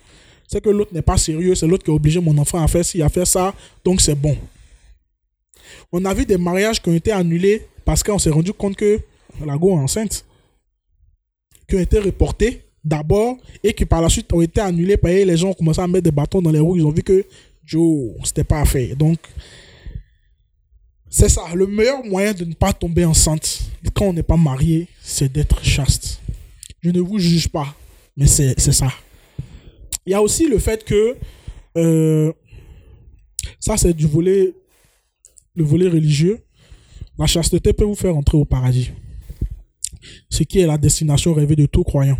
C'est 0.45 0.61
que 0.61 0.69
l'autre 0.69 0.93
n'est 0.93 1.01
pas 1.01 1.15
sérieux, 1.15 1.55
c'est 1.55 1.67
l'autre 1.67 1.85
qui 1.85 1.91
a 1.91 1.93
obligé 1.93 2.19
mon 2.19 2.37
enfant 2.37 2.61
à 2.61 2.67
faire 2.67 2.83
ci, 2.83 3.01
à 3.01 3.07
faire 3.07 3.27
ça, 3.27 3.53
donc 3.85 4.01
c'est 4.01 4.15
bon. 4.15 4.35
On 5.93 6.03
a 6.03 6.13
vu 6.13 6.25
des 6.25 6.37
mariages 6.37 6.81
qui 6.81 6.89
ont 6.89 6.95
été 6.95 7.13
annulés 7.13 7.65
parce 7.85 8.03
qu'on 8.03 8.19
s'est 8.19 8.29
rendu 8.29 8.51
compte 8.51 8.75
que 8.75 8.99
la 9.45 9.57
go 9.57 9.69
est 9.69 9.79
enceinte, 9.79 10.25
qui 11.69 11.77
ont 11.77 11.79
été 11.79 11.97
reportés 11.99 12.61
d'abord 12.83 13.37
et 13.63 13.73
qui 13.73 13.85
par 13.85 14.01
la 14.01 14.09
suite 14.09 14.31
ont 14.33 14.41
été 14.41 14.61
annulés 14.61 14.97
que 14.97 15.07
les 15.07 15.37
gens 15.37 15.49
ont 15.49 15.53
commencé 15.53 15.79
à 15.81 15.87
mettre 15.87 16.03
des 16.03 16.11
bâtons 16.11 16.41
dans 16.41 16.51
les 16.51 16.59
roues, 16.59 16.75
ils 16.75 16.85
ont 16.85 16.91
vu 16.91 17.03
que 17.03 17.25
Joe, 17.65 18.13
c'était 18.23 18.43
pas 18.43 18.61
à 18.61 18.65
faire. 18.65 18.95
Donc, 18.95 19.19
c'est 21.09 21.29
ça, 21.29 21.41
le 21.53 21.67
meilleur 21.67 22.03
moyen 22.03 22.33
de 22.33 22.45
ne 22.45 22.53
pas 22.53 22.73
tomber 22.73 23.05
enceinte 23.05 23.61
quand 23.93 24.05
on 24.05 24.13
n'est 24.13 24.23
pas 24.23 24.37
marié, 24.37 24.87
c'est 25.01 25.31
d'être 25.31 25.63
chaste. 25.63 26.21
Je 26.81 26.89
ne 26.89 26.99
vous 26.99 27.19
juge 27.19 27.49
pas, 27.49 27.75
mais 28.17 28.27
c'est 28.27 28.57
ça. 28.59 28.91
Il 30.05 30.11
y 30.11 30.15
a 30.15 30.21
aussi 30.21 30.47
le 30.47 30.57
fait 30.57 30.83
que 30.83 31.15
euh, 31.77 32.31
ça, 33.59 33.77
c'est 33.77 33.93
du 33.93 34.07
volet, 34.07 34.53
le 35.55 35.63
volet 35.63 35.87
religieux. 35.87 36.39
La 37.19 37.27
chasteté 37.27 37.73
peut 37.73 37.83
vous 37.83 37.95
faire 37.95 38.15
entrer 38.15 38.37
au 38.37 38.45
paradis. 38.45 38.91
Ce 40.29 40.43
qui 40.43 40.59
est 40.59 40.65
la 40.65 40.77
destination 40.77 41.33
rêvée 41.33 41.55
de 41.55 41.67
tout 41.67 41.83
croyant. 41.83 42.17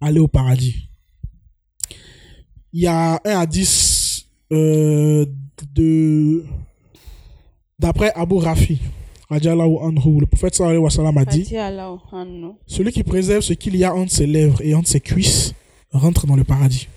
Aller 0.00 0.20
au 0.20 0.28
paradis. 0.28 0.88
Il 2.72 2.82
y 2.82 2.86
a 2.86 3.20
un 3.24 3.44
10 3.46 4.26
euh, 4.52 5.26
de 5.74 6.44
d'après 7.78 8.12
Abu 8.14 8.36
Rafi 8.36 8.78
le 9.30 10.24
prophète 10.26 10.54
sallallahu 10.54 10.86
alayhi 10.86 11.14
wa 11.14 11.20
a 11.20 11.24
dit 11.24 11.54
Celui 12.66 12.92
qui 12.92 13.04
préserve 13.04 13.42
ce 13.42 13.52
qu'il 13.52 13.76
y 13.76 13.84
a 13.84 13.94
entre 13.94 14.12
ses 14.12 14.26
lèvres 14.26 14.60
et 14.62 14.74
entre 14.74 14.88
ses 14.88 15.00
cuisses 15.00 15.54
rentre 15.92 16.26
dans 16.26 16.36
le 16.36 16.44
paradis. 16.44 16.88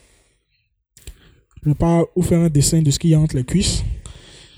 Je 1.61 1.69
ne 1.69 1.73
vais 1.73 1.77
pas 1.77 2.03
vous 2.15 2.23
faire 2.23 2.39
un 2.39 2.49
dessin 2.49 2.81
de 2.81 2.91
ce 2.91 2.99
qu'il 2.99 3.11
y 3.11 3.15
a 3.15 3.19
entre 3.19 3.35
les 3.35 3.43
cuisses. 3.43 3.83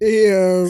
et 0.00 0.30
euh, 0.30 0.68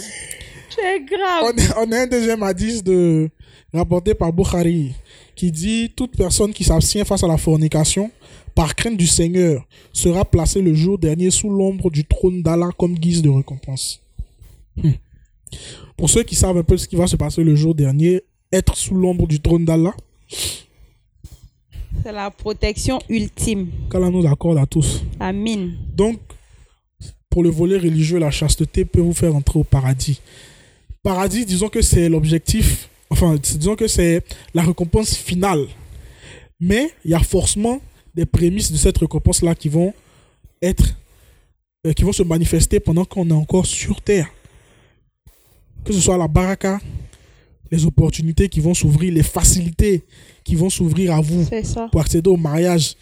grave. 1.09 1.55
On, 1.77 1.93
a 1.93 1.99
un 1.99 2.07
deuxième 2.07 2.43
hadith 2.43 2.85
de, 2.85 3.29
rapporté 3.75 4.15
par 4.15 4.33
Bukhari 4.33 4.93
qui 5.35 5.51
dit 5.51 5.91
Toute 5.95 6.17
personne 6.17 6.53
qui 6.53 6.65
s'abstient 6.65 7.05
face 7.05 7.23
à 7.23 7.29
la 7.29 7.37
fornication 7.37 8.11
par 8.55 8.75
crainte 8.75 8.97
du 8.97 9.07
Seigneur, 9.07 9.67
sera 9.93 10.25
placé 10.25 10.63
le 10.63 10.75
jour 10.75 10.99
dernier 10.99 11.31
sous 11.31 11.51
l'ombre 11.51 11.91
du 11.91 12.05
trône 12.05 12.43
d'Allah 12.43 12.71
comme 12.79 12.95
guise 12.95 13.23
de 13.23 13.29
récompense. 13.29 14.01
Hmm. 14.77 14.93
Pour 15.97 16.09
ceux 16.11 16.23
qui 16.23 16.35
savent 16.35 16.59
un 16.59 16.63
peu 16.63 16.77
ce 16.77 16.89
qui 16.89 16.97
va 16.97 17.07
se 17.07 17.17
passer 17.17 17.43
le 17.43 17.55
jour 17.57 17.75
dernier, 17.75 18.23
être 18.53 18.77
sous 18.77 18.95
l'ombre 18.95 19.27
du 19.27 19.41
trône 19.41 19.65
d'Allah, 19.65 19.95
c'est 22.03 22.13
la 22.13 22.31
protection 22.31 22.99
ultime. 23.09 23.69
Qu'Allah 23.91 24.11
nous 24.11 24.27
accorde 24.27 24.59
à 24.59 24.67
tous. 24.67 25.03
Amen. 25.19 25.75
Donc, 25.97 26.19
pour 27.31 27.43
le 27.43 27.51
volet 27.51 27.79
religieux, 27.79 28.19
la 28.19 28.31
chasteté 28.31 28.85
peut 28.85 29.01
vous 29.01 29.15
faire 29.15 29.35
entrer 29.35 29.59
au 29.59 29.65
paradis. 29.65 30.21
Paradis, 31.03 31.47
disons 31.47 31.69
que 31.69 31.83
c'est 31.83 32.09
l'objectif, 32.09 32.89
enfin, 33.15 33.37
disons 33.41 33.77
que 33.77 33.87
c'est 33.87 34.23
la 34.55 34.63
récompense 34.63 35.15
finale. 35.17 35.67
Mais 36.61 36.91
il 37.05 37.13
y 37.13 37.15
a 37.15 37.21
forcément 37.21 37.81
des 38.15 38.27
prémices 38.27 38.73
de 38.73 38.77
cette 38.77 38.99
récompense-là 38.99 39.55
qui 39.55 39.69
vont 39.69 39.95
être, 40.61 40.85
euh, 41.87 41.93
qui 41.93 42.03
vont 42.03 42.13
se 42.13 42.23
manifester 42.23 42.81
pendant 42.81 43.05
qu'on 43.05 43.29
est 43.31 43.33
encore 43.33 43.67
sur 43.67 44.01
terre. 44.01 44.29
Que 45.85 45.93
ce 45.93 46.01
soit 46.01 46.17
la 46.17 46.29
baraka, 46.29 46.81
les 47.71 47.87
opportunités 47.87 48.49
qui 48.49 48.61
vont 48.61 48.75
s'ouvrir, 48.75 49.13
les 49.13 49.23
facilités 49.23 50.03
qui 50.43 50.57
vont 50.57 50.71
s'ouvrir 50.71 51.15
à 51.15 51.21
vous 51.21 51.47
pour 51.93 52.01
accéder 52.01 52.31
au 52.31 52.37
mariage. 52.37 52.97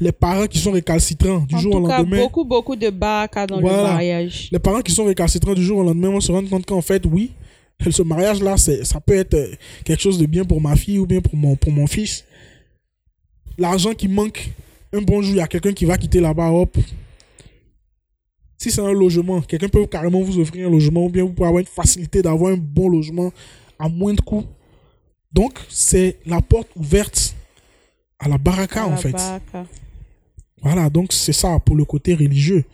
Les 0.00 0.10
parents 0.12 0.46
qui 0.46 0.58
sont 0.58 0.72
récalcitrants 0.72 1.40
du 1.40 1.56
jour 1.58 1.76
au 1.76 1.86
lendemain. 1.86 2.22
beaucoup, 2.22 2.44
beaucoup 2.44 2.74
de 2.74 2.90
baraka 2.90 3.46
dans 3.46 3.60
le 3.60 3.62
mariage. 3.64 4.48
Les 4.50 4.58
parents 4.58 4.80
qui 4.80 4.90
sont 4.90 5.04
récalcitrants 5.04 5.54
du 5.54 5.62
jour 5.62 5.78
au 5.78 5.84
lendemain 5.84 6.10
vont 6.10 6.20
se 6.20 6.32
rendre 6.32 6.50
compte 6.50 6.66
qu'en 6.66 6.80
fait, 6.82 7.04
oui, 7.06 7.30
ce 7.90 8.02
mariage-là, 8.02 8.56
ça 8.56 9.00
peut 9.00 9.16
être 9.16 9.34
euh, 9.34 9.54
quelque 9.84 10.00
chose 10.00 10.18
de 10.18 10.26
bien 10.26 10.44
pour 10.44 10.60
ma 10.60 10.76
fille 10.76 10.98
ou 10.98 11.06
bien 11.06 11.20
pour 11.20 11.36
mon, 11.36 11.56
pour 11.56 11.72
mon 11.72 11.86
fils 11.86 12.24
l'argent 13.58 13.94
qui 13.94 14.08
manque, 14.08 14.50
un 14.92 15.02
bon 15.02 15.22
jour, 15.22 15.34
il 15.34 15.38
y 15.38 15.40
a 15.40 15.46
quelqu'un 15.46 15.72
qui 15.72 15.84
va 15.84 15.96
quitter 15.96 16.20
là-bas, 16.20 16.50
hop. 16.50 16.76
Si 18.58 18.70
c'est 18.70 18.80
un 18.80 18.92
logement, 18.92 19.40
quelqu'un 19.42 19.68
peut 19.68 19.86
carrément 19.86 20.22
vous 20.22 20.38
offrir 20.38 20.68
un 20.68 20.70
logement 20.70 21.06
ou 21.06 21.10
bien 21.10 21.24
vous 21.24 21.32
pouvez 21.32 21.48
avoir 21.48 21.60
une 21.60 21.66
facilité 21.66 22.22
d'avoir 22.22 22.52
un 22.52 22.56
bon 22.56 22.88
logement 22.88 23.32
à 23.78 23.88
moins 23.88 24.14
de 24.14 24.20
coûts. 24.20 24.44
Donc, 25.32 25.58
c'est 25.68 26.18
la 26.24 26.40
porte 26.40 26.68
ouverte 26.76 27.34
à 28.18 28.28
la 28.28 28.38
baraka, 28.38 28.86
en 28.86 28.96
fait. 28.96 29.16
Voilà, 30.62 30.88
donc 30.88 31.12
c'est 31.12 31.32
ça 31.32 31.58
pour 31.58 31.76
le 31.76 31.84
côté 31.84 32.14
religieux. 32.14 32.64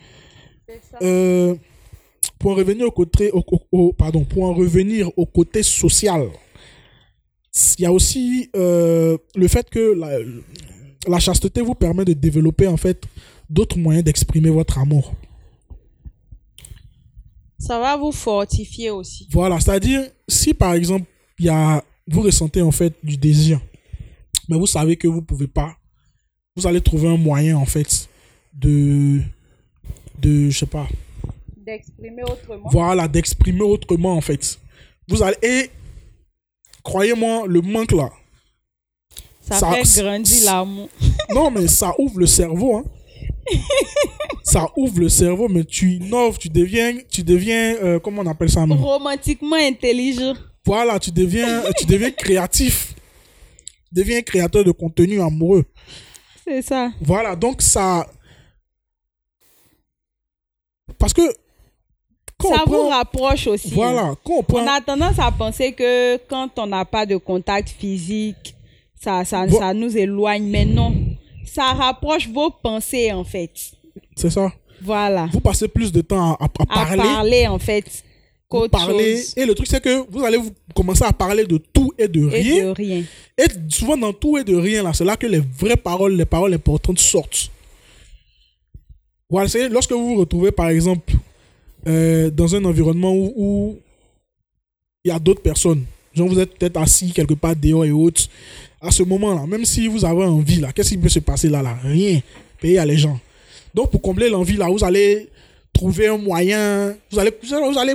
Euh, 1.02 1.56
pour 2.40 2.52
en 2.52 2.54
revenir 2.54 2.86
au 2.86 2.90
côté, 2.90 3.30
pardon, 3.98 4.24
pour 4.24 4.44
en 4.44 4.54
revenir 4.54 5.10
au 5.16 5.26
côté 5.26 5.62
social, 5.62 6.26
il 7.78 7.82
y 7.82 7.86
a 7.86 7.92
aussi 7.92 8.48
euh, 8.56 9.18
le 9.36 9.46
fait 9.46 9.68
que 9.68 9.92
la, 9.92 10.18
la 11.06 11.20
chasteté 11.20 11.60
vous 11.60 11.74
permet 11.74 12.06
de 12.06 12.14
développer 12.14 12.66
en 12.66 12.78
fait 12.78 13.04
d'autres 13.50 13.76
moyens 13.78 14.04
d'exprimer 14.04 14.48
votre 14.48 14.78
amour. 14.78 15.14
Ça 17.58 17.78
va 17.78 17.98
vous 17.98 18.12
fortifier 18.12 18.88
aussi. 18.88 19.28
Voilà, 19.30 19.60
c'est-à-dire 19.60 20.08
si 20.26 20.54
par 20.54 20.72
exemple 20.72 21.04
il 21.38 21.44
y 21.44 21.50
a, 21.50 21.84
vous 22.06 22.22
ressentez 22.22 22.62
en 22.62 22.72
fait 22.72 22.94
du 23.02 23.18
désir, 23.18 23.60
mais 24.48 24.56
vous 24.56 24.66
savez 24.66 24.96
que 24.96 25.08
vous 25.08 25.20
pouvez 25.20 25.46
pas, 25.46 25.76
vous 26.56 26.66
allez 26.66 26.80
trouver 26.80 27.08
un 27.08 27.18
moyen 27.18 27.58
en 27.58 27.66
fait 27.66 28.08
de, 28.54 29.20
de 30.18 30.48
je 30.48 30.58
sais 30.58 30.64
pas. 30.64 30.88
D'exprimer 31.70 32.22
autrement. 32.24 32.68
Voilà, 32.70 33.06
d'exprimer 33.06 33.62
autrement 33.62 34.14
en 34.16 34.20
fait. 34.20 34.58
Vous 35.08 35.22
allez 35.22 35.36
et 35.42 35.70
croyez-moi, 36.82 37.44
le 37.46 37.60
manque 37.60 37.92
là, 37.92 38.10
ça, 39.40 39.72
fait 39.72 40.02
grandir 40.02 40.44
l'amour. 40.44 40.88
non, 41.30 41.50
mais 41.50 41.68
ça 41.68 41.92
ouvre 41.98 42.18
le 42.18 42.26
cerveau. 42.26 42.78
Hein. 42.78 42.84
ça 44.42 44.66
ouvre 44.76 44.98
le 44.98 45.08
cerveau, 45.08 45.48
mais 45.48 45.64
tu 45.64 45.92
innoves, 45.92 46.38
tu 46.38 46.48
deviens, 46.48 46.98
tu 47.08 47.22
deviens 47.22 47.76
euh, 47.76 47.98
comment 48.00 48.22
on 48.22 48.26
appelle 48.26 48.50
ça 48.50 48.64
Romantiquement 48.64 49.56
intelligent. 49.56 50.34
Voilà, 50.66 50.98
tu 50.98 51.12
deviens, 51.12 51.62
tu 51.78 51.86
deviens 51.86 52.10
créatif. 52.10 52.94
Tu 53.88 53.94
deviens 53.94 54.22
créateur 54.22 54.64
de 54.64 54.72
contenu 54.72 55.20
amoureux. 55.20 55.64
C'est 56.44 56.62
ça. 56.62 56.90
Voilà, 57.00 57.36
donc 57.36 57.62
ça. 57.62 58.08
Parce 60.98 61.12
que. 61.12 61.22
Ça 62.42 62.62
vous 62.66 62.88
rapproche 62.88 63.46
aussi. 63.46 63.70
Voilà, 63.70 64.14
on, 64.24 64.44
on 64.52 64.66
a 64.66 64.80
tendance 64.80 65.18
à 65.18 65.30
penser 65.30 65.72
que 65.72 66.16
quand 66.28 66.50
on 66.58 66.66
n'a 66.66 66.84
pas 66.84 67.06
de 67.06 67.16
contact 67.16 67.70
physique, 67.70 68.54
ça, 69.00 69.24
ça, 69.24 69.48
ça 69.48 69.74
nous 69.74 69.96
éloigne. 69.96 70.44
Mais 70.44 70.64
non, 70.64 70.94
ça 71.44 71.72
rapproche 71.72 72.28
vos 72.28 72.50
pensées 72.50 73.12
en 73.12 73.24
fait. 73.24 73.50
C'est 74.16 74.30
ça. 74.30 74.52
Voilà. 74.82 75.28
Vous 75.32 75.40
passez 75.40 75.68
plus 75.68 75.92
de 75.92 76.00
temps 76.00 76.34
à, 76.34 76.48
parler. 76.48 77.00
À 77.00 77.04
parler 77.04 77.46
en 77.46 77.58
fait. 77.58 78.04
Parler. 78.72 79.22
Et 79.36 79.46
le 79.46 79.54
truc, 79.54 79.68
c'est 79.68 79.80
que 79.80 80.04
vous 80.10 80.24
allez 80.24 80.36
vous 80.36 80.50
commencer 80.74 81.04
à 81.04 81.12
parler 81.12 81.44
de 81.44 81.58
tout 81.58 81.92
et 81.96 82.08
de 82.08 82.24
rien. 82.24 82.56
Et 82.56 82.62
de 82.62 82.68
rien. 82.70 83.04
Et 83.38 83.44
souvent, 83.68 83.96
dans 83.96 84.12
tout 84.12 84.38
et 84.38 84.44
de 84.44 84.56
rien, 84.56 84.82
là, 84.82 84.92
c'est 84.92 85.04
là 85.04 85.16
que 85.16 85.26
les 85.26 85.38
vraies 85.38 85.76
paroles, 85.76 86.16
les 86.16 86.24
paroles 86.24 86.52
importantes 86.52 86.98
sortent. 86.98 87.48
Voilà, 89.28 89.48
c'est 89.48 89.68
lorsque 89.68 89.92
vous 89.92 90.04
vous 90.04 90.16
retrouvez, 90.16 90.50
par 90.50 90.68
exemple, 90.68 91.12
euh, 91.86 92.30
dans 92.30 92.54
un 92.54 92.64
environnement 92.64 93.14
où 93.14 93.78
il 95.04 95.08
y 95.08 95.10
a 95.10 95.18
d'autres 95.18 95.42
personnes. 95.42 95.84
Genre, 96.14 96.28
vous 96.28 96.38
êtes 96.38 96.56
peut-être 96.56 96.76
assis 96.76 97.12
quelque 97.12 97.34
part 97.34 97.56
dehors 97.56 97.84
et 97.84 97.90
autres. 97.90 98.22
À 98.80 98.90
ce 98.90 99.02
moment-là, 99.02 99.46
même 99.46 99.64
si 99.64 99.86
vous 99.86 100.04
avez 100.04 100.24
envie, 100.24 100.62
qu'est-ce 100.74 100.90
qui 100.90 100.98
peut 100.98 101.08
se 101.08 101.20
passer 101.20 101.48
là, 101.48 101.62
là? 101.62 101.78
Rien. 101.82 102.20
Payer 102.60 102.78
à 102.78 102.86
les 102.86 102.96
gens. 102.96 103.18
Donc, 103.74 103.90
pour 103.90 104.02
combler 104.02 104.28
l'envie, 104.28 104.56
là, 104.56 104.68
vous 104.68 104.82
allez 104.84 105.28
trouver 105.72 106.08
un 106.08 106.18
moyen. 106.18 106.96
Vous 107.10 107.18
allez, 107.18 107.32
vous 107.42 107.78
allez 107.78 107.94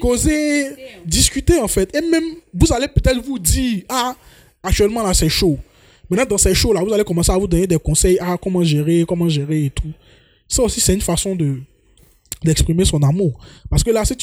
causer, 0.00 0.70
discuter, 1.04 1.58
en 1.60 1.68
fait. 1.68 1.94
Et 1.94 2.00
même, 2.00 2.24
vous 2.52 2.72
allez 2.72 2.88
peut-être 2.88 3.22
vous 3.22 3.38
dire, 3.38 3.82
ah, 3.88 4.16
actuellement, 4.62 5.02
là, 5.02 5.14
c'est 5.14 5.28
chaud. 5.28 5.58
Maintenant, 6.10 6.26
dans 6.26 6.38
ces 6.38 6.54
shows-là, 6.54 6.82
vous 6.82 6.92
allez 6.92 7.04
commencer 7.04 7.32
à 7.32 7.38
vous 7.38 7.46
donner 7.46 7.66
des 7.66 7.78
conseils, 7.78 8.18
ah, 8.20 8.36
comment 8.40 8.64
gérer, 8.64 9.04
comment 9.06 9.28
gérer 9.28 9.66
et 9.66 9.70
tout. 9.70 9.92
Ça 10.48 10.62
aussi, 10.62 10.80
c'est 10.80 10.94
une 10.94 11.00
façon 11.00 11.34
de 11.34 11.60
d'exprimer 12.44 12.84
son 12.84 13.02
amour. 13.02 13.38
Parce 13.70 13.82
que 13.82 13.90
là, 13.90 14.04
si 14.04 14.16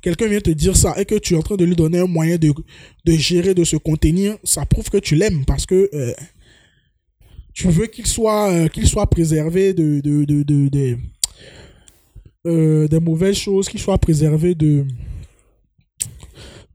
quelqu'un 0.00 0.26
vient 0.28 0.40
te 0.40 0.50
dire 0.50 0.76
ça 0.76 0.94
et 0.98 1.04
que 1.04 1.16
tu 1.16 1.34
es 1.34 1.36
en 1.36 1.42
train 1.42 1.56
de 1.56 1.64
lui 1.64 1.76
donner 1.76 1.98
un 1.98 2.06
moyen 2.06 2.36
de, 2.36 2.52
de 3.04 3.12
gérer, 3.12 3.54
de 3.54 3.64
se 3.64 3.76
contenir, 3.76 4.36
ça 4.44 4.64
prouve 4.66 4.88
que 4.90 4.98
tu 4.98 5.14
l'aimes 5.14 5.44
parce 5.44 5.66
que 5.66 5.90
euh, 5.92 6.12
tu 7.52 7.68
veux 7.68 7.86
qu'il 7.86 8.06
soit, 8.06 8.50
euh, 8.52 8.68
qu'il 8.68 8.86
soit 8.86 9.08
préservé 9.08 9.74
de, 9.74 10.00
de, 10.00 10.24
de, 10.24 10.42
de, 10.42 10.98
euh, 12.46 12.88
des 12.88 13.00
mauvaises 13.00 13.36
choses, 13.36 13.68
qu'il 13.68 13.80
soit 13.80 13.98
préservé 13.98 14.54
de... 14.54 14.86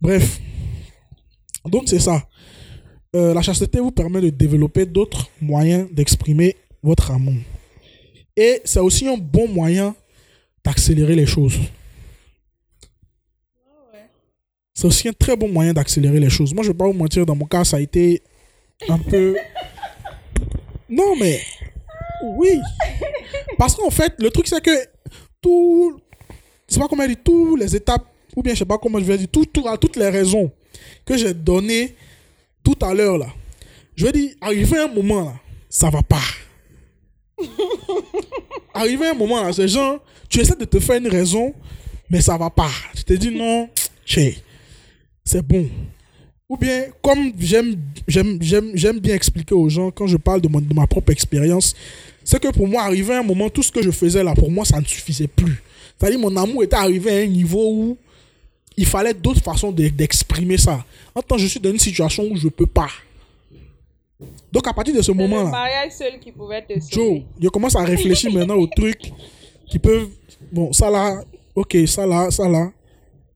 Bref. 0.01 0.39
Donc 1.65 1.83
c'est 1.87 1.99
ça. 1.99 2.27
la 3.13 3.41
chasteté 3.41 3.79
vous 3.79 3.91
permet 3.91 4.21
de 4.21 4.29
développer 4.29 4.85
d'autres 4.85 5.29
moyens 5.41 5.87
d'exprimer 5.91 6.55
votre 6.81 7.11
amour. 7.11 7.35
Et 8.37 8.61
c'est 8.63 8.79
aussi 8.79 9.05
un 9.07 9.17
bon 9.17 9.49
moyen 9.49 9.93
d'accélérer 10.69 11.15
les 11.15 11.25
choses. 11.25 11.57
C'est 14.75 14.85
aussi 14.85 15.07
un 15.09 15.13
très 15.13 15.35
bon 15.35 15.49
moyen 15.49 15.73
d'accélérer 15.73 16.19
les 16.19 16.29
choses. 16.29 16.53
Moi, 16.53 16.63
je 16.63 16.69
ne 16.69 16.73
vais 16.73 16.77
pas 16.77 16.85
vous 16.85 16.93
mentir, 16.93 17.25
dans 17.25 17.35
mon 17.35 17.45
cas, 17.45 17.63
ça 17.63 17.77
a 17.77 17.79
été 17.79 18.21
un 18.87 18.99
peu... 18.99 19.35
Non, 20.89 21.15
mais... 21.19 21.41
Oui. 22.37 22.59
Parce 23.57 23.75
qu'en 23.75 23.89
fait, 23.89 24.13
le 24.19 24.29
truc, 24.29 24.47
c'est 24.47 24.63
que 24.63 24.77
tout... 25.41 25.99
Je 26.67 26.75
sais 26.75 26.79
pas 26.79 26.87
comment 26.87 27.05
dire, 27.05 27.17
toutes 27.23 27.59
les 27.59 27.75
étapes, 27.75 28.05
ou 28.35 28.43
bien 28.43 28.53
je 28.53 28.59
sais 28.59 28.65
pas 28.65 28.77
comment 28.77 28.99
je 28.99 29.05
vais 29.05 29.17
dire, 29.17 29.27
tout, 29.31 29.45
tout, 29.45 29.63
toutes 29.81 29.95
les 29.95 30.09
raisons 30.09 30.51
que 31.05 31.17
j'ai 31.17 31.33
données 31.33 31.95
tout 32.63 32.77
à 32.81 32.93
l'heure, 32.93 33.17
là. 33.17 33.27
Je 33.95 34.05
vais 34.05 34.11
dire, 34.11 34.31
arrivé 34.41 34.77
un 34.77 34.87
moment, 34.87 35.25
là, 35.25 35.33
ça 35.67 35.89
va 35.89 36.03
pas. 36.03 36.21
Arrivé 38.79 39.07
un 39.07 39.13
moment, 39.13 39.43
là, 39.43 39.51
ces 39.51 39.67
gens, 39.67 39.99
tu 40.29 40.39
essaies 40.39 40.55
de 40.55 40.63
te 40.63 40.79
faire 40.79 40.95
une 40.95 41.09
raison, 41.09 41.53
mais 42.09 42.21
ça 42.21 42.37
va 42.37 42.49
pas. 42.49 42.71
Tu 42.95 43.03
te 43.03 43.11
dis 43.11 43.29
non, 43.29 43.67
c'est 44.05 45.45
bon. 45.45 45.69
Ou 46.47 46.55
bien, 46.55 46.85
comme 47.01 47.33
j'aime, 47.37 47.75
bien 48.07 49.13
expliquer 49.13 49.53
aux 49.53 49.67
gens 49.67 49.91
quand 49.91 50.07
je 50.07 50.15
parle 50.15 50.39
de, 50.39 50.47
de 50.47 50.73
ma 50.73 50.87
propre 50.87 51.11
expérience, 51.11 51.75
c'est 52.23 52.41
que 52.41 52.47
pour 52.53 52.69
moi, 52.69 52.83
arrivé 52.83 53.13
un 53.15 53.21
moment, 53.21 53.49
tout 53.49 53.63
ce 53.63 53.71
que 53.71 53.83
je 53.83 53.91
faisais 53.91 54.23
là, 54.23 54.33
pour 54.33 54.49
moi, 54.49 54.63
ça 54.63 54.79
ne 54.79 54.85
suffisait 54.85 55.27
plus. 55.27 55.61
C'est-à-dire, 55.99 56.17
mon 56.17 56.33
amour 56.37 56.63
était 56.63 56.77
arrivé 56.77 57.11
à 57.11 57.23
un 57.23 57.27
niveau 57.27 57.69
où 57.73 57.97
il 58.77 58.85
fallait 58.85 59.13
d'autres 59.13 59.43
façons 59.43 59.73
d'exprimer 59.73 60.57
ça. 60.57 60.85
En 61.13 61.21
tant 61.21 61.35
que 61.35 61.41
je 61.41 61.47
suis 61.47 61.59
dans 61.59 61.69
une 61.69 61.79
situation 61.79 62.23
où 62.31 62.37
je 62.37 62.45
ne 62.45 62.49
peux 62.49 62.65
pas. 62.65 62.89
Donc 64.51 64.67
à 64.67 64.73
partir 64.73 64.95
de 64.95 65.01
ce 65.01 65.11
moment-là. 65.11 65.43
le 65.43 65.49
mariage 65.49 65.91
seul 65.93 66.19
qui 66.19 66.31
pouvait 66.31 66.61
te 66.61 66.79
sauver. 66.79 66.91
Joe, 66.91 67.21
je 67.41 67.47
commence 67.49 67.75
à 67.75 67.83
réfléchir 67.83 68.31
maintenant 68.31 68.55
aux 68.55 68.67
trucs 68.67 69.11
qui 69.69 69.79
peuvent. 69.79 70.09
Bon, 70.51 70.73
ça 70.73 70.89
là, 70.89 71.21
ok, 71.55 71.77
ça 71.85 72.05
là, 72.05 72.29
ça 72.31 72.47
là. 72.47 72.71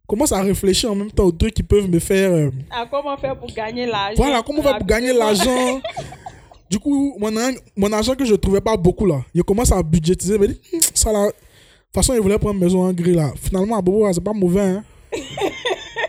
Commence 0.05 0.31
à 0.34 0.41
réfléchir 0.41 0.91
en 0.91 0.95
même 0.95 1.11
temps 1.11 1.25
aux 1.25 1.31
trucs 1.31 1.53
qui 1.53 1.63
peuvent 1.63 1.89
me 1.89 1.99
faire. 1.99 2.31
Euh, 2.31 2.51
à 2.69 2.86
comment 2.86 3.15
faire 3.15 3.38
pour 3.38 3.51
gagner 3.53 3.86
l'argent. 3.86 4.15
Voilà, 4.17 4.41
comment 4.41 4.61
faire 4.61 4.77
pour 4.77 4.88
gagner 4.88 5.13
l'argent. 5.13 5.79
du 6.69 6.79
coup, 6.79 7.15
mon, 7.17 7.31
mon 7.77 7.93
argent 7.93 8.15
que 8.15 8.25
je 8.25 8.36
trouvais 8.36 8.61
pas 8.61 8.75
beaucoup 8.75 9.05
là, 9.05 9.21
je 9.34 9.41
commence 9.41 9.71
à 9.71 9.81
budgétiser. 9.81 10.38
Me 10.38 10.47
dit, 10.47 10.59
hum, 10.73 10.79
ça 10.93 11.13
là. 11.13 11.27
De 11.27 11.31
toute 11.31 12.05
façon, 12.05 12.13
il 12.15 12.21
voulait 12.21 12.39
prendre 12.39 12.55
une 12.55 12.61
maison 12.61 12.81
en 12.81 12.91
gris 12.91 13.13
là. 13.13 13.31
Finalement, 13.39 13.77
à 13.77 13.81
Bobo, 13.81 14.11
c'est 14.11 14.23
pas 14.23 14.34
mauvais. 14.34 14.61
Hein. 14.61 14.84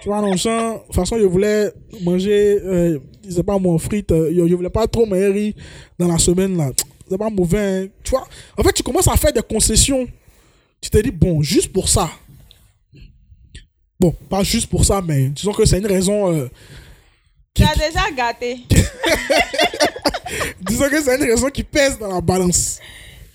tu 0.00 0.08
vois, 0.08 0.20
non, 0.22 0.30
de 0.30 0.82
toute 0.86 0.94
façon, 0.94 1.18
je 1.18 1.26
voulais 1.26 1.70
manger. 2.02 2.58
Euh, 2.64 2.98
c'est 3.30 3.42
pas 3.42 3.58
mon 3.58 3.78
frites, 3.78 4.12
euh, 4.12 4.32
je, 4.48 4.54
voulais 4.54 4.70
pas 4.70 4.86
trop 4.86 5.06
riz 5.10 5.54
dans 5.98 6.08
la 6.08 6.18
semaine 6.18 6.56
là. 6.56 6.70
C'est 7.08 7.18
pas 7.18 7.30
mauvais. 7.30 7.84
Hein. 7.84 7.88
Tu 8.02 8.10
vois, 8.10 8.26
en 8.56 8.62
fait, 8.62 8.72
tu 8.72 8.82
commences 8.82 9.08
à 9.08 9.16
faire 9.16 9.32
des 9.32 9.42
concessions. 9.42 10.06
Tu 10.80 10.90
te 10.90 10.98
dis, 10.98 11.10
bon, 11.10 11.42
juste 11.42 11.72
pour 11.72 11.88
ça. 11.88 12.10
Bon, 14.00 14.14
pas 14.28 14.42
juste 14.42 14.68
pour 14.68 14.84
ça, 14.84 15.02
mais 15.06 15.28
disons 15.28 15.52
que 15.52 15.64
c'est 15.64 15.78
une 15.78 15.86
raison. 15.86 16.32
Euh, 16.32 16.50
tu 17.54 17.62
as 17.62 17.74
déjà 17.74 18.10
gâté. 18.16 18.60
disons 20.60 20.88
que 20.88 21.02
c'est 21.02 21.16
une 21.16 21.24
raison 21.24 21.48
qui 21.50 21.62
pèse 21.62 21.98
dans 21.98 22.12
la 22.12 22.20
balance. 22.20 22.80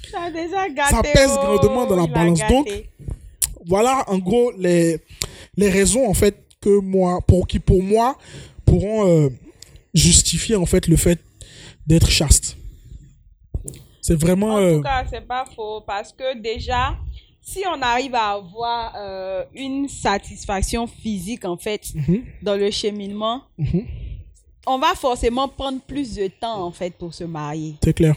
Tu 0.03 0.15
as 0.15 0.31
déjà 0.31 0.67
gâté. 0.69 0.95
Ça 0.95 1.01
pèse 1.01 1.31
grandement 1.31 1.85
dans 1.85 1.95
la 1.95 2.07
balance. 2.07 2.39
Donc, 2.49 2.67
voilà 3.65 4.03
en 4.07 4.17
gros 4.17 4.51
les, 4.57 4.99
les 5.55 5.69
raisons 5.69 6.09
en 6.09 6.13
fait 6.13 6.35
que 6.61 6.79
moi, 6.79 7.19
pour, 7.25 7.47
qui 7.47 7.59
pour 7.59 7.81
moi 7.81 8.17
pourront 8.65 9.07
euh, 9.07 9.29
justifier 9.99 10.55
en 10.55 10.65
fait 10.65 10.87
le 10.87 10.95
fait 10.95 11.19
d'être 11.85 12.09
chaste. 12.09 12.57
C'est 14.01 14.15
vraiment. 14.15 14.55
En 14.55 14.57
tout 14.57 14.63
euh, 14.63 14.81
cas, 14.81 15.05
c'est 15.09 15.27
pas 15.27 15.45
faux 15.55 15.81
parce 15.85 16.11
que 16.11 16.37
déjà, 16.37 16.95
si 17.41 17.63
on 17.67 17.81
arrive 17.81 18.15
à 18.15 18.31
avoir 18.31 18.93
euh, 18.97 19.43
une 19.53 19.87
satisfaction 19.87 20.87
physique 20.87 21.45
en 21.45 21.57
fait 21.57 21.93
mhm. 21.93 22.23
dans 22.41 22.55
le 22.55 22.71
cheminement, 22.71 23.43
mhm. 23.57 23.85
on 24.67 24.79
va 24.79 24.93
forcément 24.95 25.47
prendre 25.47 25.79
plus 25.81 26.15
de 26.15 26.27
temps 26.27 26.63
en 26.63 26.71
fait 26.71 26.91
pour 26.91 27.13
se 27.13 27.23
marier. 27.23 27.75
C'est 27.83 27.93
clair. 27.93 28.15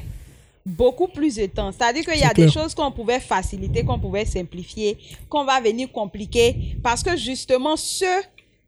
Beaucoup 0.65 1.09
plus 1.09 1.35
de 1.35 1.47
temps. 1.47 1.73
C'est-à-dire 1.73 2.05
qu'il 2.05 2.21
y 2.21 2.25
a 2.25 2.33
des 2.33 2.49
choses 2.49 2.73
qu'on 2.73 2.93
pouvait 2.93 3.19
faciliter, 3.19 3.85
qu'on 3.85 3.99
pouvait 3.99 4.25
simplifier, 4.25 4.97
qu'on 5.29 5.45
va 5.45 5.61
venir 5.61 5.91
compliquer 5.91 6.77
parce 6.85 7.03
que 7.03 7.17
justement 7.17 7.77
ce 7.77 8.05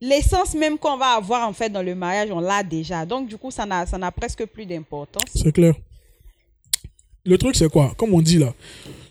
l'essence 0.08 0.54
même 0.54 0.78
qu'on 0.78 0.96
va 0.96 1.16
avoir 1.16 1.48
en 1.48 1.52
fait 1.52 1.70
dans 1.70 1.82
le 1.82 1.94
mariage, 1.94 2.30
on 2.30 2.40
l'a 2.40 2.62
déjà. 2.62 3.04
Donc 3.06 3.28
du 3.28 3.36
coup, 3.36 3.50
ça 3.50 3.66
n'a, 3.66 3.86
ça 3.86 3.98
n'a 3.98 4.10
presque 4.10 4.44
plus 4.46 4.66
d'importance. 4.66 5.30
C'est 5.34 5.52
clair. 5.52 5.74
Le 7.26 7.38
truc, 7.38 7.56
c'est 7.56 7.70
quoi? 7.70 7.94
Comme 7.96 8.12
on 8.12 8.20
dit 8.20 8.38
là, 8.38 8.52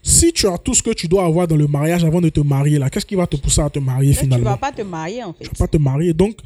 si 0.04 0.32
tu 0.32 0.48
as 0.48 0.58
tout 0.60 0.76
ce 0.76 0.84
que 0.84 0.92
tu 0.92 1.08
dois 1.08 1.26
avoir 1.26 1.48
dans 1.48 1.56
le 1.56 1.68
mariage 1.68 2.04
avant 2.04 2.22
de 2.22 2.30
te 2.30 2.42
marier, 2.42 2.78
là, 2.78 2.90
qu'est-ce 2.90 3.06
qui 3.06 3.16
va 3.16 3.26
te 3.26 3.38
pousser 3.38 3.62
à 3.62 3.70
te 3.70 3.80
marier 3.80 4.14
finalement 4.14 4.38
Tu 4.38 4.44
vas 4.44 4.58
pas 4.58 4.72
te 4.72 4.84
marier 4.84 5.24
en 5.24 5.34
fait. 5.34 5.46
Tu 5.46 5.50
vas 5.50 5.66
pas 5.66 5.68
te 5.68 5.78
marier. 5.78 6.14
Donc, 6.14 6.38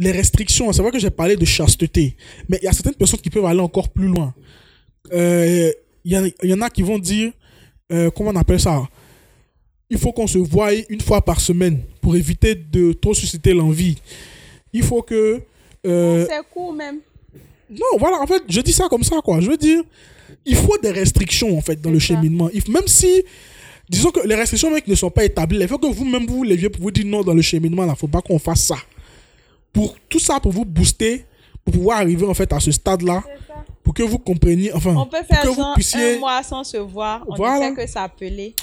les 0.00 0.10
restrictions, 0.10 0.72
c'est 0.72 0.82
vrai 0.82 0.90
que 0.90 0.98
j'ai 0.98 1.10
parlé 1.10 1.36
de 1.36 1.44
chasteté, 1.44 2.16
mais 2.48 2.58
il 2.60 2.64
y 2.64 2.68
a 2.68 2.72
certaines 2.72 2.94
personnes 2.94 3.20
qui 3.20 3.30
peuvent 3.30 3.44
aller 3.46 3.60
encore 3.60 3.90
plus 3.90 4.08
loin. 4.08 4.34
Euh, 5.12 5.70
il 6.04 6.34
y, 6.42 6.48
y, 6.48 6.54
en 6.54 6.60
a 6.62 6.68
qui 6.68 6.82
vont 6.82 6.98
dire, 6.98 7.30
euh, 7.92 8.10
comment 8.10 8.30
on 8.30 8.36
appelle 8.36 8.58
ça? 8.58 8.88
Il 9.94 10.00
faut 10.00 10.12
qu'on 10.12 10.26
se 10.26 10.38
voie 10.38 10.74
une 10.88 11.00
fois 11.00 11.22
par 11.22 11.40
semaine 11.40 11.80
pour 12.00 12.16
éviter 12.16 12.56
de 12.56 12.92
trop 12.92 13.14
susciter 13.14 13.54
l'envie. 13.54 13.96
Il 14.72 14.82
faut 14.82 15.02
que. 15.02 15.40
Euh, 15.86 16.26
c'est 16.28 16.42
court 16.52 16.72
même. 16.72 16.98
Non, 17.70 17.96
voilà, 17.98 18.20
en 18.20 18.26
fait, 18.26 18.42
je 18.48 18.60
dis 18.60 18.72
ça 18.72 18.88
comme 18.88 19.04
ça, 19.04 19.20
quoi. 19.24 19.40
Je 19.40 19.48
veux 19.48 19.56
dire, 19.56 19.82
il 20.44 20.56
faut 20.56 20.76
des 20.78 20.90
restrictions, 20.90 21.56
en 21.56 21.60
fait, 21.60 21.80
dans 21.80 21.90
le 21.90 22.00
cheminement. 22.00 22.50
Même 22.68 22.86
si, 22.86 23.22
disons 23.88 24.10
que 24.10 24.26
les 24.26 24.34
restrictions, 24.34 24.70
mec, 24.70 24.86
ne 24.88 24.94
sont 24.96 25.10
pas 25.10 25.24
établies, 25.24 25.58
il 25.60 25.68
faut 25.68 25.78
que 25.78 25.86
vous-même, 25.86 26.26
vous 26.26 26.42
leviez 26.42 26.68
pour 26.68 26.82
vous 26.82 26.90
dire 26.90 27.06
non 27.06 27.22
dans 27.22 27.34
le 27.34 27.42
cheminement, 27.42 27.84
là, 27.84 27.94
il 27.96 27.98
faut 27.98 28.08
pas 28.08 28.20
qu'on 28.20 28.38
fasse 28.38 28.64
ça. 28.64 28.76
Pour 29.72 29.96
tout 30.08 30.18
ça, 30.18 30.40
pour 30.40 30.52
vous 30.52 30.64
booster, 30.64 31.24
pour 31.64 31.72
pouvoir 31.74 31.98
arriver, 31.98 32.26
en 32.26 32.34
fait, 32.34 32.52
à 32.52 32.58
ce 32.58 32.72
stade-là, 32.72 33.22
pour 33.84 33.94
que 33.94 34.02
vous 34.02 34.18
compreniez, 34.18 34.72
enfin, 34.72 34.94
on 34.96 35.06
peut 35.06 35.22
faire 35.28 35.42
que 35.42 35.48
vous 35.48 35.74
puissiez... 35.74 36.16
un 36.16 36.18
mois 36.18 36.42
sans 36.42 36.64
se 36.64 36.78
voir, 36.78 37.24
on 37.28 37.36
voilà. 37.36 37.68
sait 37.68 37.74
que 37.74 37.86
ça 37.86 38.02
appelait. 38.02 38.54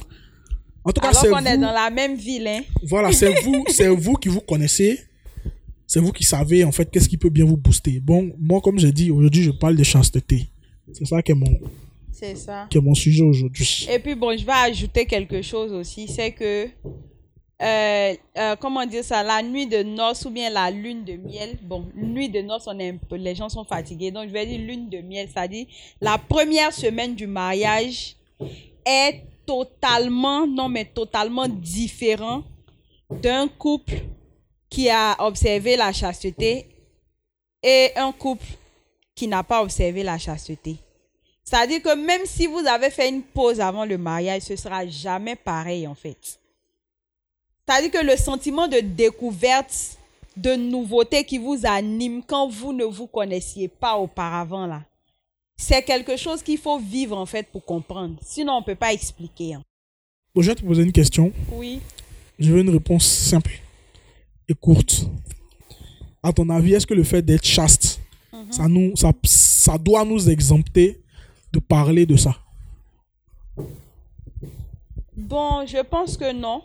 En 0.84 0.92
tout 0.92 1.02
cas, 1.02 1.14
c'est 1.14 1.30
qu'on 1.30 1.46
est 1.46 1.58
dans 1.58 1.72
la 1.72 1.90
même 1.90 2.16
ville. 2.16 2.48
Hein. 2.48 2.62
Voilà, 2.84 3.12
c'est 3.12 3.34
vous, 3.44 3.66
c'est 3.70 3.88
vous 3.88 4.14
qui 4.14 4.30
vous 4.30 4.42
connaissez. 4.42 5.00
C'est 5.86 6.00
vous 6.00 6.12
qui 6.12 6.24
savez, 6.24 6.64
en 6.64 6.72
fait, 6.72 6.90
qu'est-ce 6.90 7.10
qui 7.10 7.18
peut 7.18 7.30
bien 7.30 7.46
vous 7.46 7.58
booster. 7.58 8.00
Bon, 8.00 8.32
moi, 8.40 8.62
comme 8.62 8.80
j'ai 8.80 8.92
dit, 8.92 9.12
aujourd'hui, 9.12 9.44
je 9.44 9.52
parle 9.52 9.76
de 9.76 9.84
chasteté. 9.84 10.48
C'est 10.94 11.06
ça 11.06 11.22
qui 11.22 11.32
est 11.32 11.36
mon, 11.36 11.60
C'est 12.12 12.36
ça. 12.36 12.68
qui 12.70 12.78
est 12.78 12.82
mon 12.82 12.94
sujet 12.94 13.24
aujourd'hui. 13.24 13.88
Et 13.92 14.00
puis 14.00 14.16
bon, 14.16 14.36
je 14.38 14.46
vais 14.46 14.52
ajouter 14.52 15.06
quelque 15.06 15.42
chose 15.42 15.72
aussi, 15.74 16.08
c'est 16.08 16.32
que, 16.32 16.68
euh, 17.62 18.14
euh, 18.38 18.56
comment 18.60 18.86
dire 18.86 19.04
ça, 19.04 19.24
la 19.24 19.42
nuit 19.44 19.68
de 19.68 19.84
noces 19.84 20.26
ou 20.26 20.30
bien 20.30 20.50
la 20.50 20.72
lune 20.72 21.04
de 21.04 21.14
miel, 21.14 21.58
bon, 21.62 21.86
nuit 21.96 22.30
de 22.30 22.42
noces, 22.42 22.68
on 22.68 22.78
est 22.80 22.90
un 22.90 22.98
peu, 22.98 23.16
les 23.16 23.36
gens 23.36 23.50
sont 23.50 23.64
fatigués, 23.64 24.12
donc 24.12 24.28
je 24.28 24.34
vais 24.34 24.46
dire 24.46 24.60
lune 24.60 24.90
de 24.90 25.00
miel, 25.00 25.28
c'est-à-dire 25.32 25.66
la 26.00 26.18
première 26.18 26.74
semaine 26.74 27.16
du 27.16 27.28
mariage 27.28 28.16
est 28.86 29.22
totalement, 29.52 30.48
non 30.48 30.70
mais 30.70 30.86
totalement 30.86 31.48
différent 31.48 32.44
d'un 33.10 33.50
couple 33.50 33.96
qui 34.70 34.90
a 34.90 35.18
observé 35.20 35.76
la 35.76 35.92
chasteté 35.92 36.68
et 37.62 37.90
un 37.98 38.14
couple 38.14 38.46
qui 39.14 39.28
n'a 39.28 39.44
pas 39.44 39.62
observé 39.62 40.04
la 40.04 40.18
chasteté. 40.18 40.78
C'est-à-dire 41.44 41.82
que 41.82 41.94
même 41.94 42.22
si 42.26 42.48
vous 42.48 42.66
avez 42.66 42.90
fait 42.90 43.10
une 43.10 43.24
pause 43.24 43.60
avant 43.60 43.84
le 43.84 43.98
mariage, 43.98 44.44
ce 44.44 44.56
sera 44.56 44.88
jamais 44.88 45.36
pareil 45.36 45.86
en 45.86 45.96
fait. 45.96 46.40
C'est-à-dire 47.68 47.92
que 47.92 48.06
le 48.06 48.16
sentiment 48.16 48.70
de 48.70 48.80
découverte, 48.80 49.98
de 50.38 50.56
nouveauté 50.56 51.26
qui 51.26 51.38
vous 51.38 51.66
anime 51.66 52.24
quand 52.24 52.48
vous 52.48 52.72
ne 52.72 52.86
vous 52.86 53.08
connaissiez 53.08 53.68
pas 53.68 53.98
auparavant 53.98 54.66
là, 54.66 54.82
c'est 55.62 55.84
quelque 55.84 56.18
chose 56.18 56.42
qu'il 56.42 56.58
faut 56.58 56.80
vivre 56.80 57.16
en 57.18 57.26
fait 57.28 57.48
pour 57.52 57.64
comprendre. 57.64 58.16
Sinon, 58.24 58.54
on 58.54 58.60
ne 58.62 58.66
peut 58.66 58.76
pas 58.76 58.92
expliquer. 58.94 59.54
hein. 59.54 59.64
Bon, 60.34 60.42
je 60.42 60.50
vais 60.50 60.56
te 60.56 60.64
poser 60.64 60.82
une 60.84 60.92
question. 60.92 61.32
Oui. 61.52 61.80
Je 62.40 62.52
veux 62.52 62.62
une 62.62 62.70
réponse 62.72 63.06
simple 63.06 63.52
et 64.48 64.56
courte. 64.56 65.06
À 66.24 66.34
ton 66.34 66.50
avis, 66.50 66.74
est-ce 66.74 66.88
que 66.88 66.96
le 66.96 67.04
fait 67.04 67.22
d'être 67.22 67.46
chaste, 67.46 68.00
ça, 68.50 68.68
nous, 68.68 68.96
ça, 68.96 69.12
ça 69.24 69.78
doit 69.78 70.04
nous 70.04 70.30
exempter 70.30 71.00
de 71.54 71.60
parler 71.60 72.06
de 72.08 72.16
ça? 72.18 72.36
Bon, 75.16 75.66
je 75.68 75.82
pense 75.84 76.18
que 76.18 76.32
non. 76.34 76.64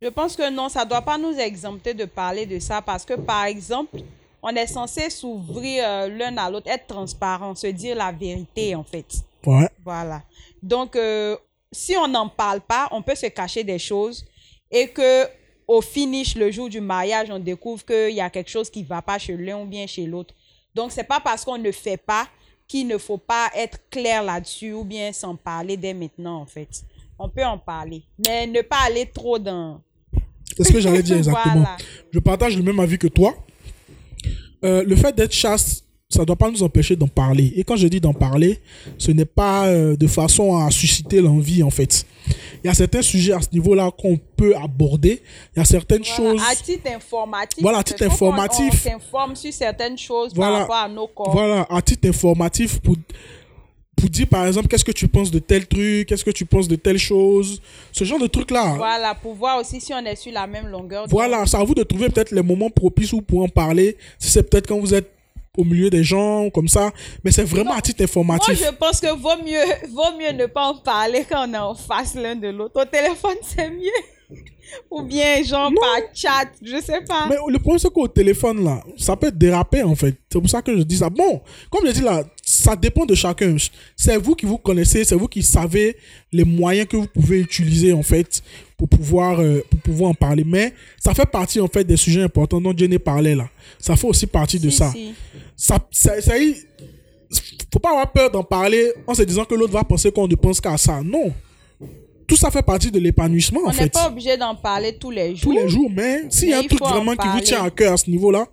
Je 0.00 0.08
pense 0.08 0.34
que 0.36 0.50
non, 0.50 0.68
ça 0.70 0.84
ne 0.84 0.88
doit 0.88 1.02
pas 1.02 1.18
nous 1.18 1.34
exempter 1.38 1.92
de 1.94 2.04
parler 2.06 2.46
de 2.46 2.58
ça 2.58 2.80
parce 2.80 3.04
que, 3.04 3.14
par 3.14 3.44
exemple, 3.44 3.98
on 4.46 4.54
est 4.54 4.66
censé 4.66 5.08
s'ouvrir 5.08 5.82
euh, 5.86 6.08
l'un 6.08 6.36
à 6.36 6.50
l'autre, 6.50 6.68
être 6.70 6.86
transparent, 6.86 7.54
se 7.54 7.68
dire 7.68 7.96
la 7.96 8.12
vérité 8.12 8.74
en 8.74 8.84
fait. 8.84 9.06
Ouais. 9.46 9.68
Voilà. 9.82 10.22
Donc, 10.62 10.96
euh, 10.96 11.34
si 11.72 11.96
on 11.96 12.06
n'en 12.06 12.28
parle 12.28 12.60
pas, 12.60 12.88
on 12.90 13.00
peut 13.00 13.14
se 13.14 13.26
cacher 13.26 13.64
des 13.64 13.78
choses 13.78 14.24
et 14.70 14.88
que 14.88 15.24
au 15.66 15.80
finish, 15.80 16.36
le 16.36 16.50
jour 16.50 16.68
du 16.68 16.82
mariage, 16.82 17.28
on 17.30 17.38
découvre 17.38 17.86
qu'il 17.86 18.14
y 18.14 18.20
a 18.20 18.28
quelque 18.28 18.50
chose 18.50 18.68
qui 18.68 18.82
ne 18.82 18.86
va 18.86 19.00
pas 19.00 19.18
chez 19.18 19.34
l'un 19.34 19.62
ou 19.62 19.64
bien 19.64 19.86
chez 19.86 20.04
l'autre. 20.04 20.34
Donc, 20.74 20.92
c'est 20.92 21.04
pas 21.04 21.20
parce 21.20 21.42
qu'on 21.42 21.56
ne 21.56 21.72
fait 21.72 21.96
pas 21.96 22.28
qu'il 22.68 22.86
ne 22.86 22.98
faut 22.98 23.16
pas 23.16 23.50
être 23.56 23.78
clair 23.90 24.22
là-dessus 24.22 24.74
ou 24.74 24.84
bien 24.84 25.10
s'en 25.14 25.36
parler 25.36 25.78
dès 25.78 25.94
maintenant, 25.94 26.42
en 26.42 26.46
fait. 26.46 26.68
On 27.18 27.30
peut 27.30 27.44
en 27.44 27.56
parler, 27.56 28.02
mais 28.26 28.46
ne 28.46 28.60
pas 28.60 28.80
aller 28.86 29.06
trop 29.06 29.38
dans... 29.38 29.80
C'est 30.54 30.64
ce 30.64 30.72
que 30.72 30.80
j'allais 30.80 31.02
dire 31.02 31.16
exactement. 31.18 31.54
Voilà. 31.54 31.76
Je 32.12 32.18
partage 32.18 32.58
le 32.58 32.62
même 32.62 32.78
avis 32.78 32.98
que 32.98 33.06
toi. 33.06 33.34
Euh, 34.64 34.82
le 34.86 34.96
fait 34.96 35.14
d'être 35.14 35.32
chaste, 35.32 35.84
ça 36.08 36.20
ne 36.20 36.24
doit 36.26 36.36
pas 36.36 36.50
nous 36.50 36.62
empêcher 36.62 36.96
d'en 36.96 37.08
parler. 37.08 37.52
Et 37.56 37.64
quand 37.64 37.76
je 37.76 37.88
dis 37.88 38.00
d'en 38.00 38.12
parler, 38.12 38.60
ce 38.98 39.10
n'est 39.10 39.24
pas 39.24 39.66
euh, 39.66 39.96
de 39.96 40.06
façon 40.06 40.56
à 40.56 40.70
susciter 40.70 41.20
l'envie, 41.20 41.62
en 41.62 41.70
fait. 41.70 42.06
Il 42.62 42.66
y 42.68 42.70
a 42.70 42.74
certains 42.74 43.02
sujets 43.02 43.32
à 43.32 43.40
ce 43.40 43.48
niveau-là 43.52 43.90
qu'on 43.90 44.16
peut 44.36 44.54
aborder. 44.56 45.20
Il 45.54 45.58
y 45.58 45.62
a 45.62 45.64
certaines 45.64 46.02
Voilà, 46.16 46.32
choses. 46.32 46.42
À 46.50 46.54
titre 46.54 46.90
informatif. 46.94 47.62
Voilà, 47.62 47.78
à 47.78 47.82
titre 47.82 48.04
informatif. 48.04 48.86
On 48.86 48.90
s'informe 48.90 49.36
sur 49.36 49.52
certaines 49.52 49.98
choses 49.98 50.32
Voilà. 50.34 50.52
par 50.52 50.60
rapport 50.60 50.76
à 50.76 50.88
nos 50.88 51.06
corps. 51.08 51.32
Voilà, 51.32 51.66
à 51.68 51.82
titre 51.82 52.08
informatif, 52.08 52.78
pour, 52.80 52.96
pour 53.96 54.08
dire 54.10 54.26
par 54.26 54.46
exemple, 54.46 54.68
qu'est-ce 54.68 54.84
que 54.84 54.92
tu 54.92 55.08
penses 55.08 55.30
de 55.30 55.38
tel 55.38 55.66
truc, 55.66 56.08
qu'est-ce 56.08 56.24
que 56.24 56.30
tu 56.30 56.44
penses 56.44 56.68
de 56.68 56.76
telle 56.76 56.98
chose, 56.98 57.60
ce 57.92 58.04
genre 58.04 58.18
de 58.18 58.26
truc-là. 58.26 58.74
Voilà, 58.76 59.14
pour 59.14 59.34
voir 59.34 59.58
aussi 59.60 59.80
si 59.80 59.92
on 59.92 60.04
est 60.04 60.16
sur 60.16 60.32
la 60.32 60.46
même 60.46 60.68
longueur. 60.68 61.06
Voilà, 61.08 61.46
c'est 61.46 61.56
à 61.56 61.64
vous 61.64 61.74
de 61.74 61.82
trouver 61.82 62.08
peut-être 62.08 62.30
les 62.32 62.42
moments 62.42 62.70
propices 62.70 63.12
où 63.12 63.22
pour 63.22 63.42
en 63.42 63.48
parler. 63.48 63.96
Si 64.18 64.30
c'est 64.30 64.48
peut-être 64.48 64.66
quand 64.66 64.78
vous 64.78 64.94
êtes 64.94 65.10
au 65.56 65.64
milieu 65.64 65.90
des 65.90 66.02
gens, 66.02 66.50
comme 66.50 66.68
ça. 66.68 66.90
Mais 67.22 67.30
c'est 67.32 67.44
vraiment 67.44 67.74
à 67.74 67.80
titre 67.80 68.00
Moi, 68.00 68.04
informatif. 68.10 68.58
je 68.58 68.74
pense 68.74 69.00
que 69.00 69.14
vaut 69.14 69.42
mieux, 69.44 69.62
vaut 69.92 70.18
mieux 70.18 70.32
ne 70.32 70.46
pas 70.46 70.68
en 70.68 70.76
parler 70.76 71.24
quand 71.28 71.48
on 71.48 71.54
est 71.54 71.58
en 71.58 71.74
face 71.74 72.14
l'un 72.14 72.34
de 72.34 72.48
l'autre. 72.48 72.82
Au 72.82 72.84
téléphone, 72.84 73.36
c'est 73.42 73.70
mieux. 73.70 73.90
Ou 74.90 75.02
bien, 75.02 75.42
genre, 75.42 75.70
Non. 75.70 75.80
par 75.80 76.00
chat, 76.14 76.48
je 76.62 76.80
sais 76.80 77.00
pas. 77.06 77.26
Mais 77.28 77.36
le 77.48 77.58
problème, 77.58 77.78
c'est 77.78 77.92
qu'au 77.92 78.08
téléphone, 78.08 78.64
là, 78.64 78.82
ça 78.96 79.16
peut 79.16 79.30
déraper, 79.30 79.82
en 79.82 79.94
fait. 79.94 80.16
C'est 80.32 80.40
pour 80.40 80.48
ça 80.50 80.62
que 80.62 80.76
je 80.76 80.82
dis 80.82 80.96
ça. 80.96 81.08
Bon, 81.10 81.40
comme 81.70 81.86
je 81.86 81.92
dis 81.92 82.00
là, 82.00 82.24
ça 82.42 82.74
dépend 82.76 83.04
de 83.04 83.14
chacun. 83.14 83.56
C'est 83.96 84.16
vous 84.16 84.34
qui 84.34 84.46
vous 84.46 84.58
connaissez, 84.58 85.04
c'est 85.04 85.14
vous 85.14 85.28
qui 85.28 85.42
savez 85.42 85.96
les 86.32 86.44
moyens 86.44 86.88
que 86.88 86.96
vous 86.96 87.06
pouvez 87.06 87.40
utiliser, 87.40 87.92
en 87.92 88.02
fait, 88.02 88.42
pour 88.76 88.88
pouvoir, 88.88 89.40
euh, 89.40 89.62
pour 89.70 89.80
pouvoir 89.80 90.10
en 90.10 90.14
parler. 90.14 90.44
Mais 90.44 90.72
ça 90.98 91.14
fait 91.14 91.26
partie, 91.26 91.60
en 91.60 91.68
fait, 91.68 91.84
des 91.84 91.96
sujets 91.96 92.22
importants 92.22 92.60
dont 92.60 92.76
Jenny 92.76 92.98
parlait, 92.98 93.34
là. 93.34 93.48
Ça 93.78 93.96
fait 93.96 94.06
aussi 94.08 94.26
partie 94.26 94.58
de 94.58 94.70
Si, 94.70 94.76
ça. 94.78 94.92
si. 94.92 95.14
ça, 95.56 95.78
ça, 96.20 96.32
faut 97.72 97.78
pas 97.80 97.90
avoir 97.90 98.12
peur 98.12 98.30
d'en 98.30 98.44
parler 98.44 98.92
en 99.06 99.14
se 99.14 99.22
disant 99.22 99.44
que 99.44 99.54
l'autre 99.54 99.72
va 99.72 99.82
penser 99.84 100.12
qu'on 100.12 100.28
ne 100.28 100.34
pense 100.36 100.60
qu'à 100.60 100.76
ça. 100.76 101.00
Non. 101.02 101.32
Tout 102.26 102.36
ça 102.36 102.50
fait 102.50 102.62
partie 102.62 102.90
de 102.90 102.98
l'épanouissement, 102.98 103.60
On 103.64 103.68
en 103.68 103.70
n'est 103.72 103.74
fait. 103.76 103.90
pas 103.92 104.08
obligé 104.08 104.36
d'en 104.36 104.54
parler 104.54 104.96
tous 104.96 105.10
les 105.10 105.36
jours. 105.36 105.52
Tous 105.52 105.52
les 105.52 105.68
jours, 105.68 105.90
mais 105.92 106.22
s'il 106.30 106.48
y 106.50 106.52
a 106.52 106.58
un 106.58 106.62
il 106.62 106.68
truc 106.68 106.78
faut 106.78 106.86
en 106.86 106.90
vraiment 106.90 107.14
qui 107.16 107.28
vous 107.28 107.40
tient 107.40 107.62
à 107.64 107.70
cœur 107.70 107.92
à 107.94 107.96
ce 107.96 108.08
niveau-là, 108.10 108.46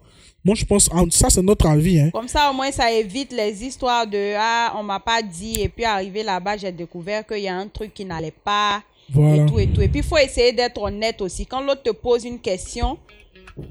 moi 0.43 0.55
je 0.55 0.65
pense, 0.65 0.89
ça 1.11 1.29
c'est 1.29 1.41
notre 1.41 1.67
avis. 1.67 1.99
Hein. 1.99 2.09
Comme 2.11 2.27
ça, 2.27 2.49
au 2.49 2.53
moins, 2.53 2.71
ça 2.71 2.91
évite 2.91 3.31
les 3.31 3.63
histoires 3.63 4.07
de 4.07 4.33
Ah, 4.37 4.73
on 4.77 4.83
m'a 4.83 4.99
pas 4.99 5.21
dit. 5.21 5.61
Et 5.61 5.69
puis, 5.69 5.85
arrivé 5.85 6.23
là-bas, 6.23 6.57
j'ai 6.57 6.71
découvert 6.71 7.25
qu'il 7.25 7.39
y 7.39 7.47
a 7.47 7.55
un 7.55 7.67
truc 7.67 7.93
qui 7.93 8.05
n'allait 8.05 8.33
pas. 8.43 8.81
Voilà. 9.13 9.43
Et 9.43 9.45
tout 9.45 9.59
et 9.59 9.67
tout. 9.67 9.81
Et 9.81 9.87
puis, 9.87 9.99
il 9.99 10.05
faut 10.05 10.17
essayer 10.17 10.51
d'être 10.51 10.81
honnête 10.81 11.21
aussi. 11.21 11.45
Quand 11.45 11.61
l'autre 11.61 11.83
te 11.83 11.91
pose 11.91 12.23
une 12.25 12.39
question 12.39 12.97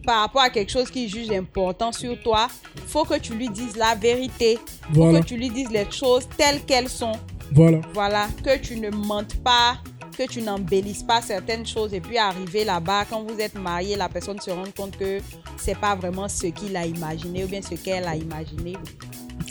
par 0.06 0.20
rapport 0.20 0.42
à 0.42 0.50
quelque 0.50 0.70
chose 0.70 0.90
qu'il 0.90 1.08
juge 1.08 1.30
important 1.30 1.90
sur 1.92 2.20
toi, 2.22 2.46
faut 2.86 3.04
que 3.04 3.18
tu 3.18 3.34
lui 3.34 3.48
dises 3.48 3.76
la 3.76 3.94
vérité. 3.94 4.58
faut 4.92 5.02
Voilà. 5.02 5.20
que 5.20 5.24
tu 5.26 5.36
lui 5.36 5.48
dises 5.50 5.70
les 5.70 5.90
choses 5.90 6.28
telles 6.36 6.60
qu'elles 6.66 6.88
sont. 6.90 7.12
Voilà. 7.52 7.80
Voilà. 7.92 8.28
Que 8.44 8.58
tu 8.58 8.76
ne 8.78 8.90
mentes 8.90 9.36
pas, 9.42 9.78
que 10.16 10.26
tu 10.26 10.42
n'embellisses 10.42 11.02
pas 11.02 11.20
certaines 11.20 11.66
choses. 11.66 11.94
Et 11.94 12.00
puis, 12.00 12.18
arriver 12.18 12.64
là-bas, 12.64 13.04
quand 13.08 13.22
vous 13.22 13.38
êtes 13.40 13.54
marié, 13.54 13.96
la 13.96 14.08
personne 14.08 14.40
se 14.40 14.50
rend 14.50 14.70
compte 14.76 14.96
que 14.96 15.20
c'est 15.56 15.78
pas 15.78 15.94
vraiment 15.94 16.28
ce 16.28 16.46
qu'il 16.46 16.76
a 16.76 16.86
imaginé 16.86 17.44
ou 17.44 17.48
bien 17.48 17.62
ce 17.62 17.74
qu'elle 17.74 18.06
a 18.06 18.16
imaginé. 18.16 18.76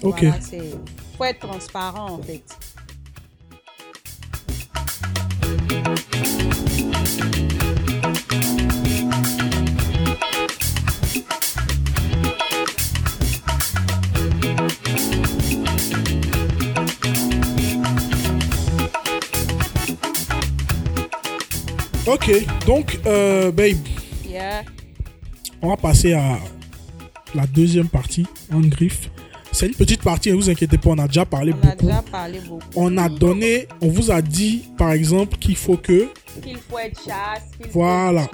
Ok. 0.03 0.21
Voilà, 0.21 0.41
c'est 0.41 0.71
faut 1.19 1.25
être 1.25 1.39
transparent 1.39 2.11
en 2.11 2.21
fait. 2.23 2.43
Ok. 22.11 22.31
Donc, 22.65 22.99
euh, 23.05 23.51
babe, 23.51 23.77
Yeah. 24.29 24.63
on 25.61 25.69
va 25.69 25.77
passer 25.77 26.13
à 26.13 26.37
la 27.35 27.45
deuxième 27.47 27.87
partie 27.87 28.25
en 28.51 28.61
griffe. 28.61 29.09
C'est 29.51 29.65
une 29.67 29.73
petite 29.73 30.03
partie, 30.03 30.29
ne 30.29 30.35
vous 30.35 30.49
inquiétez 30.49 30.77
pas, 30.77 30.91
on 30.91 30.97
a 30.99 31.07
déjà 31.07 31.25
parlé 31.25 31.51
On 31.53 31.67
a 31.67 31.71
beaucoup. 31.71 31.85
déjà 31.87 32.01
parlé 32.03 32.39
beaucoup. 32.47 32.65
On 32.75 32.97
a 32.97 33.09
donné, 33.09 33.67
on 33.81 33.89
vous 33.89 34.11
a 34.11 34.21
dit, 34.21 34.63
par 34.77 34.91
exemple, 34.91 35.37
qu'il 35.37 35.55
faut 35.55 35.77
que 35.77 36.07
Qu'il 36.43 36.57
faut 36.57 36.77
être 36.77 36.99
chasse, 37.03 37.43
qu'il 37.59 37.71
Voilà. 37.71 38.27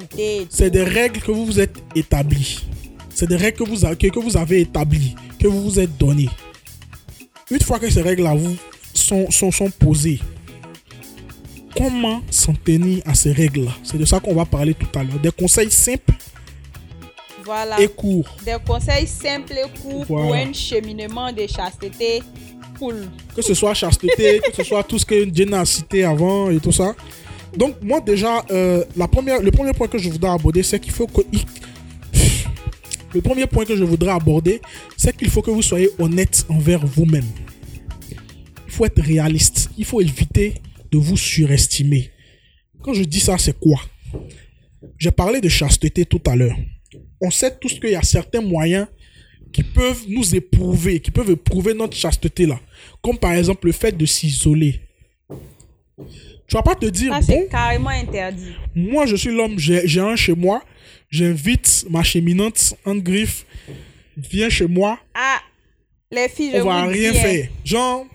C'est 0.50 0.70
des 0.70 0.84
règles 0.84 1.22
que 1.22 1.32
vous 1.32 1.46
vous 1.46 1.60
êtes 1.60 1.76
établies. 1.96 2.60
C'est 3.10 3.28
des 3.28 3.38
règles 3.38 3.58
que 3.60 3.64
vous, 3.70 3.86
a- 3.86 3.96
que, 3.96 4.08
que 4.08 4.20
vous 4.20 4.36
avez 4.36 4.60
établies, 4.62 5.16
que 5.40 5.48
vous 5.48 5.64
vous 5.64 5.80
êtes 5.80 5.98
données. 5.98 6.30
Une 7.50 7.62
fois 7.62 7.80
que 7.80 7.90
ces 7.90 8.02
règles-là 8.02 8.36
vous 8.36 8.58
sont, 8.94 9.32
sont, 9.32 9.52
sont 9.52 9.70
posées, 9.70 10.20
comment 11.78 12.22
s'en 12.30 12.54
tenir 12.54 13.02
à 13.06 13.14
ces 13.14 13.32
règles-là 13.32 13.72
C'est 13.84 13.98
de 13.98 14.06
ça 14.06 14.20
qu'on 14.20 14.34
va 14.36 14.46
parler 14.46 14.74
tout 14.74 14.88
à 14.98 15.04
l'heure. 15.04 15.20
Des 15.20 15.32
conseils 15.32 15.72
simples 15.72 16.14
Voilà. 17.44 17.80
et 17.80 17.88
courts. 17.88 18.36
Des 18.46 18.58
conseils 18.66 19.08
simples 19.08 19.54
et 19.54 19.80
courts 19.82 20.06
pour 20.06 20.34
un 20.34 20.54
cheminement 20.54 21.32
de 21.32 21.46
chasteté 21.48 22.22
cool. 22.80 23.08
Que 23.36 23.42
ce 23.42 23.54
soit 23.54 23.74
chasteté, 23.74 24.42
que 24.46 24.54
ce 24.56 24.64
soit 24.64 24.84
tout 24.84 25.00
ce 25.00 25.06
que 25.06 25.28
Jenna 25.34 25.62
a 25.62 25.66
cité 25.66 26.04
avant 26.04 26.50
et 26.50 26.60
tout 26.60 26.72
ça. 26.72 26.94
Donc, 27.56 27.76
moi, 27.82 28.02
déjà, 28.02 28.44
euh, 28.52 28.84
la 28.98 29.08
première, 29.08 29.42
le 29.42 29.50
premier 29.52 29.72
point 29.72 29.88
que 29.88 29.98
je 29.98 30.10
voudrais 30.10 30.32
aborder, 30.32 30.62
c'est 30.64 30.80
qu'il 30.80 30.92
faut 30.92 31.08
que. 31.08 31.22
Le 33.14 33.22
premier 33.22 33.48
point 33.48 33.64
que 33.64 33.78
je 33.78 33.84
voudrais 33.86 34.12
aborder, 34.12 34.62
c'est 34.98 35.16
qu'il 35.16 35.30
faut 35.30 35.42
que 35.42 35.50
vous 35.52 35.62
soyez 35.62 35.90
honnête 36.00 36.46
envers 36.50 36.86
vous-même. 36.86 37.24
Il 38.68 38.74
faut 38.74 38.84
être 38.86 39.02
réaliste. 39.02 39.70
Il 39.78 39.86
faut 39.86 40.02
éviter 40.02 40.56
de 40.96 41.02
vous 41.02 41.18
surestimer. 41.18 42.10
Quand 42.82 42.94
je 42.94 43.04
dis 43.04 43.20
ça, 43.20 43.38
c'est 43.38 43.58
quoi? 43.60 43.82
J'ai 44.98 45.12
parlé 45.12 45.42
de 45.42 45.50
chasteté 45.50 46.06
tout 46.06 46.22
à 46.26 46.36
l'heure. 46.36 46.56
On 47.22 47.30
sait 47.32 47.54
tous 47.60 47.80
qu'il 47.80 47.90
y 47.92 47.96
a 47.96 48.02
certains 48.02 48.42
moyens 48.42 48.88
qui 49.52 49.64
peuvent 49.64 50.06
nous 50.08 50.36
éprouver, 50.36 51.00
qui 51.02 51.12
peuvent 51.12 51.32
éprouver 51.32 51.74
notre 51.74 51.98
chasteté 51.98 52.46
là. 52.46 52.60
Comme 53.02 53.18
par 53.18 53.34
exemple 53.34 53.68
le 53.68 53.74
fait 53.74 53.92
de 53.98 54.06
s'isoler. 54.06 54.82
Tu 56.48 56.54
vas 56.54 56.62
pas 56.62 56.76
te 56.76 56.86
dire, 56.86 57.14
c'est 57.22 57.48
carrément 57.50 57.90
interdit. 57.90 58.54
moi 58.76 59.06
je 59.06 59.16
suis 59.16 59.32
l'homme, 59.32 59.58
j'ai 59.58 60.00
un 60.00 60.16
chez 60.16 60.36
moi, 60.36 60.62
j'invite 61.10 61.86
ma 61.90 62.04
cheminante 62.04 62.76
en 62.86 62.96
griffe, 62.96 63.46
viens 64.16 64.50
chez 64.50 64.68
moi, 64.68 65.00
Ah, 65.16 65.40
les 66.12 66.30
filles, 66.30 66.52
je 66.54 66.62
on 66.62 66.66
va 66.66 66.84
vous 66.84 66.92
rien 66.92 67.12
dis, 67.12 67.18
hein, 67.18 67.22
faire. 67.22 67.50
Genre, 67.64 68.06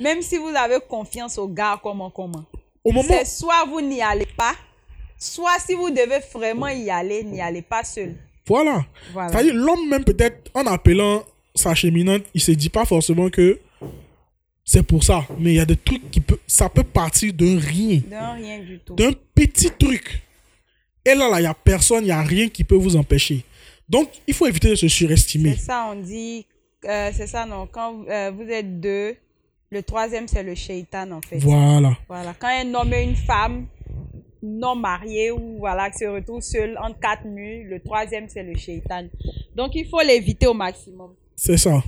Même 0.00 0.22
si 0.22 0.36
vous 0.36 0.48
avez 0.48 0.78
confiance 0.88 1.38
au 1.38 1.48
gars, 1.48 1.78
comment, 1.82 2.10
comment. 2.10 2.44
au 2.84 2.92
moment, 2.92 3.08
C'est 3.08 3.24
soit 3.24 3.64
vous 3.68 3.80
n'y 3.80 4.02
allez 4.02 4.26
pas, 4.36 4.54
soit 5.18 5.58
si 5.64 5.74
vous 5.74 5.90
devez 5.90 6.18
vraiment 6.32 6.68
y 6.68 6.90
aller, 6.90 7.22
n'y 7.24 7.40
allez 7.40 7.62
pas 7.62 7.84
seul. 7.84 8.14
voilà. 8.46 8.84
Voilà. 9.12 9.30
C'est-à-dire, 9.30 9.54
l'homme 9.54 9.88
même 9.88 10.04
peut-être, 10.04 10.50
en 10.54 10.66
appelant 10.66 11.24
sa 11.54 11.74
cheminante, 11.74 12.22
il 12.34 12.40
se 12.40 12.50
dit 12.52 12.68
pas 12.68 12.84
forcément 12.84 13.30
que 13.30 13.60
c'est 14.64 14.82
pour 14.82 15.04
ça. 15.04 15.26
Mais 15.38 15.52
il 15.52 15.56
y 15.56 15.60
a 15.60 15.66
des 15.66 15.76
trucs 15.76 16.10
qui 16.10 16.20
peut, 16.20 16.38
ça 16.46 16.68
peut 16.68 16.82
partir 16.84 17.32
d'un 17.32 17.58
rien, 17.58 18.00
Non, 18.10 18.34
rien 18.34 18.58
du 18.60 18.80
tout. 18.80 18.94
d'un 18.94 19.12
petit 19.34 19.70
truc. 19.70 20.22
Et 21.04 21.14
là, 21.14 21.28
là, 21.28 21.38
il 21.38 21.42
n'y 21.42 21.46
a 21.46 21.54
personne, 21.54 22.02
il 22.02 22.06
n'y 22.06 22.10
a 22.12 22.22
rien 22.22 22.48
qui 22.48 22.64
peut 22.64 22.74
vous 22.76 22.96
empêcher. 22.96 23.44
Donc, 23.88 24.08
il 24.26 24.32
faut 24.34 24.46
éviter 24.46 24.70
de 24.70 24.74
se 24.74 24.88
surestimer. 24.88 25.54
C'est 25.56 25.66
ça, 25.66 25.86
on 25.92 25.96
dit, 26.00 26.46
euh, 26.86 27.10
c'est 27.14 27.26
ça, 27.26 27.44
non, 27.44 27.66
quand 27.70 28.04
euh, 28.08 28.30
vous 28.34 28.48
êtes 28.48 28.80
deux, 28.80 29.14
le 29.74 29.82
troisième, 29.82 30.28
c'est 30.28 30.42
le 30.42 30.54
shaitan, 30.54 31.10
en 31.10 31.20
fait. 31.20 31.38
Voilà. 31.38 31.98
Voilà. 32.08 32.34
Quand 32.38 32.48
un 32.48 32.72
homme 32.74 32.92
et 32.94 33.02
une 33.02 33.16
femme 33.16 33.66
non 34.40 34.76
mariés 34.76 35.30
ou 35.32 35.56
voilà, 35.58 35.90
qui 35.90 35.98
se 35.98 36.04
retrouvent 36.04 36.42
seuls 36.42 36.78
entre 36.80 37.00
quatre 37.00 37.24
murs, 37.26 37.66
le 37.68 37.80
troisième, 37.80 38.28
c'est 38.28 38.42
le 38.42 38.56
shaitan. 38.56 39.08
Donc, 39.56 39.72
il 39.74 39.86
faut 39.86 40.00
l'éviter 40.00 40.46
au 40.46 40.54
maximum. 40.54 41.10
C'est 41.34 41.56
ça. 41.56 41.82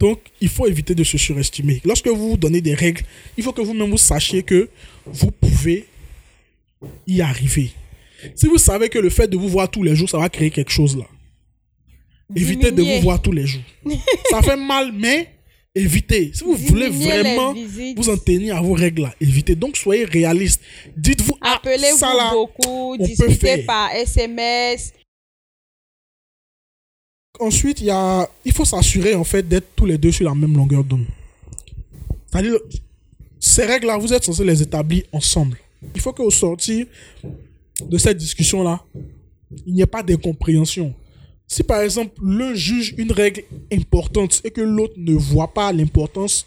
Donc, 0.00 0.20
il 0.40 0.48
faut 0.48 0.66
éviter 0.66 0.94
de 0.94 1.04
se 1.04 1.18
surestimer. 1.18 1.80
Lorsque 1.84 2.08
vous 2.08 2.30
vous 2.30 2.36
donnez 2.36 2.60
des 2.60 2.74
règles, 2.74 3.02
il 3.36 3.44
faut 3.44 3.52
que 3.52 3.60
vous-même 3.60 3.90
vous 3.90 3.98
sachiez 3.98 4.42
que 4.42 4.70
vous 5.04 5.30
pouvez 5.30 5.86
y 7.06 7.20
arriver. 7.20 7.70
Si 8.34 8.46
vous 8.46 8.58
savez 8.58 8.88
que 8.88 8.98
le 8.98 9.10
fait 9.10 9.28
de 9.28 9.36
vous 9.36 9.48
voir 9.48 9.70
tous 9.70 9.82
les 9.82 9.94
jours, 9.94 10.08
ça 10.08 10.18
va 10.18 10.28
créer 10.28 10.50
quelque 10.50 10.70
chose 10.70 10.96
là, 10.96 11.04
évitez 12.34 12.70
de 12.70 12.82
vous 12.82 13.00
voir 13.00 13.20
tous 13.20 13.32
les 13.32 13.46
jours. 13.46 13.62
ça 14.30 14.40
fait 14.42 14.56
mal, 14.56 14.92
mais 14.92 15.37
évitez. 15.78 16.30
Si 16.34 16.44
vous 16.44 16.54
voulez 16.54 16.90
Diminuer 16.90 17.22
vraiment 17.22 17.54
vous 17.96 18.10
en 18.10 18.16
tenir 18.16 18.56
à 18.56 18.60
vos 18.60 18.74
règles 18.74 19.02
là, 19.02 19.14
évitez. 19.20 19.54
Donc, 19.54 19.76
soyez 19.76 20.04
réaliste. 20.04 20.60
Dites-vous, 20.96 21.36
ah, 21.40 21.56
Appelez-vous 21.56 22.30
beaucoup, 22.32 22.96
discutez 22.98 23.34
faire. 23.34 23.66
par 23.66 23.92
SMS. 23.94 24.92
Ensuite, 27.40 27.80
il 27.80 27.86
y 27.86 27.90
a, 27.90 28.28
il 28.44 28.52
faut 28.52 28.64
s'assurer 28.64 29.14
en 29.14 29.24
fait 29.24 29.46
d'être 29.46 29.68
tous 29.76 29.86
les 29.86 29.96
deux 29.96 30.10
sur 30.10 30.24
la 30.24 30.34
même 30.34 30.56
longueur 30.56 30.82
d'onde. 30.82 31.06
C'est-à-dire, 32.30 32.58
ces 33.38 33.64
règles-là, 33.64 33.96
vous 33.96 34.12
êtes 34.12 34.24
censés 34.24 34.44
les 34.44 34.60
établir 34.60 35.04
ensemble. 35.12 35.56
Il 35.94 36.00
faut 36.00 36.12
qu'au 36.12 36.30
sortir 36.30 36.86
de 37.80 37.98
cette 37.98 38.16
discussion-là, 38.18 38.84
il 39.66 39.74
n'y 39.74 39.82
ait 39.82 39.86
pas 39.86 40.02
d'incompréhension. 40.02 40.92
Si 41.48 41.62
par 41.62 41.80
exemple 41.80 42.12
l'un 42.22 42.54
juge 42.54 42.94
une 42.98 43.10
règle 43.10 43.42
importante 43.72 44.40
et 44.44 44.50
que 44.50 44.60
l'autre 44.60 44.94
ne 44.98 45.14
voit 45.14 45.52
pas 45.52 45.72
l'importance, 45.72 46.46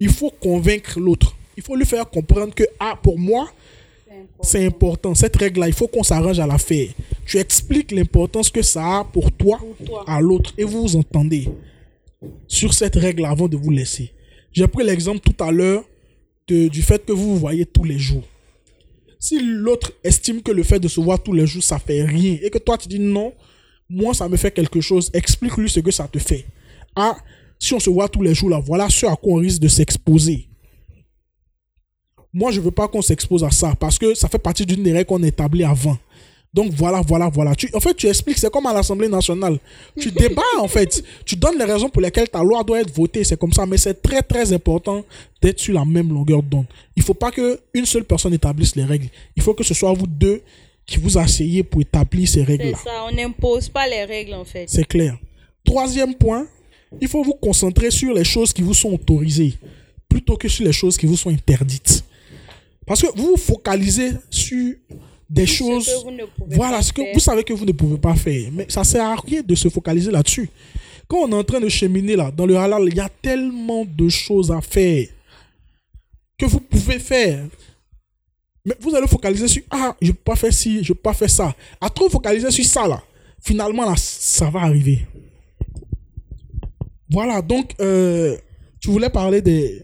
il 0.00 0.08
faut 0.08 0.30
convaincre 0.30 0.98
l'autre. 0.98 1.36
Il 1.56 1.62
faut 1.62 1.76
lui 1.76 1.84
faire 1.84 2.08
comprendre 2.08 2.54
que, 2.54 2.64
ah, 2.80 2.98
pour 3.02 3.18
moi, 3.18 3.50
c'est 4.42 4.64
important. 4.64 5.14
Cette 5.14 5.36
règle-là, 5.36 5.68
il 5.68 5.74
faut 5.74 5.88
qu'on 5.88 6.02
s'arrange 6.02 6.38
à 6.38 6.46
la 6.46 6.56
faire. 6.56 6.88
Tu 7.26 7.36
expliques 7.36 7.90
l'importance 7.90 8.48
que 8.48 8.62
ça 8.62 9.00
a 9.00 9.04
pour 9.04 9.30
toi, 9.32 9.60
toi. 9.84 10.04
à 10.06 10.20
l'autre, 10.20 10.54
et 10.56 10.64
vous 10.64 10.82
vous 10.82 10.96
entendez 10.96 11.48
sur 12.46 12.72
cette 12.72 12.96
règle 12.96 13.24
avant 13.26 13.48
de 13.48 13.56
vous 13.56 13.70
laisser. 13.70 14.12
J'ai 14.52 14.66
pris 14.66 14.84
l'exemple 14.84 15.20
tout 15.20 15.44
à 15.44 15.50
l'heure 15.50 15.84
du 16.48 16.82
fait 16.82 17.04
que 17.04 17.12
vous 17.12 17.34
vous 17.34 17.38
voyez 17.38 17.66
tous 17.66 17.84
les 17.84 17.98
jours. 17.98 18.24
Si 19.18 19.38
l'autre 19.40 19.92
estime 20.02 20.40
que 20.40 20.52
le 20.52 20.62
fait 20.62 20.78
de 20.78 20.88
se 20.88 21.00
voir 21.00 21.22
tous 21.22 21.32
les 21.32 21.46
jours, 21.46 21.62
ça 21.62 21.78
fait 21.78 22.02
rien, 22.02 22.38
et 22.40 22.48
que 22.50 22.58
toi 22.58 22.78
tu 22.78 22.88
dis 22.88 23.00
non, 23.00 23.34
moi 23.88 24.14
ça 24.14 24.28
me 24.28 24.36
fait 24.36 24.50
quelque 24.50 24.80
chose, 24.80 25.10
explique-lui 25.12 25.68
ce 25.68 25.80
que 25.80 25.90
ça 25.90 26.06
te 26.08 26.18
fait. 26.18 26.44
Ah, 26.94 27.16
si 27.58 27.74
on 27.74 27.80
se 27.80 27.90
voit 27.90 28.08
tous 28.08 28.22
les 28.22 28.34
jours 28.34 28.50
là, 28.50 28.60
voilà 28.64 28.88
ce 28.88 29.06
à 29.06 29.16
quoi 29.16 29.34
on 29.34 29.36
risque 29.36 29.60
de 29.60 29.68
s'exposer. 29.68 30.48
Moi, 32.32 32.50
je 32.50 32.60
veux 32.60 32.70
pas 32.70 32.88
qu'on 32.88 33.02
s'expose 33.02 33.42
à 33.42 33.50
ça 33.50 33.74
parce 33.78 33.98
que 33.98 34.14
ça 34.14 34.28
fait 34.28 34.38
partie 34.38 34.66
d'une 34.66 34.82
des 34.82 34.92
règles 34.92 35.06
qu'on 35.06 35.22
a 35.22 35.26
établies 35.26 35.64
avant. 35.64 35.96
Donc 36.52 36.72
voilà, 36.72 37.02
voilà, 37.06 37.28
voilà. 37.28 37.54
Tu, 37.54 37.68
en 37.74 37.80
fait, 37.80 37.94
tu 37.94 38.06
expliques, 38.06 38.38
c'est 38.38 38.50
comme 38.50 38.66
à 38.66 38.72
l'Assemblée 38.72 39.08
nationale. 39.08 39.58
Tu 39.98 40.10
débats, 40.12 40.42
en 40.60 40.68
fait. 40.68 41.02
Tu 41.24 41.36
donnes 41.36 41.58
les 41.58 41.64
raisons 41.64 41.88
pour 41.88 42.02
lesquelles 42.02 42.28
ta 42.28 42.42
loi 42.42 42.62
doit 42.62 42.80
être 42.80 42.94
votée. 42.94 43.24
C'est 43.24 43.38
comme 43.38 43.52
ça. 43.52 43.66
Mais 43.66 43.76
c'est 43.76 44.02
très, 44.02 44.22
très 44.22 44.52
important 44.52 45.04
d'être 45.42 45.58
sur 45.58 45.74
la 45.74 45.84
même 45.84 46.08
longueur 46.08 46.42
d'onde. 46.42 46.66
Il 46.96 47.02
faut 47.02 47.14
pas 47.14 47.30
qu'une 47.30 47.84
seule 47.84 48.04
personne 48.04 48.34
établisse 48.34 48.76
les 48.76 48.84
règles. 48.84 49.08
Il 49.36 49.42
faut 49.42 49.54
que 49.54 49.64
ce 49.64 49.74
soit 49.74 49.92
vous 49.92 50.06
deux 50.06 50.42
qui 50.88 50.98
vous 50.98 51.18
asseyez 51.18 51.62
pour 51.62 51.82
établir 51.82 52.26
ces 52.26 52.40
C'est 52.40 52.44
règles-là. 52.44 52.78
ça, 52.82 53.04
on 53.08 53.14
n'impose 53.14 53.68
pas 53.68 53.86
les 53.86 54.04
règles 54.04 54.34
en 54.34 54.44
fait. 54.44 54.66
C'est 54.68 54.86
clair. 54.88 55.16
Troisième 55.64 56.14
point, 56.14 56.46
il 57.00 57.06
faut 57.08 57.22
vous 57.22 57.34
concentrer 57.34 57.90
sur 57.90 58.12
les 58.14 58.24
choses 58.24 58.52
qui 58.52 58.62
vous 58.62 58.74
sont 58.74 58.92
autorisées 58.94 59.54
plutôt 60.08 60.36
que 60.36 60.48
sur 60.48 60.64
les 60.64 60.72
choses 60.72 60.96
qui 60.96 61.04
vous 61.06 61.16
sont 61.16 61.28
interdites. 61.30 62.02
Parce 62.86 63.02
que 63.02 63.08
vous 63.14 63.32
vous 63.32 63.36
focalisez 63.36 64.12
sur 64.30 64.74
des 65.28 65.44
choses. 65.46 65.86
que 65.86 66.04
vous 66.04 66.10
ne 66.10 66.24
pouvez 66.24 66.56
Voilà, 66.56 66.78
pas 66.78 66.82
ce 66.82 66.92
que 66.94 67.02
faire. 67.02 67.12
vous 67.12 67.20
savez 67.20 67.44
que 67.44 67.52
vous 67.52 67.66
ne 67.66 67.72
pouvez 67.72 67.98
pas 67.98 68.14
faire. 68.14 68.48
Mais 68.50 68.64
ça 68.70 68.82
sert 68.82 69.04
à 69.04 69.14
rien 69.16 69.42
de 69.46 69.54
se 69.54 69.68
focaliser 69.68 70.10
là-dessus. 70.10 70.48
Quand 71.06 71.18
on 71.18 71.30
est 71.32 71.34
en 71.34 71.44
train 71.44 71.60
de 71.60 71.68
cheminer 71.68 72.16
là, 72.16 72.30
dans 72.30 72.46
le 72.46 72.56
halal, 72.56 72.84
il 72.86 72.96
y 72.96 73.00
a 73.00 73.10
tellement 73.20 73.84
de 73.84 74.08
choses 74.08 74.50
à 74.50 74.62
faire 74.62 75.06
que 76.38 76.46
vous 76.46 76.60
pouvez 76.60 76.98
faire. 76.98 77.44
Mais 78.64 78.74
vous 78.80 78.94
allez 78.94 79.06
focaliser 79.06 79.48
sur 79.48 79.62
Ah, 79.70 79.94
je 80.00 80.08
ne 80.08 80.12
peux 80.12 80.22
pas 80.24 80.36
faire 80.36 80.52
ci, 80.52 80.82
je 80.84 80.92
ne 80.92 80.94
peux 80.94 81.02
pas 81.02 81.14
faire 81.14 81.30
ça. 81.30 81.54
À 81.80 81.88
trop 81.90 82.08
focaliser 82.08 82.50
sur 82.50 82.64
ça 82.64 82.86
là, 82.88 83.02
finalement 83.40 83.84
là, 83.88 83.94
ça 83.96 84.50
va 84.50 84.60
arriver. 84.60 85.06
Voilà, 87.10 87.40
donc 87.40 87.74
euh, 87.80 88.36
tu 88.80 88.90
voulais 88.90 89.10
parler 89.10 89.40
des. 89.40 89.82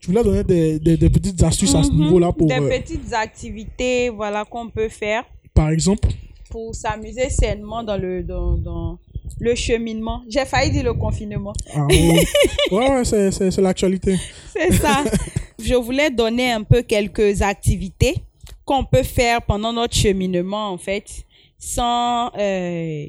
Tu 0.00 0.10
voulais 0.10 0.22
donner 0.22 0.44
des, 0.44 0.78
des- 0.78 0.96
des 0.96 1.10
petites 1.10 1.42
astuces 1.42 1.74
à 1.74 1.82
ce 1.82 1.90
Mhm. 1.90 1.96
niveau-là 2.04 2.32
pour. 2.32 2.46
Des 2.46 2.54
euh, 2.54 2.68
petites 2.68 3.12
activités 3.12 4.10
voilà, 4.10 4.44
qu'on 4.44 4.68
peut 4.68 4.88
faire 4.90 5.24
par 5.54 5.70
exemple. 5.70 6.08
pour 6.50 6.74
s'amuser 6.74 7.30
sainement 7.30 7.82
dans 7.82 7.96
le, 7.96 8.22
dans, 8.22 8.56
dans 8.56 8.98
le 9.40 9.54
cheminement. 9.54 10.22
J'ai 10.28 10.44
failli 10.44 10.70
dire 10.70 10.84
le 10.84 10.92
confinement. 10.94 11.54
Ah, 11.74 11.86
ouais, 11.86 12.24
ouais, 12.70 12.90
ouais, 12.90 13.04
c'est 13.04 13.58
l'actualité. 13.58 14.16
C'est 14.52 14.72
ça. 14.74 15.02
Je 15.58 15.74
voulais 15.74 16.10
donner 16.10 16.52
un 16.52 16.62
peu 16.62 16.82
quelques 16.82 17.42
activités 17.42 18.16
qu'on 18.64 18.84
peut 18.84 19.02
faire 19.02 19.42
pendant 19.42 19.72
notre 19.72 19.94
cheminement, 19.94 20.70
en 20.70 20.78
fait, 20.78 21.24
sans... 21.58 22.30
euh, 22.36 23.06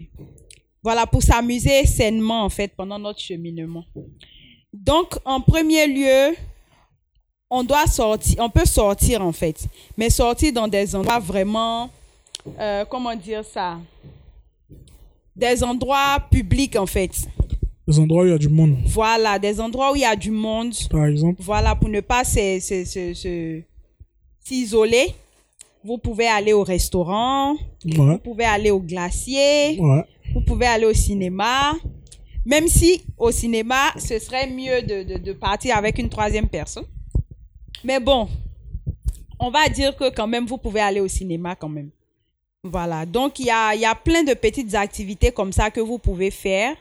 voilà, 0.84 1.08
pour 1.08 1.24
s'amuser 1.24 1.86
sainement, 1.86 2.44
en 2.44 2.50
fait, 2.50 2.72
pendant 2.76 3.00
notre 3.00 3.20
cheminement. 3.20 3.86
Donc, 4.72 5.16
en 5.26 5.42
premier 5.42 5.88
lieu, 5.88 6.36
on 7.50 7.64
doit 7.64 7.88
sortir, 7.88 8.36
on 8.40 8.50
peut 8.50 8.66
sortir, 8.66 9.22
en 9.22 9.32
fait, 9.32 9.66
mais 9.98 10.10
sortir 10.10 10.54
dans 10.54 10.68
des 10.68 10.96
endroits 10.96 11.20
vraiment... 11.20 11.90
euh, 12.60 12.86
comment 12.86 13.16
dire 13.16 13.44
ça? 13.44 13.80
Des 15.36 15.64
endroits 15.64 16.20
publics, 16.30 16.76
en 16.76 16.86
fait. 16.86 17.28
Les 17.88 18.00
endroits 18.00 18.24
où 18.24 18.26
il 18.26 18.32
y 18.32 18.34
a 18.34 18.38
du 18.38 18.50
monde, 18.50 18.78
Voilà, 18.88 19.38
des 19.38 19.62
endroits 19.62 19.92
où 19.92 19.96
il 19.96 20.02
y 20.02 20.06
a 20.06 20.16
du 20.16 20.32
monde. 20.32 20.74
par 20.90 21.06
exemple. 21.06 21.42
Voilà, 21.42 21.76
pour 21.76 21.90
ne 21.90 22.02
pas 22.02 22.24
se- 22.24 22.60
se- 22.60 22.84
se- 22.86 23.14
se- 23.14 23.62
s'isoler, 24.44 25.08
vous 25.84 25.98
pouvez 26.00 26.28
aller 26.28 26.54
au 26.54 26.64
restaurant, 26.64 27.54
Ouais, 27.54 27.60
vous 27.96 28.18
pouvez 28.18 28.46
aller 28.46 28.72
au 28.72 28.80
glacier, 28.80 29.80
ouais. 29.80 30.04
vous 30.34 30.42
pouvez 30.42 30.66
aller 30.66 30.86
au 30.86 30.94
cinéma. 30.94 31.74
Même 32.44 32.68
si 32.68 33.04
au 33.18 33.32
cinéma, 33.32 33.92
ce 33.98 34.18
serait 34.20 34.48
mieux 34.50 34.82
de, 34.82 35.04
de- 35.04 35.18
de 35.20 35.34
partir 35.34 35.78
avec 35.78 35.98
une 36.00 36.10
troisième 36.10 36.48
personne. 36.48 36.86
Mais 37.84 38.00
bon, 38.00 38.28
on 39.40 39.50
va 39.52 39.68
dire 39.70 39.96
que 39.96 40.10
quand 40.10 40.28
même, 40.28 40.46
vous 40.48 40.58
pouvez 40.58 40.80
aller 40.82 41.00
au 41.02 41.08
cinéma 41.08 41.56
quand 41.56 41.70
même. 41.70 41.90
Voilà, 42.64 43.06
donc 43.06 43.40
il 43.40 43.46
y 43.46 43.52
a, 43.52 43.76
il 43.76 43.82
y 43.82 43.86
a 43.86 43.94
plein 43.94 44.24
de 44.24 44.34
petites 44.34 44.74
activités 44.74 45.32
comme 45.32 45.52
ça 45.52 45.70
que 45.70 45.80
vous 45.80 46.00
pouvez 46.00 46.32
faire. 46.32 46.76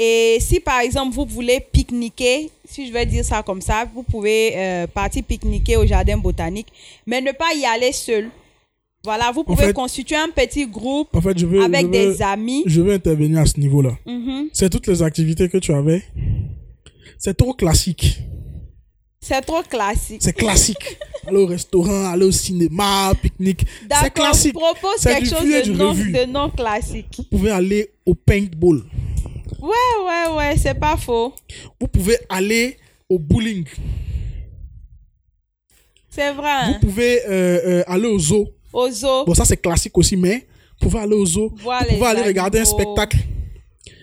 Et 0.00 0.38
si 0.40 0.60
par 0.60 0.78
exemple 0.80 1.12
vous 1.16 1.24
voulez 1.24 1.58
pique-niquer, 1.72 2.50
si 2.64 2.86
je 2.86 2.92
vais 2.92 3.04
dire 3.04 3.24
ça 3.24 3.42
comme 3.42 3.60
ça, 3.60 3.84
vous 3.92 4.04
pouvez 4.04 4.52
euh, 4.56 4.86
partir 4.86 5.24
pique-niquer 5.24 5.76
au 5.76 5.84
jardin 5.84 6.16
botanique, 6.16 6.68
mais 7.04 7.20
ne 7.20 7.32
pas 7.32 7.52
y 7.56 7.64
aller 7.64 7.90
seul. 7.90 8.30
Voilà, 9.02 9.32
vous 9.32 9.42
pouvez 9.42 9.66
fait- 9.66 9.72
constituer 9.72 10.16
un 10.16 10.28
petit 10.28 10.66
groupe 10.66 11.08
En 11.16 11.20
fait, 11.20 11.36
je 11.36 11.46
veux, 11.46 11.62
avec 11.62 11.80
je 11.82 11.86
veux, 11.86 11.90
des 12.14 12.22
amis. 12.22 12.62
je 12.66 12.80
veux 12.80 12.92
intervenir 12.92 13.40
à 13.40 13.46
ce 13.46 13.58
niveau-là. 13.58 13.96
Mhm. 14.06 14.50
C'est 14.52 14.70
toutes 14.70 14.86
les 14.86 15.02
activités 15.02 15.48
que 15.48 15.58
tu 15.58 15.72
avais. 15.72 16.04
C'est 17.18 17.36
trop 17.36 17.52
classique. 17.52 18.18
C'est 19.20 19.40
trop 19.40 19.62
classique. 19.62 20.20
C'est 20.22 20.32
classique. 20.32 20.96
aller 21.26 21.38
au 21.38 21.46
restaurant, 21.46 22.06
aller 22.06 22.24
au 22.24 22.30
cinéma, 22.30 23.12
pique-nique. 23.20 23.66
C'est 24.00 24.12
classique. 24.12 24.54
propose 24.54 25.02
quelque 25.02 25.26
chose 25.28 25.40
de 25.42 25.72
non, 25.72 25.92
de 25.92 26.30
non 26.30 26.50
classique. 26.50 27.16
Vous 27.18 27.24
pouvez 27.38 27.50
aller 27.50 27.90
au 28.06 28.14
paintball. 28.14 28.82
Ouais, 29.60 30.04
ouais, 30.06 30.36
ouais, 30.36 30.56
c'est 30.56 30.78
pas 30.78 30.96
faux. 30.96 31.34
Vous 31.80 31.88
pouvez 31.88 32.18
aller 32.28 32.76
au 33.08 33.18
bowling. 33.18 33.66
C'est 36.08 36.32
vrai. 36.32 36.72
Vous 36.72 36.88
pouvez 36.88 37.20
euh, 37.26 37.60
euh, 37.64 37.84
aller 37.86 38.06
au 38.06 38.18
zoo. 38.18 38.48
Au 38.72 38.90
zoo. 38.90 39.24
Bon, 39.24 39.34
ça 39.34 39.44
c'est 39.44 39.56
classique 39.56 39.96
aussi, 39.96 40.16
mais 40.16 40.46
vous 40.80 40.88
pouvez 40.88 41.02
aller 41.02 41.14
au 41.14 41.26
zoo. 41.26 41.52
Voir 41.56 41.82
vous 41.84 41.94
pouvez 41.96 42.06
aller 42.06 42.22
regarder 42.22 42.60
un 42.60 42.64
spectacle. 42.64 43.18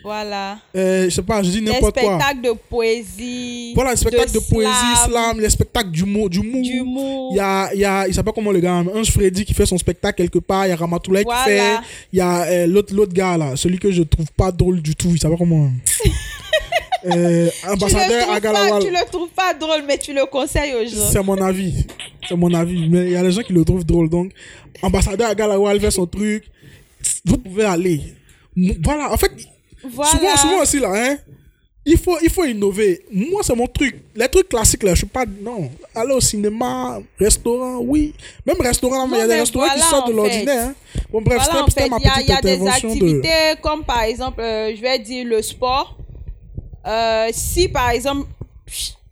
Voilà. 0.06 0.60
Euh, 0.76 1.06
je 1.06 1.10
sais 1.10 1.24
pas, 1.24 1.42
je 1.42 1.50
dis 1.50 1.62
Les 1.62 1.72
n'importe 1.72 2.00
quoi. 2.00 2.20
spectacles 2.20 2.42
de 2.42 2.52
poésie. 2.70 3.72
Voilà, 3.74 3.90
les 3.92 3.98
spectacles 3.98 4.32
de, 4.34 4.40
poésie, 4.40 4.96
slam, 5.04 5.40
les 5.40 5.50
spectacles 5.50 5.90
d'humour. 5.90 6.30
d'humour. 6.30 7.30
Il 7.34 7.38
y 7.38 7.40
a, 7.40 7.74
il 7.74 7.80
y 7.80 7.86
a, 7.86 8.08
il 8.08 8.14
s'appelle 8.14 8.34
comment 8.36 8.52
le 8.52 8.60
gars 8.60 8.84
Ange 8.94 9.10
Freddy 9.10 9.44
qui 9.46 9.56
fait 9.56 9.66
son 9.66 9.80
spectacle 9.80 10.18
quelque 10.18 10.38
part. 10.38 10.68
Il 10.68 10.70
y 10.70 10.74
a 10.74 10.76
Ramatoulaye 10.76 11.24
Voilà. 11.24 11.44
qui 11.44 11.50
fait. 11.50 11.88
Il 12.14 12.20
y 12.20 12.22
a 12.22 12.44
euh, 12.44 12.68
l'autre, 12.68 12.94
l'autre 12.94 13.14
gars 13.14 13.36
là, 13.36 13.56
celui 13.56 13.80
que 13.80 13.92
je 13.92 14.04
trouve 14.04 14.32
pas 14.38 14.52
drôle 14.52 14.80
du 14.80 14.96
tout. 14.96 15.10
Il 15.10 15.20
s'appelle 15.20 15.40
comment 15.40 15.72
euh, 17.06 17.50
Tu 17.50 17.66
le, 17.68 17.72
Ambassadeur 17.74 18.22
trouves 18.22 18.36
Agalawal. 18.36 18.70
pas, 18.70 18.80
tu 18.82 18.92
le 18.92 19.12
trouves 19.12 19.30
pas 19.30 19.54
drôle, 19.56 19.84
mais 19.88 19.98
tu 19.98 20.14
le 20.14 20.26
conseilles 20.28 20.74
aux 20.76 20.86
gens. 20.86 21.10
C'est 21.12 21.24
mon 21.24 21.42
avis. 21.42 21.88
C'est 22.30 22.36
mon 22.36 22.54
avis. 22.54 22.88
Mais 22.90 23.06
il 23.08 23.12
y 23.12 23.16
a 23.16 23.24
des 23.24 23.32
gens 23.32 23.42
qui 23.42 23.54
le 23.54 23.66
trouvent 23.66 23.84
drôle. 23.86 24.08
Donc, 24.08 24.32
ambassadeur 24.84 25.30
Agalawal 25.32 25.80
fait 25.80 25.90
son 25.92 26.06
truc. 26.06 26.44
Vous 27.26 27.38
pouvez 27.40 27.66
aller. 27.66 28.02
Voilà. 28.84 29.12
En 29.12 29.18
fait, 29.18 29.32
Voilà. 29.92 30.12
souvent, 30.12 30.38
souvent 30.38 30.62
aussi 30.62 30.80
là, 30.80 30.92
hein. 30.94 31.18
Il 31.88 32.00
faut, 32.00 32.18
il 32.20 32.32
faut 32.32 32.44
innover. 32.46 33.06
Moi, 33.12 33.42
c'est 33.44 33.56
mon 33.56 33.68
truc. 33.68 33.96
Les 34.16 34.28
trucs 34.28 34.50
classiques 34.50 34.82
là, 34.82 34.96
je 34.96 35.00
suis 35.00 35.06
pas. 35.06 35.24
Non. 35.42 35.70
Aller 35.94 36.14
au 36.14 36.20
cinéma, 36.20 37.00
restaurant, 37.20 37.78
oui. 37.78 38.16
Même 38.44 38.60
restaurant, 38.60 39.08
il 39.08 39.18
y 39.18 39.22
a 39.22 39.28
des 39.28 39.36
restaurants 39.36 39.70
qui 39.70 39.82
sortent 39.82 40.08
de 40.08 40.14
l'ordinaire. 40.14 40.70
Hein. 40.70 40.76
Bon, 41.12 41.22
bref, 41.22 41.44
Voilà, 41.46 41.66
c'était 41.70 41.88
ma 41.88 41.98
il 41.98 42.06
y 42.06 42.08
a, 42.08 42.14
petite 42.14 42.30
y 42.30 42.32
a 42.32 42.42
des 42.42 42.54
intervention 42.54 42.90
de. 42.90 42.94
activités 42.94 43.62
comme 43.62 43.84
par 43.84 44.02
exemple, 44.02 44.42
euh, 44.42 44.76
je 44.76 44.82
vais 44.82 44.98
dire 44.98 45.26
le 45.26 45.44
sport. 45.44 45.96
Euh, 46.88 47.30
si 47.32 47.68
par 47.68 47.92
exemple, 47.92 48.28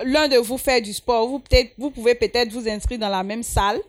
l'un 0.03 0.27
de 0.27 0.37
vous 0.37 0.57
fait 0.57 0.81
du 0.81 0.93
sport, 0.93 1.27
vous, 1.27 1.39
peut 1.39 1.57
vous 1.77 1.91
pouvez 1.91 2.15
peut-être 2.15 2.51
vous 2.51 2.67
inscrire 2.67 2.97
dans 2.97 3.09
la 3.09 3.21
même 3.21 3.43
salle. 3.43 3.79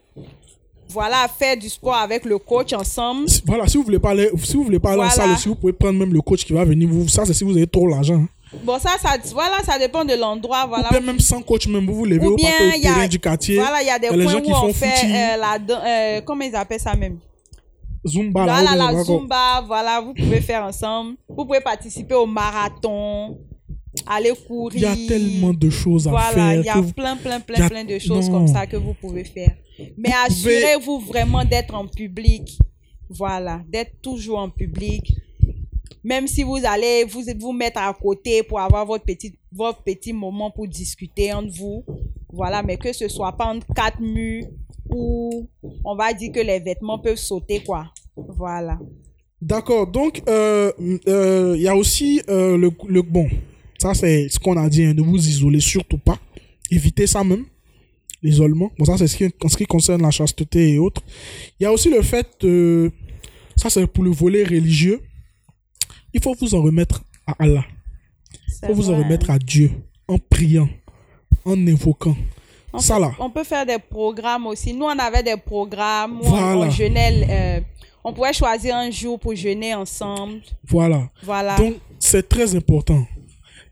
Voilà, 0.88 1.26
faire 1.38 1.56
du 1.56 1.68
sport 1.68 1.94
avec 1.96 2.24
le 2.24 2.38
coach 2.38 2.72
ensemble. 2.72 3.26
Voilà, 3.46 3.66
si 3.66 3.76
vous 3.76 3.82
voulez 3.84 3.98
pas 3.98 4.10
aller, 4.10 4.30
si 4.42 4.54
vous 4.56 4.64
voulez 4.64 4.78
pas 4.78 4.90
aller 4.90 4.98
en 5.00 5.06
Voilà. 5.08 5.14
salle 5.14 5.30
aussi, 5.32 5.48
vous 5.48 5.56
pouvez 5.56 5.72
prendre 5.72 5.98
même 5.98 6.12
le 6.12 6.20
coach 6.20 6.44
qui 6.44 6.52
va 6.52 6.64
venir 6.64 6.88
vous. 6.88 7.08
Ça, 7.08 7.24
c'est 7.24 7.34
si 7.34 7.42
vous 7.44 7.56
avez 7.56 7.66
trop 7.66 7.88
l'argent. 7.88 8.14
hein. 8.16 8.28
Bon, 8.62 8.78
ça, 8.78 8.90
ça, 9.02 9.16
voilà, 9.32 9.56
ça 9.64 9.76
dépend 9.78 10.04
de 10.04 10.14
l'endroit. 10.14 10.66
Voilà. 10.68 10.86
Ou 10.88 10.90
bien 10.92 11.00
même 11.00 11.18
sans 11.18 11.42
coach, 11.42 11.66
même 11.66 11.86
vous 11.86 11.94
vous 11.94 12.04
levez, 12.04 12.24
Ou 12.24 12.30
vous 12.30 12.36
bien, 12.36 12.50
partez 12.50 12.64
au 12.64 12.80
y 12.80 12.86
a- 12.86 12.94
terrain 12.94 13.08
du 13.08 13.18
quartier. 13.18 13.56
Voilà, 13.56 13.82
il 13.82 13.86
y 13.86 13.90
a 13.90 13.98
des 13.98 14.06
Il 14.06 14.10
y 14.10 14.14
a 14.14 14.16
les 14.18 14.22
points 14.24 14.32
gens 14.32 14.38
où 14.38 14.42
qui 14.42 14.52
on 14.52 14.60
font 14.60 14.72
fait 14.72 14.90
footing. 14.90 15.10
euh, 15.10 15.36
la, 15.36 15.58
euh, 15.58 16.20
comment 16.20 16.44
ils 16.44 16.54
appellent 16.54 16.78
ça 16.80 16.94
même? 16.94 17.18
Zumba, 18.06 18.44
là, 18.46 18.52
Voilà, 18.62 18.76
bien, 18.76 18.92
la 18.92 19.02
Zumba, 19.04 19.64
voilà, 19.66 20.00
vous 20.02 20.12
pouvez 20.14 20.40
faire 20.42 20.62
ensemble. 20.64 21.16
Vous 21.28 21.44
pouvez 21.46 21.60
participer 21.60 22.14
au 22.14 22.26
marathon, 22.26 23.38
aller 24.06 24.32
courir. 24.46 24.74
Il 24.76 24.82
y 25.00 25.04
a 25.06 25.08
tellement 25.08 25.52
de 25.54 25.70
choses 25.70 26.06
à 26.08 26.10
Voilà, 26.10 26.30
faire. 26.32 26.60
il 26.60 26.64
y 26.66 26.68
a 26.68 26.80
vous- 26.80 26.92
plein, 26.92 27.16
plein, 27.16 27.36
a- 27.36 27.40
plein, 27.40 27.68
plein 27.68 27.84
de 27.84 27.98
choses 27.98 28.28
non. 28.28 28.38
comme 28.38 28.48
ça 28.48 28.66
que 28.66 28.76
vous 28.76 28.94
pouvez 28.94 29.24
faire. 29.24 29.54
Mais 29.78 30.10
pouvez- 30.10 30.12
assurez-vous 30.26 31.00
vraiment 31.00 31.44
d'être 31.44 31.74
en 31.74 31.86
public. 31.86 32.58
Voilà, 33.08 33.62
d'être 33.68 34.00
toujours 34.02 34.38
en 34.38 34.50
public. 34.50 35.12
Même 36.02 36.26
si 36.26 36.42
vous 36.42 36.58
allez 36.64 37.04
vous, 37.04 37.22
vous 37.38 37.52
mettre 37.52 37.78
à 37.80 37.92
côté 37.94 38.42
pour 38.42 38.60
avoir 38.60 38.84
votre 38.84 39.04
petit, 39.04 39.34
votre 39.52 39.82
petit 39.82 40.12
moment 40.12 40.50
pour 40.50 40.66
discuter 40.68 41.32
entre 41.32 41.52
vous. 41.56 41.84
Voilà, 42.32 42.62
mais 42.62 42.76
que 42.76 42.92
ce 42.92 43.08
soit 43.08 43.32
pas 43.32 43.46
entre 43.46 43.66
quatre 43.74 44.00
murs 44.00 44.46
où 44.90 45.46
on 45.84 45.94
va 45.96 46.12
dire 46.12 46.32
que 46.32 46.40
les 46.40 46.60
vêtements 46.60 46.98
peuvent 46.98 47.16
sauter, 47.16 47.60
quoi. 47.60 47.86
Voilà. 48.16 48.78
D'accord, 49.40 49.86
donc 49.86 50.22
euh, 50.28 50.72
euh, 51.08 51.54
il 51.56 51.62
y 51.62 51.68
a 51.68 51.76
aussi 51.76 52.20
euh, 52.28 52.56
le, 52.56 52.70
le. 52.88 53.02
Bon, 53.02 53.26
ça 53.84 53.92
c'est 53.94 54.28
ce 54.30 54.38
qu'on 54.38 54.56
a 54.56 54.68
dit, 54.70 54.82
hein, 54.84 54.94
ne 54.94 55.02
vous 55.02 55.16
isolez 55.28 55.60
surtout 55.60 55.98
pas. 55.98 56.18
Évitez 56.70 57.06
ça 57.06 57.22
même, 57.22 57.44
l'isolement. 58.22 58.70
Bon, 58.78 58.84
ça 58.86 58.96
c'est 58.96 59.06
ce 59.06 59.16
qui, 59.16 59.24
en 59.44 59.48
ce 59.48 59.56
qui 59.58 59.66
concerne 59.66 60.00
la 60.02 60.10
chasteté 60.10 60.72
et 60.72 60.78
autres. 60.78 61.02
Il 61.60 61.64
y 61.64 61.66
a 61.66 61.72
aussi 61.72 61.90
le 61.90 62.00
fait, 62.02 62.28
euh, 62.44 62.90
ça 63.56 63.68
c'est 63.70 63.86
pour 63.86 64.02
le 64.04 64.10
volet 64.10 64.42
religieux, 64.44 65.00
il 66.14 66.22
faut 66.22 66.34
vous 66.40 66.54
en 66.54 66.62
remettre 66.62 67.04
à 67.26 67.34
Allah. 67.38 67.64
Il 68.62 68.68
faut 68.68 68.74
vous 68.74 68.90
en 68.90 68.96
remettre 68.96 69.28
à 69.30 69.38
Dieu 69.38 69.70
en 70.08 70.16
priant, 70.18 70.68
en 71.44 71.66
invoquant. 71.66 72.16
On 72.72 72.78
ça 72.78 72.94
peut- 72.96 73.02
là. 73.02 73.12
On 73.18 73.30
peut 73.30 73.44
faire 73.44 73.66
des 73.66 73.78
programmes 73.78 74.46
aussi. 74.46 74.72
Nous, 74.72 74.84
on 74.86 74.98
avait 74.98 75.22
des 75.22 75.36
programmes 75.36 76.20
où 76.20 76.24
on- 76.26 76.30
Voilà. 76.30 76.66
on, 76.66 76.70
jeûnait. 76.70 77.26
euh, 77.28 77.60
on 78.02 78.12
pouvait 78.12 78.32
choisir 78.32 78.74
un 78.76 78.90
jour 78.90 79.18
pour 79.20 79.34
jeûner 79.34 79.74
ensemble. 79.74 80.40
Voilà. 80.66 81.10
Voilà. 81.22 81.56
Donc 81.56 81.74
c'est 81.98 82.28
très 82.28 82.54
important. 82.56 83.06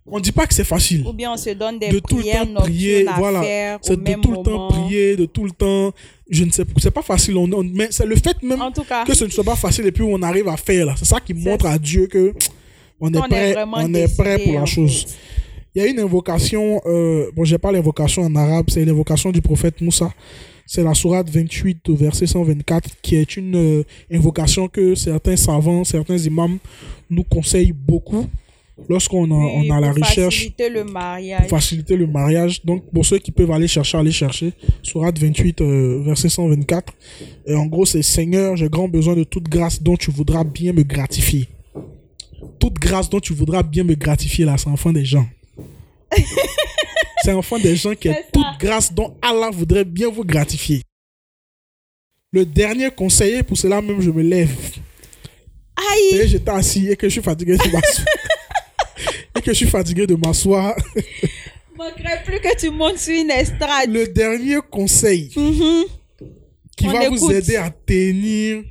On 0.05 0.17
ne 0.19 0.23
dit 0.23 0.33
pas 0.33 0.47
que 0.47 0.55
c'est 0.55 0.65
facile. 0.65 1.05
Ou 1.07 1.13
bien 1.13 1.33
on 1.33 1.37
se 1.37 1.51
donne 1.51 1.79
des 1.79 1.89
de 1.89 2.01
tout 2.01 2.17
le 2.17 2.25
temps 2.25 2.61
prier, 2.63 3.07
voilà. 3.17 3.79
C'est 3.83 3.97
de 3.97 4.21
tout 4.21 4.33
le 4.33 4.43
temps 4.43 4.69
prier, 4.69 5.17
de 5.17 5.27
tout 5.27 5.45
le 5.45 5.53
temps. 5.53 5.93
Je 6.29 6.45
ne 6.45 6.51
sais 6.51 6.65
pas, 6.65 6.73
c'est 6.79 6.91
pas 6.91 7.03
facile, 7.03 7.37
on- 7.37 7.51
on- 7.53 7.63
mais 7.63 7.89
c'est 7.91 8.07
le 8.07 8.17
fait 8.17 8.43
même 8.43 8.61
En 8.61 8.73
tout 8.73 8.83
cas, 8.85 9.05
que 9.05 9.15
ce 9.15 9.25
ne 9.25 9.31
soit 9.31 9.45
pas 9.45 9.55
facile 9.55 9.87
et 9.87 9.93
puis 9.93 10.03
on 10.03 10.21
arrive 10.23 10.49
à 10.49 10.57
faire 10.57 10.87
là. 10.87 10.95
C'est 10.97 11.05
ça 11.05 11.21
qui 11.21 11.35
montre 11.35 11.67
à 11.67 11.79
Dieu 11.79 12.07
que 12.09 12.35
on 13.01 13.13
est 13.15 13.19
on 13.19 13.23
prêt, 13.23 13.55
on 13.65 13.95
est 13.95 14.17
prêt 14.17 14.39
pour 14.39 14.55
la 14.55 14.65
chose. 14.65 15.03
fait. 15.05 15.15
Il 15.75 15.83
y 15.83 15.87
a 15.87 15.89
une 15.89 16.01
invocation, 16.01 16.81
euh, 16.85 17.31
bon, 17.35 17.45
j'ai 17.45 17.59
pas 17.59 17.71
l'invocation 17.73 18.23
en 18.23 18.35
arabe, 18.37 18.67
c'est 18.69 18.85
l'invocation 18.85 19.31
du 19.31 19.41
prophète 19.41 19.81
Moussa. 19.81 20.13
C'est 20.67 20.83
la 20.83 20.95
sourate 20.95 21.31
28 21.31 21.89
au 21.91 21.95
verset 21.97 22.27
124 22.27 22.91
qui 23.03 23.17
est 23.17 23.37
une 23.37 23.57
euh, 23.57 23.85
invocation 24.13 24.69
que 24.69 24.95
certains 24.95 25.37
savants, 25.37 25.85
certains 25.85 26.19
imams 26.19 26.59
nous 27.09 27.25
conseillent 27.25 27.73
beaucoup 27.73 28.27
lorsqu'on 28.89 29.31
a, 29.31 29.35
Oui, 29.35 29.68
on 29.68 29.75
a 29.75 29.81
la 29.81 29.89
pour 29.93 29.99
recherche 29.99 30.35
faciliter 30.35 30.68
le 30.68 30.85
mariage. 30.85 31.49
faciliter 31.49 31.97
le 31.97 32.07
mariage. 32.07 32.64
Donc, 32.64 32.91
pour 32.93 33.05
ceux 33.05 33.18
qui 33.18 33.31
peuvent 33.31 33.51
aller 33.51 33.68
chercher, 33.68 33.99
aller 33.99 34.12
chercher. 34.12 34.53
Sourate 34.83 35.18
28, 35.18 35.61
euh, 35.61 36.03
verset 36.05 36.29
124. 36.29 36.93
Et 37.47 37.55
en 37.55 37.66
gros, 37.66 37.87
c'est 37.87 38.03
Seigneur, 38.03 38.57
j'ai 38.57 38.68
grand 38.68 38.89
besoin 38.89 39.14
de 39.14 39.25
toute 39.25 39.49
grâce 39.49 39.83
dont 39.83 39.97
tu 39.97 40.11
voudras 40.11 40.45
bien 40.45 40.73
me 40.73 40.83
gratifier. 40.83 41.49
Toute 42.59 42.75
grâce 42.75 43.09
dont 43.11 43.20
tu 43.20 43.33
voudras 43.35 43.62
bien 43.62 43.85
me 43.85 43.95
gratifier, 43.95 44.45
là, 44.45 44.57
c'est 44.59 44.68
enfant 44.68 44.93
des 44.93 45.05
gens. 45.05 45.27
c'est 47.25 47.33
enfant 47.33 47.59
des 47.59 47.77
gens 47.77 47.95
qui 47.95 48.09
est 48.09 48.25
toute 48.33 48.59
grâce 48.59 48.93
dont 48.93 49.14
Allah 49.23 49.51
voudrait 49.53 49.85
bien 49.85 50.09
vous 50.11 50.25
gratifier. 50.25 50.83
Le 52.33 52.47
dernier 52.47 52.91
conseiller, 52.91 53.43
pour 53.43 53.59
cela 53.59 53.83
même, 53.83 54.01
je 54.01 54.11
me 54.11 54.23
lève. 54.23 54.51
Aïe! 55.77 56.27
J'étais 56.27 56.51
assis 56.51 56.89
et 56.89 56.97
que 56.97 57.09
je 57.09 57.12
suis 57.12 57.23
fatigué 57.23 57.57
que 59.43 59.53
je 59.53 59.57
suis 59.59 59.66
fatigué 59.66 60.07
de 60.07 60.14
m'asseoir. 60.14 60.74
manquerait 61.76 62.22
plus 62.24 62.38
que 62.40 62.57
tu 62.59 62.70
montes 62.70 62.99
sur 62.99 63.14
une 63.18 63.30
estrade. 63.30 63.88
Le 63.90 64.07
dernier 64.07 64.59
conseil 64.70 65.30
Mhm. 65.36 65.84
qui 66.76 66.86
On 66.86 66.90
va 66.93 67.09
vous 67.09 67.30
aider 67.32 67.57
à 67.57 67.70
tenir 67.70 68.62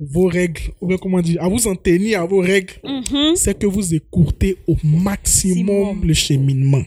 vos 0.00 0.26
règles, 0.26 0.60
ou 0.80 0.86
bien 0.88 0.96
comment 0.98 1.20
dire, 1.20 1.40
à 1.42 1.48
vous 1.48 1.66
en 1.68 1.74
tenir 1.76 2.20
à 2.22 2.26
vos 2.26 2.40
règles, 2.40 2.74
Mhm. 2.82 3.36
c'est 3.36 3.56
que 3.58 3.66
vous 3.66 3.94
écourtez 3.94 4.56
au 4.66 4.76
maximum 4.82 6.04
le 6.04 6.14
cheminement. 6.14 6.82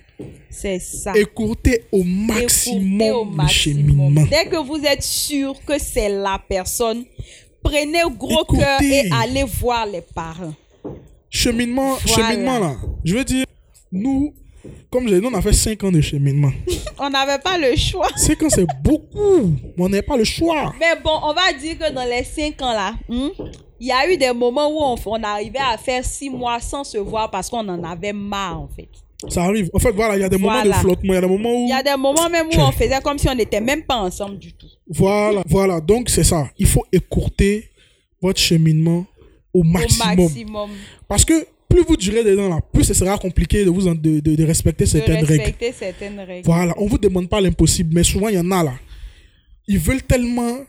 C'est 0.49 0.79
ça. 0.79 1.13
Écourtez 1.15 1.83
au 1.91 1.99
Écoutez 1.99 2.09
maximum 2.41 3.39
au 3.39 3.41
le 3.43 3.47
cheminement. 3.47 4.25
Dès 4.29 4.45
que 4.49 4.57
vous 4.57 4.83
êtes 4.83 5.03
sûr 5.03 5.53
que 5.65 5.79
c'est 5.79 6.09
la 6.09 6.41
personne, 6.49 7.05
prenez 7.63 8.01
gros 8.17 8.43
cœur 8.45 8.81
et 8.81 9.09
allez 9.11 9.43
voir 9.43 9.85
les 9.85 10.01
parents. 10.01 10.53
Cheminement, 11.29 11.95
Voilà. 12.05 12.29
cheminement 12.29 12.59
là. 12.59 12.75
Je 13.03 13.15
veux 13.15 13.23
dire, 13.23 13.45
nous, 13.91 14.33
comme 14.89 15.07
j'ai 15.07 15.19
dit, 15.19 15.25
on 15.29 15.33
a 15.33 15.41
fait 15.41 15.53
5 15.53 15.83
ans 15.83 15.91
de 15.91 16.01
cheminement. 16.01 16.51
On 16.99 17.09
n'avait 17.09 17.37
pas 17.39 17.57
le 17.57 17.75
choix. 17.75 18.07
5 18.15 18.43
ans, 18.43 18.49
c'est 18.49 18.65
beaucoup. 18.83 19.53
Mais 19.77 19.83
on 19.83 19.89
n'a 19.89 20.01
pas 20.01 20.17
le 20.17 20.23
choix. 20.23 20.73
Mais 20.79 20.99
bon, 21.03 21.11
on 21.23 21.33
va 21.33 21.53
dire 21.53 21.77
que 21.77 21.91
dans 21.93 22.05
les 22.05 22.23
cinq 22.23 22.59
ans 22.63 22.73
là, 22.73 22.95
hmm, 23.07 23.27
il 23.79 23.87
y 23.87 23.91
a 23.91 24.11
eu 24.11 24.17
des 24.17 24.33
moments 24.33 24.67
où 24.67 24.79
on, 24.81 24.95
on 25.05 25.23
arrivait 25.23 25.59
à 25.59 25.77
faire 25.77 26.03
six 26.03 26.29
mois 26.29 26.59
sans 26.59 26.83
se 26.83 26.97
voir 26.97 27.29
parce 27.29 27.49
qu'on 27.49 27.67
en 27.69 27.83
avait 27.83 28.13
marre 28.13 28.61
en 28.61 28.67
fait. 28.75 28.89
Ça 29.29 29.43
arrive. 29.43 29.69
En 29.73 29.79
fait, 29.79 29.91
voilà, 29.91 30.15
il 30.17 30.21
y 30.21 30.23
a 30.23 30.29
des 30.29 30.37
moments 30.37 30.63
de 30.63 30.71
flottement, 30.71 31.13
il 31.13 31.15
y 31.15 31.17
a 31.17 31.21
des 31.21 31.27
moments 31.27 31.51
où... 31.53 31.65
Il 31.65 31.69
y 31.69 31.73
a 31.73 31.83
des 31.83 31.95
moments 31.95 32.29
même 32.29 32.47
où 32.47 32.59
on 32.59 32.71
faisait 32.71 32.99
comme 33.03 33.17
si 33.17 33.27
on 33.29 33.35
n'était 33.35 33.61
même 33.61 33.83
pas 33.83 33.97
ensemble 33.97 34.37
du 34.39 34.53
tout. 34.53 34.67
Voilà, 34.89 35.43
voilà. 35.47 35.79
Donc, 35.81 36.09
c'est 36.09 36.23
ça. 36.23 36.47
Il 36.57 36.67
faut 36.67 36.85
écourter 36.91 37.69
votre 38.21 38.39
cheminement 38.39 39.05
au 39.57 39.61
Au 39.61 39.63
maximum. 39.63 40.69
Parce 41.07 41.25
que 41.25 41.33
plus 41.69 41.83
vous 41.87 41.97
durez 41.97 42.23
dedans 42.23 42.47
là, 42.49 42.59
plus 42.73 42.83
ce 42.85 42.93
sera 42.93 43.17
compliqué 43.17 43.65
de 43.65 43.69
vous 43.69 43.87
en- 43.87 43.95
de, 43.95 44.19
de- 44.19 44.35
de 44.35 44.43
respecter 44.45 44.85
certaines 44.85 45.23
règles. 45.25 45.41
respecter 45.43 45.71
certaines 45.73 46.19
règles. 46.19 46.45
Voilà, 46.45 46.73
on 46.77 46.87
vous 46.87 46.97
demande 46.97 47.27
pas 47.29 47.41
l'impossible, 47.41 47.93
mais 47.93 48.03
souvent 48.03 48.29
il 48.29 48.35
y 48.35 48.39
en 48.39 48.51
a 48.51 48.63
là. 48.63 48.73
Ils 49.67 49.77
veulent 49.79 50.01
tellement, 50.03 50.59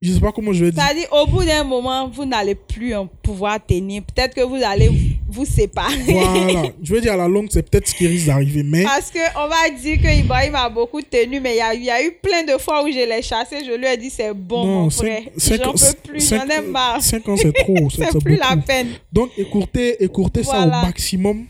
je 0.00 0.12
sais 0.12 0.20
pas 0.20 0.32
comment 0.32 0.52
je 0.52 0.64
vais 0.64 0.70
dire. 0.72 0.82
C'est-à-dire, 0.82 1.08
au 1.12 1.26
bout 1.26 1.44
d'un 1.44 1.62
moment, 1.64 2.08
vous 2.08 2.24
n'allez 2.24 2.54
plus 2.54 2.94
en 2.94 3.06
pouvoir 3.06 3.58
tenir. 3.64 4.02
Peut-être 4.02 4.34
que 4.34 4.40
vous 4.42 4.60
allez 4.64 5.13
vous 5.34 5.44
séparer. 5.44 5.94
Voilà. 6.06 6.62
Je 6.82 6.94
veux 6.94 7.00
dire, 7.00 7.12
à 7.14 7.16
la 7.16 7.28
longue, 7.28 7.48
c'est 7.50 7.68
peut-être 7.68 7.88
ce 7.88 7.94
qui 7.94 8.06
risque 8.06 8.26
d'arriver. 8.26 8.62
Mais 8.62 8.84
Parce 8.84 9.10
qu'on 9.10 9.48
va 9.48 9.68
dire 9.78 10.00
que 10.00 10.20
Ibrahim 10.20 10.54
a 10.54 10.68
beaucoup 10.68 11.02
tenu, 11.02 11.40
mais 11.40 11.56
il 11.56 11.82
y 11.82 11.86
y 11.86 11.90
a 11.90 12.04
eu 12.04 12.12
plein 12.22 12.44
de 12.44 12.58
fois 12.58 12.84
où 12.84 12.88
je 12.88 13.06
l'ai 13.08 13.22
chassé. 13.22 13.56
Je 13.66 13.76
lui 13.76 13.86
ai 13.86 13.96
dit 13.96 14.10
c'est 14.10 14.32
bon, 14.32 14.64
mon 14.64 14.90
frère. 14.90 15.22
J'en 15.36 15.72
peux 15.72 16.08
plus, 16.08 16.28
j'en 16.28 16.46
ai 16.48 16.60
marre. 16.66 17.02
cinq 17.02 17.28
ans, 17.28 17.36
c'est 17.36 17.52
trop. 17.52 17.74
C'est 17.90 18.18
plus 18.20 18.36
la 18.36 18.56
peine. 18.56 18.88
Donc, 19.12 19.30
écoutez, 19.36 20.02
écoutez 20.02 20.42
ça 20.42 20.64
au 20.64 20.68
maximum. 20.68 21.46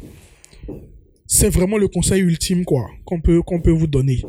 C'est 1.27 1.49
vraiment 1.49 1.79
le 1.79 1.89
conseil 1.89 2.21
ultime, 2.21 2.65
quoi, 2.65 2.87
qu'on 3.05 3.21
peut, 3.21 3.43
qu'on 3.43 3.61
peut 3.61 3.71
vous 3.71 3.87
donner. 3.87 4.23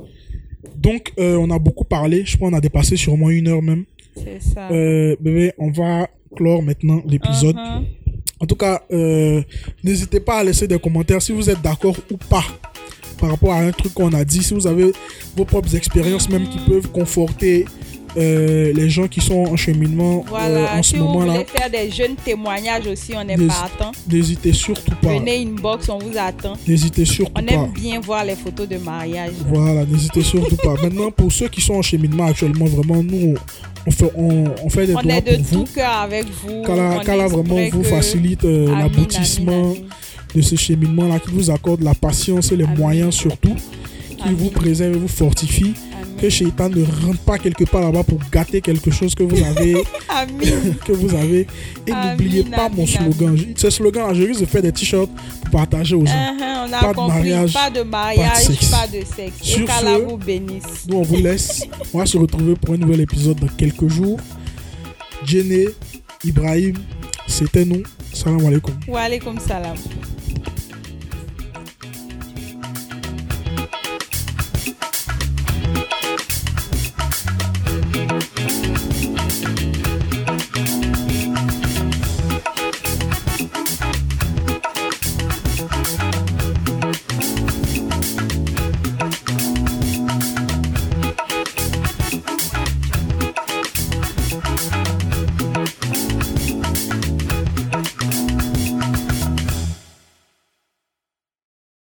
Donc, 0.75 1.13
euh, 1.19 1.35
on 1.37 1.49
a 1.51 1.59
beaucoup 1.59 1.83
parlé. 1.83 2.23
Je 2.25 2.37
pense 2.37 2.49
qu'on 2.49 2.57
a 2.57 2.61
dépassé 2.61 2.95
sûrement 2.95 3.29
une 3.29 3.47
heure 3.47 3.61
même. 3.61 3.85
C'est 4.15 4.41
ça. 4.41 4.69
Euh, 4.71 5.15
bébé, 5.19 5.51
on 5.57 5.71
va 5.71 6.07
clore 6.35 6.61
maintenant 6.61 7.01
l'épisode. 7.05 7.55
Mhm. 7.55 7.85
En 8.39 8.45
tout 8.45 8.55
cas, 8.55 8.81
euh, 8.91 9.41
n'hésitez 9.83 10.19
pas 10.19 10.39
à 10.39 10.43
laisser 10.43 10.67
des 10.67 10.79
commentaires 10.79 11.21
si 11.21 11.31
vous 11.31 11.49
êtes 11.49 11.61
d'accord 11.61 11.95
ou 12.11 12.17
pas 12.17 12.43
par 13.19 13.29
rapport 13.29 13.53
à 13.53 13.59
un 13.59 13.71
truc 13.71 13.93
qu'on 13.93 14.13
a 14.13 14.25
dit. 14.25 14.43
Si 14.43 14.53
vous 14.53 14.67
avez 14.67 14.91
vos 15.35 15.45
propres 15.45 15.75
expériences 15.75 16.29
même 16.29 16.47
qui 16.49 16.59
peuvent 16.59 16.91
conforter 16.91 17.65
euh, 18.17 18.71
les 18.73 18.89
gens 18.89 19.07
qui 19.07 19.19
sont 19.21 19.35
en 19.45 19.55
cheminement 19.55 20.19
euh, 20.19 20.29
Voilà. 20.29 20.77
en 20.77 20.83
si 20.83 20.91
ce 20.91 20.97
vous 20.97 21.03
moment-là, 21.05 21.33
voulez 21.33 21.45
faire 21.45 21.69
des 21.69 21.91
jeunes 21.91 22.15
témoignages 22.15 22.87
aussi, 22.87 23.13
on 23.15 23.27
est 23.27 23.47
partant. 23.47 23.91
n'hésitez 24.11 24.53
surtout 24.53 24.95
pas. 25.01 25.09
Venez 25.17 25.43
inbox, 25.45 25.89
on 25.89 25.99
vous 25.99 26.17
attend. 26.17 26.53
N'hésitez 26.67 27.05
surtout 27.05 27.31
On 27.35 27.43
pas. 27.43 27.53
aime 27.53 27.71
bien 27.73 27.99
voir 27.99 28.23
les 28.25 28.35
photos 28.35 28.67
de 28.67 28.77
mariage. 28.77 29.31
Voilà, 29.47 29.85
n'hésitez 29.85 30.21
surtout 30.23 30.55
pas. 30.57 30.75
Maintenant, 30.81 31.11
pour 31.11 31.31
ceux 31.31 31.47
qui 31.49 31.61
sont 31.61 31.73
en 31.75 31.81
cheminement 31.81 32.25
actuellement, 32.25 32.65
vraiment, 32.65 33.03
nous, 33.03 33.35
on 33.87 33.91
fait, 33.91 34.11
on, 34.15 34.45
on 34.63 34.69
fait 34.69 34.87
des 34.87 34.95
On 34.95 34.99
est 35.01 35.21
de 35.21 35.35
pour 35.35 35.43
vous. 35.43 35.63
tout 35.65 35.73
cœur 35.75 35.91
avec 35.91 36.25
vous. 36.43 36.63
On 36.67 36.99
qu'Allah 37.03 37.27
vraiment 37.27 37.57
vous 37.71 37.83
facilite 37.83 38.43
euh, 38.45 38.75
l'aboutissement 38.77 39.73
de 40.33 40.41
ce 40.41 40.55
cheminement-là, 40.55 41.19
qu'il 41.19 41.33
vous 41.33 41.49
accorde 41.51 41.81
la 41.81 41.93
patience 41.93 42.51
et 42.51 42.55
les 42.57 42.65
moyens 42.65 43.13
surtout, 43.13 43.55
qu'il 44.15 44.33
vous 44.35 44.49
préserve 44.49 44.95
et 44.95 44.99
vous 44.99 45.07
fortifie, 45.07 45.73
que 46.19 46.29
Shaitan 46.29 46.69
ne 46.69 46.83
rentre 47.05 47.19
pas 47.19 47.37
quelque 47.37 47.63
part 47.65 47.81
là-bas 47.81 48.03
pour 48.03 48.19
gâter 48.31 48.61
quelque 48.61 48.89
chose 48.91 49.13
que 49.15 49.23
vous 49.23 49.43
avez, 49.43 49.73
que 50.85 50.91
vous 50.93 51.13
avez. 51.15 51.47
Et 51.87 51.91
n'oubliez 51.91 52.43
pas 52.43 52.69
mon 52.69 52.83
amin, 52.83 52.85
slogan. 52.85 53.37
Ce 53.55 53.69
slogan, 53.69 54.13
je 54.13 54.23
risque 54.23 54.41
de 54.41 54.45
faire 54.45 54.61
des 54.61 54.71
t-shirts 54.71 55.09
pour 55.41 55.49
partager 55.51 55.95
aux 55.95 56.05
gens. 56.05 56.11
Uh-huh, 56.13 56.67
on 56.69 56.73
a 56.73 56.79
Pas 56.79 56.93
de 56.93 57.07
mariage, 57.07 57.53
pas 57.53 57.69
de 57.69 57.81
mariage, 57.83 58.37
sexe. 58.43 58.69
pas 58.69 58.87
de 58.87 59.03
sexe. 59.05 59.35
Sur 59.41 59.61
Et 59.61 59.65
qu'Allah 59.65 59.97
ce- 59.99 60.03
vous 60.09 60.17
bénisse. 60.17 60.85
Nous, 60.87 60.97
on 60.97 61.01
vous 61.03 61.17
laisse. 61.17 61.63
On 61.93 61.99
va 61.99 62.05
se 62.05 62.17
retrouver 62.17 62.55
pour 62.55 62.73
un 62.73 62.77
nouvel 62.77 63.01
épisode 63.01 63.39
dans 63.39 63.47
quelques 63.47 63.87
jours. 63.87 64.19
Jenny, 65.25 65.65
Ibrahim, 66.23 66.75
c'était 67.27 67.65
nous. 67.65 67.83
Salam 68.13 68.45
alaikum. 68.45 68.73
Wa 68.87 69.01
alaikum 69.01 69.37
salam. 69.39 69.75